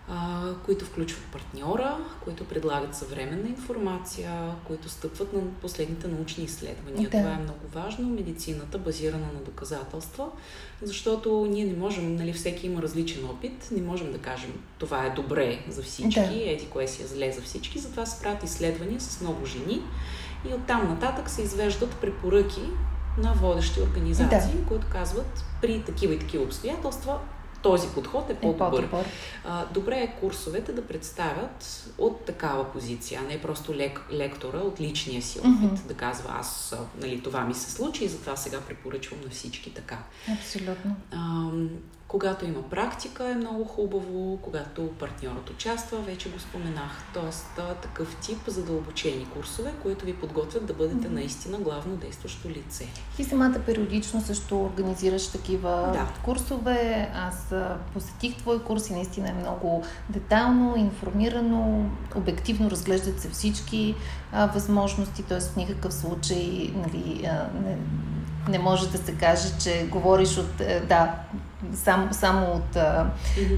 а, 0.09 0.51
които 0.65 0.85
включват 0.85 1.25
партньора, 1.25 1.99
които 2.25 2.45
предлагат 2.45 2.95
съвременна 2.95 3.49
информация, 3.49 4.55
които 4.67 4.89
стъпват 4.89 5.33
на 5.33 5.41
последните 5.61 6.09
научни 6.09 6.45
изследвания. 6.45 7.11
Да. 7.11 7.19
Това 7.19 7.33
е 7.33 7.43
много 7.43 7.67
важно. 7.73 8.09
Медицината 8.09 8.79
базирана 8.79 9.27
на 9.27 9.41
доказателства, 9.45 10.29
защото 10.83 11.47
ние 11.51 11.65
не 11.65 11.77
можем, 11.77 12.17
нали, 12.17 12.33
всеки 12.33 12.67
има 12.67 12.83
различен 12.83 13.25
опит, 13.25 13.69
не 13.71 13.83
можем 13.83 14.13
да 14.13 14.19
кажем 14.19 14.53
това 14.79 15.07
е 15.07 15.11
добре 15.11 15.65
за 15.69 15.83
всички, 15.83 16.21
Да. 16.21 16.51
еди 16.51 16.67
кое 16.71 16.89
си 16.89 17.03
е 17.03 17.07
зле 17.07 17.33
за 17.33 17.43
всички, 17.43 17.79
затова 17.79 18.07
се 18.07 18.23
правят 18.23 18.43
изследвания 18.43 19.01
с 19.01 19.21
много 19.21 19.47
жени 19.47 19.83
и 20.51 20.55
оттам 20.55 20.89
нататък 20.89 21.31
се 21.31 21.43
извеждат 21.43 21.97
препоръки 21.97 22.63
на 23.19 23.33
водещи 23.33 23.81
организации, 23.81 24.57
Да. 24.59 24.67
които 24.69 24.87
казват 24.91 25.45
при 25.61 25.83
такива 25.83 26.15
и 26.15 26.19
такива 26.19 26.45
обстоятелства 26.45 27.19
този 27.63 27.89
подход 27.89 28.31
е 28.31 28.33
Е 28.33 28.37
по-добър. 28.41 28.89
А, 29.45 29.65
добре 29.67 29.95
е 29.95 30.17
курсовете 30.21 30.73
да 30.73 30.87
представят 30.87 31.85
от 31.99 32.25
такава 32.25 32.73
позиция, 32.73 33.21
а 33.25 33.29
не 33.29 33.41
просто 33.43 33.75
лек, 33.75 34.01
лектора 34.13 34.59
от 34.59 34.81
личния 34.81 35.23
си 35.23 35.39
опит 35.39 35.51
Мгм. 35.51 35.75
да 35.89 35.95
казва 35.95 36.31
аз, 36.41 36.73
а, 36.73 37.01
нали, 37.01 37.21
това 37.23 37.41
ми 37.41 37.55
се 37.55 37.71
случи 37.73 38.05
и 38.05 38.09
затова 38.09 38.37
сега 38.37 38.61
препоръчвам 38.61 39.21
на 39.25 39.31
всички 39.31 39.75
така. 39.75 39.99
Абсолютно. 40.33 40.97
Ам, 41.13 41.69
Когато 42.13 42.45
има 42.45 42.63
практика 42.63 43.31
е 43.31 43.35
много 43.35 43.65
хубаво, 43.65 44.39
когато 44.43 44.89
партньорът 44.99 45.51
участва, 45.51 45.99
вече 45.99 46.31
го 46.31 46.39
споменах. 46.39 47.03
Тоест 47.15 47.61
такъв 47.83 48.17
тип 48.17 48.39
задълбочени 48.47 49.27
курсове, 49.27 49.73
които 49.83 50.05
ви 50.05 50.17
подготвят 50.17 50.67
да 50.67 50.75
бъдете 50.75 51.09
наистина 51.09 51.59
главно 51.59 51.97
действащо 51.97 52.49
лице. 52.49 52.87
Ти 53.17 53.25
самата 53.25 53.55
периодично 53.67 54.21
също 54.21 54.63
организираш 54.63 55.29
такива 55.29 55.91
да. 55.93 56.09
курсове. 56.25 57.11
Аз 57.15 57.55
посетих 57.93 58.37
твой 58.37 58.63
курс 58.63 58.91
и 58.91 58.93
наистина 58.93 59.29
е 59.29 59.41
много 59.41 59.85
детално, 60.09 60.77
информирано, 60.77 61.91
обективно 62.17 62.71
разглеждат 62.71 63.21
се 63.21 63.31
всички 63.31 63.95
а, 64.33 64.47
възможности, 64.47 65.23
т.е. 65.23 65.41
в 65.41 65.57
никакъв 65.57 65.95
случай 65.95 66.73
нали, 66.77 67.25
а, 67.27 67.47
не, 67.65 67.79
не 68.49 68.59
може 68.59 68.89
да 68.89 68.99
се 68.99 69.15
каже, 69.15 69.49
че 69.63 69.87
говориш 69.91 70.39
от, 70.39 70.61
е, 70.61 70.81
да, 70.81 71.15
само, 71.75 72.09
само 72.13 72.53
от 72.53 72.77
а, 72.77 73.07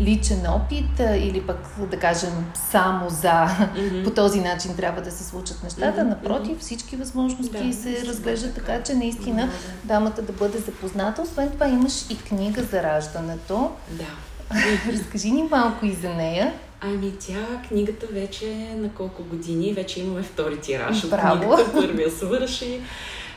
личен 0.00 0.46
опит 0.48 1.00
а, 1.00 1.16
или 1.16 1.40
пък 1.40 1.58
да 1.90 1.98
кажем 1.98 2.52
само 2.70 3.10
за 3.10 3.28
mm-hmm. 3.28 4.04
по 4.04 4.10
този 4.10 4.40
начин 4.40 4.76
трябва 4.76 5.02
да 5.02 5.10
се 5.10 5.24
случат 5.24 5.62
нещата. 5.62 6.00
Mm-hmm. 6.00 6.08
Напротив, 6.08 6.58
всички 6.58 6.96
възможности 6.96 7.68
да, 7.68 7.72
се 7.72 8.06
разглеждат 8.06 8.54
така, 8.54 8.82
че 8.82 8.94
наистина 8.94 9.50
дамата 9.84 10.22
да 10.22 10.32
бъде 10.32 10.58
запозната. 10.58 11.22
Освен 11.22 11.50
това 11.50 11.68
имаш 11.68 12.10
и 12.10 12.18
книга 12.18 12.62
за 12.62 12.82
раждането. 12.82 13.70
Да. 13.90 14.04
Разкажи 14.92 15.30
ни 15.30 15.42
малко 15.50 15.86
и 15.86 15.92
за 15.92 16.08
нея. 16.08 16.52
Ами 16.80 17.12
тя, 17.20 17.62
книгата 17.68 18.06
вече 18.06 18.50
е 18.50 18.74
на 18.74 18.88
колко 18.88 19.22
години, 19.22 19.72
вече 19.72 20.00
имаме 20.00 20.22
втори 20.22 20.60
тираж 20.60 21.04
от 21.04 21.10
книгата, 21.10 21.72
първия 21.72 22.10
свърши. 22.10 22.80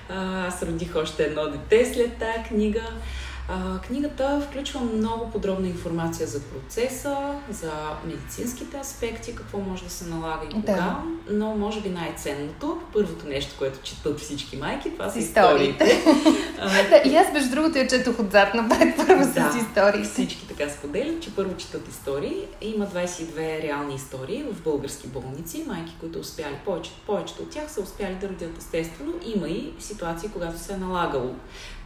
Аз 0.09 0.63
родих 0.63 0.95
още 0.95 1.24
едно 1.24 1.41
дете 1.47 1.93
след 1.93 2.18
тази 2.18 2.43
книга. 2.47 2.82
А, 3.50 3.80
книгата 3.80 4.41
включва 4.48 4.82
много 4.82 5.32
подробна 5.32 5.68
информация 5.68 6.28
за 6.28 6.41
процеса, 6.41 7.18
за 7.50 7.72
медицинските 8.06 8.78
аспекти, 8.78 9.36
какво 9.36 9.60
може 9.60 9.84
да 9.84 9.89
се 9.89 10.06
налага 10.06 10.45
и 10.45 10.54
кога, 10.54 10.74
да. 10.74 11.04
но 11.30 11.56
може 11.56 11.82
би 11.82 11.89
най-ценното, 11.89 12.82
първото 12.93 13.28
нещо, 13.28 13.56
което 13.58 13.80
четат 13.84 14.20
всички 14.20 14.58
майки, 14.58 14.93
това 14.93 15.10
са 15.10 15.20
историите. 15.20 15.86
да, 16.58 17.10
и 17.10 17.16
аз 17.16 17.34
между 17.34 17.50
другото 17.50 17.78
я 17.78 17.88
четох 17.88 18.20
отзад 18.20 18.54
напред 18.54 18.95
първо 18.98 19.34
да, 19.34 19.52
с 19.52 19.56
истории. 19.56 20.04
Всички 20.04 20.48
така 20.48 20.70
споделят, 20.70 21.22
че 21.22 21.36
първо 21.36 21.58
четат 21.58 21.88
истории. 21.88 22.48
Има 22.62 22.88
22 22.88 23.62
реални 23.62 23.95
истории 23.95 24.43
в 24.54 24.62
български 24.62 25.08
болници, 25.08 25.64
майки, 25.68 25.95
които 26.00 26.20
успяли, 26.20 26.56
повече, 26.66 26.91
повечето 27.06 27.41
от 27.43 27.50
тях 27.50 27.72
са 27.72 27.82
успяли 27.82 28.16
да 28.16 28.30
родят 28.30 28.58
естествено. 28.58 29.14
Има 29.36 29.48
и 29.48 29.74
ситуации, 29.80 30.30
когато 30.34 30.60
се 30.60 30.74
е 30.74 30.78
налагало 30.78 31.36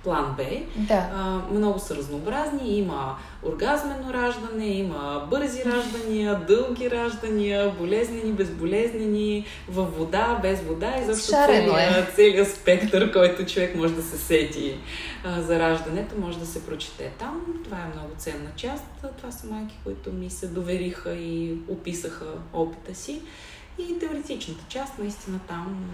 план 0.04 0.34
Б. 0.38 0.44
Да. 0.76 1.10
А, 1.14 1.42
много 1.54 1.80
са 1.80 1.96
разнообразни. 1.96 2.78
Има 2.78 3.18
оргазмено 3.44 4.14
раждане, 4.14 4.68
има 4.68 5.28
бързи 5.30 5.64
раждания, 5.66 6.40
дълги 6.48 6.92
раждания, 6.92 7.70
болезнени, 7.70 8.32
безболезнени, 8.32 9.46
във 9.70 9.98
вода, 9.98 10.40
без 10.42 10.62
вода. 10.62 10.94
и 11.02 11.06
защо 11.06 11.32
целият, 11.46 12.10
е. 12.10 12.12
целият 12.16 12.52
спектър, 12.52 13.14
който 13.14 13.46
човек 13.46 13.76
може 13.76 13.94
да 13.94 14.02
се 14.02 14.18
сети 14.18 14.78
а, 15.24 15.42
за 15.42 15.60
раждането, 15.60 16.16
може 16.20 16.40
да 16.40 16.46
се 16.46 16.66
прочете 16.66 17.12
там. 17.20 17.42
Това 17.64 17.78
е 17.78 17.96
много 17.96 18.10
ценна 18.18 18.50
част. 18.56 18.84
Това 19.18 19.32
са 19.32 19.48
майки, 19.48 19.78
които 19.84 20.12
ми 20.12 20.30
се 20.30 20.48
довериха 20.48 21.14
и 21.14 21.54
описаха 21.70 22.26
опита 22.54 22.96
си. 22.96 23.22
И 23.78 24.00
теоретичната 24.00 24.64
част, 24.70 25.00
наистина 25.00 25.40
там 25.48 25.92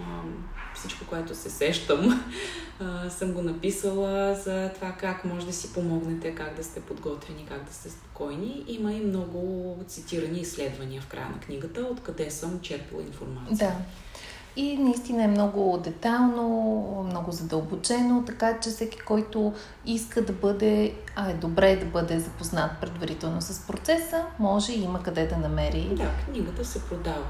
всичко, 0.74 1.04
което 1.06 1.34
се 1.34 1.50
сещам, 1.50 2.24
съм 3.08 3.32
го 3.32 3.42
написала 3.42 4.34
за 4.34 4.70
това 4.74 4.92
как 4.92 5.24
може 5.24 5.46
да 5.46 5.52
си 5.52 5.72
помогнете, 5.72 6.34
как 6.34 6.56
да 6.56 6.64
сте 6.64 6.80
подготвени, 6.80 7.46
как 7.48 7.64
да 7.64 7.72
сте 7.72 7.90
спокойни. 7.90 8.64
Има 8.68 8.92
и 8.92 9.00
много 9.00 9.76
цитирани 9.86 10.40
изследвания 10.40 11.02
в 11.02 11.06
края 11.06 11.28
на 11.28 11.40
книгата, 11.40 11.80
откъде 11.90 12.30
съм 12.30 12.60
черпила 12.60 13.02
информация. 13.02 13.56
Да. 13.68 13.76
И 14.56 14.76
наистина 14.76 15.24
е 15.24 15.28
много 15.28 15.80
детално, 15.84 17.06
много 17.08 17.32
задълбочено, 17.32 18.24
така 18.24 18.60
че 18.60 18.70
всеки, 18.70 18.98
който 18.98 19.52
иска 19.86 20.24
да 20.24 20.32
бъде, 20.32 20.94
а 21.16 21.30
е 21.30 21.34
добре 21.34 21.76
да 21.76 21.86
бъде 21.86 22.20
запознат 22.20 22.70
предварително 22.80 23.40
с 23.40 23.66
процеса, 23.66 24.24
може 24.38 24.72
и 24.72 24.82
има 24.82 25.02
къде 25.02 25.26
да 25.26 25.36
намери. 25.36 25.88
Да, 25.92 26.10
книгата 26.24 26.64
се 26.64 26.84
продава 26.84 27.24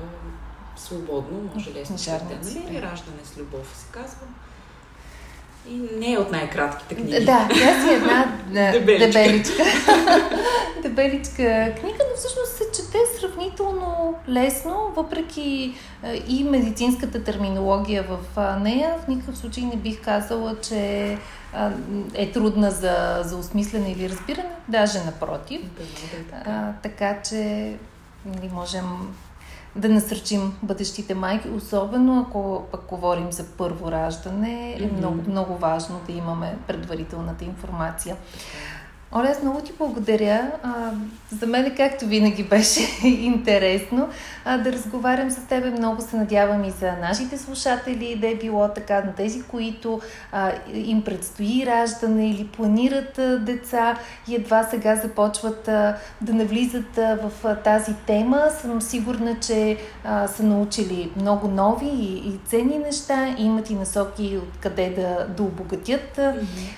свободно, 0.77 1.51
може 1.55 1.73
лесно 1.75 1.99
четене. 1.99 2.67
Или 2.69 2.83
раждане 2.83 3.19
с 3.25 3.39
любов 3.39 3.77
се 3.77 3.93
казва. 3.93 4.27
И 5.69 5.75
не 5.99 6.13
е 6.13 6.19
от 6.19 6.31
най-кратките 6.31 6.95
книги. 6.95 7.25
Да, 7.25 7.49
тя 7.51 7.83
си 7.83 7.89
е 7.91 7.95
една. 7.95 8.39
Дебеличка. 8.99 9.65
дебеличка 10.83 11.75
книга, 11.81 11.99
но 12.11 12.17
всъщност 12.17 12.53
се 12.57 12.68
чете 12.93 13.21
сравнително 13.21 14.15
лесно, 14.29 14.93
въпреки 14.97 15.75
и 16.29 16.45
медицинската 16.45 17.25
терминология 17.25 18.03
в 18.03 18.19
нея. 18.61 18.95
В 19.05 19.09
никакъв 19.09 19.39
случай 19.39 19.65
не 19.65 19.77
бих 19.77 20.05
казала, 20.05 20.57
че 20.61 21.19
е 22.15 22.33
трудна 22.33 22.71
за, 22.71 23.23
за 23.25 23.37
осмислене 23.37 23.93
или 23.93 24.11
разбиране, 24.11 24.51
даже 24.69 25.05
напротив. 25.05 25.61
А, 26.45 26.73
така 26.83 27.23
че 27.23 27.75
нали, 28.25 28.51
можем 28.53 29.15
да 29.77 29.89
насърчим 29.89 30.57
бъдещите 30.63 31.15
майки, 31.15 31.49
особено 31.49 32.27
ако 32.29 32.67
пък 32.73 32.85
говорим 32.89 33.33
за 33.33 33.45
първо 33.45 33.91
раждане, 33.93 34.77
е 34.81 34.87
много, 34.99 35.31
много 35.31 35.57
важно 35.57 36.01
да 36.07 36.13
имаме 36.13 36.57
предварителната 36.67 37.45
информация. 37.45 38.17
Оля, 39.13 39.29
аз 39.31 39.43
много 39.43 39.61
ти 39.61 39.73
благодаря. 39.79 40.51
А, 40.63 40.91
за 41.39 41.47
мен, 41.47 41.75
както 41.77 42.07
винаги, 42.07 42.45
беше 42.45 42.81
интересно 43.07 44.09
а, 44.45 44.59
да 44.59 44.73
разговарям 44.73 45.31
с 45.31 45.37
теб. 45.37 45.79
Много 45.79 46.03
се 46.03 46.17
надявам 46.17 46.65
и 46.65 46.71
за 46.71 46.93
нашите 46.93 47.39
слушатели 47.39 48.17
да 48.17 48.29
е 48.29 48.35
било 48.35 48.69
така, 48.69 49.01
на 49.01 49.15
тези, 49.15 49.43
които 49.43 50.01
а, 50.33 50.53
им 50.75 51.03
предстои 51.03 51.65
раждане 51.67 52.31
или 52.31 52.47
планират 52.47 53.19
а, 53.19 53.39
деца 53.39 53.99
и 54.29 54.35
едва 54.35 54.63
сега 54.63 54.97
започват 54.97 55.69
а, 55.69 55.97
да 56.21 56.35
навлизат 56.35 56.99
а, 56.99 57.19
в 57.23 57.45
а, 57.45 57.55
тази 57.55 57.95
тема. 58.07 58.43
Съм 58.61 58.83
сигурна, 58.83 59.37
че 59.41 59.77
а, 60.05 60.29
са 60.29 60.43
научили 60.43 61.11
много 61.17 61.49
нови 61.49 61.89
и, 61.89 62.29
и 62.29 62.39
ценни 62.47 62.79
неща, 62.79 63.35
и 63.39 63.45
имат 63.45 63.71
и 63.71 63.75
насоки 63.75 64.39
откъде 64.43 64.91
да, 64.91 65.27
да 65.37 65.43
обогатят 65.43 66.19
а, 66.19 66.35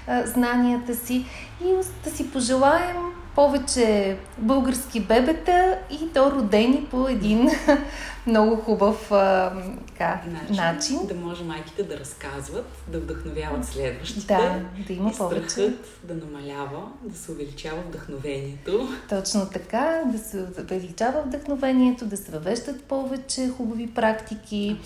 а, 0.07 0.27
знанията 0.27 0.95
си 0.95 1.25
и 1.65 1.75
да 2.05 2.11
си 2.11 2.20
пожелаем 2.29 2.97
повече 3.35 4.17
български 4.39 5.01
бебета 5.01 5.79
и 5.91 6.13
то 6.15 6.31
родени 6.31 6.87
по 6.91 7.09
един 7.09 7.51
много 8.27 8.57
хубав 8.57 9.13
а, 9.13 9.53
така, 9.87 10.21
начин, 10.27 10.57
начин. 10.57 11.07
Да 11.07 11.15
може 11.15 11.45
майките 11.45 11.83
да 11.83 11.99
разказват, 11.99 12.67
да 12.89 13.01
вдъхновяват 13.01 13.65
следващите. 13.65 14.35
Да, 14.35 14.61
да 14.87 14.93
има 14.93 15.11
и 15.11 15.17
повече. 15.19 15.75
да 16.05 16.15
намалява, 16.15 16.83
да 17.03 17.19
се 17.19 17.33
увеличава 17.33 17.83
вдъхновението. 17.89 18.89
Точно 19.09 19.47
така, 19.53 20.03
да 20.07 20.19
се 20.19 20.47
увеличава 20.61 21.23
вдъхновението, 21.23 22.07
да 22.07 22.17
се 22.17 22.33
въвеждат 22.33 22.85
повече 22.85 23.49
хубави 23.57 23.87
практики 23.87 24.81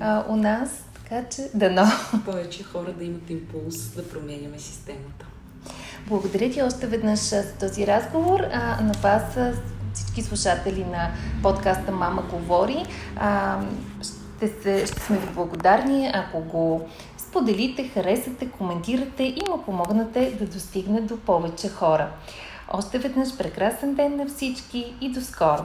а, 0.00 0.24
у 0.28 0.36
нас. 0.36 0.84
Така 0.94 1.28
че, 1.28 1.50
да, 1.54 1.70
но. 1.70 1.84
Повече 2.24 2.62
хора 2.62 2.92
да 2.92 3.04
имат 3.04 3.30
импулс 3.30 3.88
да 3.88 4.08
променяме 4.08 4.58
системата. 4.58 5.26
Благодаря 6.08 6.50
ти 6.50 6.62
още 6.62 6.86
веднъж 6.86 7.18
за 7.18 7.54
този 7.60 7.86
разговор. 7.86 8.40
А, 8.40 8.82
на 8.82 8.92
вас, 8.92 9.38
всички 9.94 10.22
слушатели 10.22 10.84
на 10.84 11.10
подкаста 11.42 11.92
Мама 11.92 12.22
говори, 12.22 12.84
а, 13.16 13.60
ще, 14.02 14.48
се, 14.48 14.86
ще 14.86 15.00
сме 15.00 15.18
ви 15.18 15.26
благодарни, 15.34 16.10
ако 16.14 16.40
го 16.40 16.88
споделите, 17.18 17.88
харесате, 17.88 18.50
коментирате 18.50 19.22
и 19.22 19.42
му 19.50 19.62
помогнате 19.62 20.36
да 20.38 20.46
достигне 20.46 21.00
до 21.00 21.16
повече 21.16 21.68
хора. 21.68 22.08
Още 22.72 22.98
веднъж 22.98 23.36
прекрасен 23.38 23.94
ден 23.94 24.16
на 24.16 24.26
всички 24.26 24.94
и 25.00 25.12
до 25.12 25.20
скоро! 25.20 25.64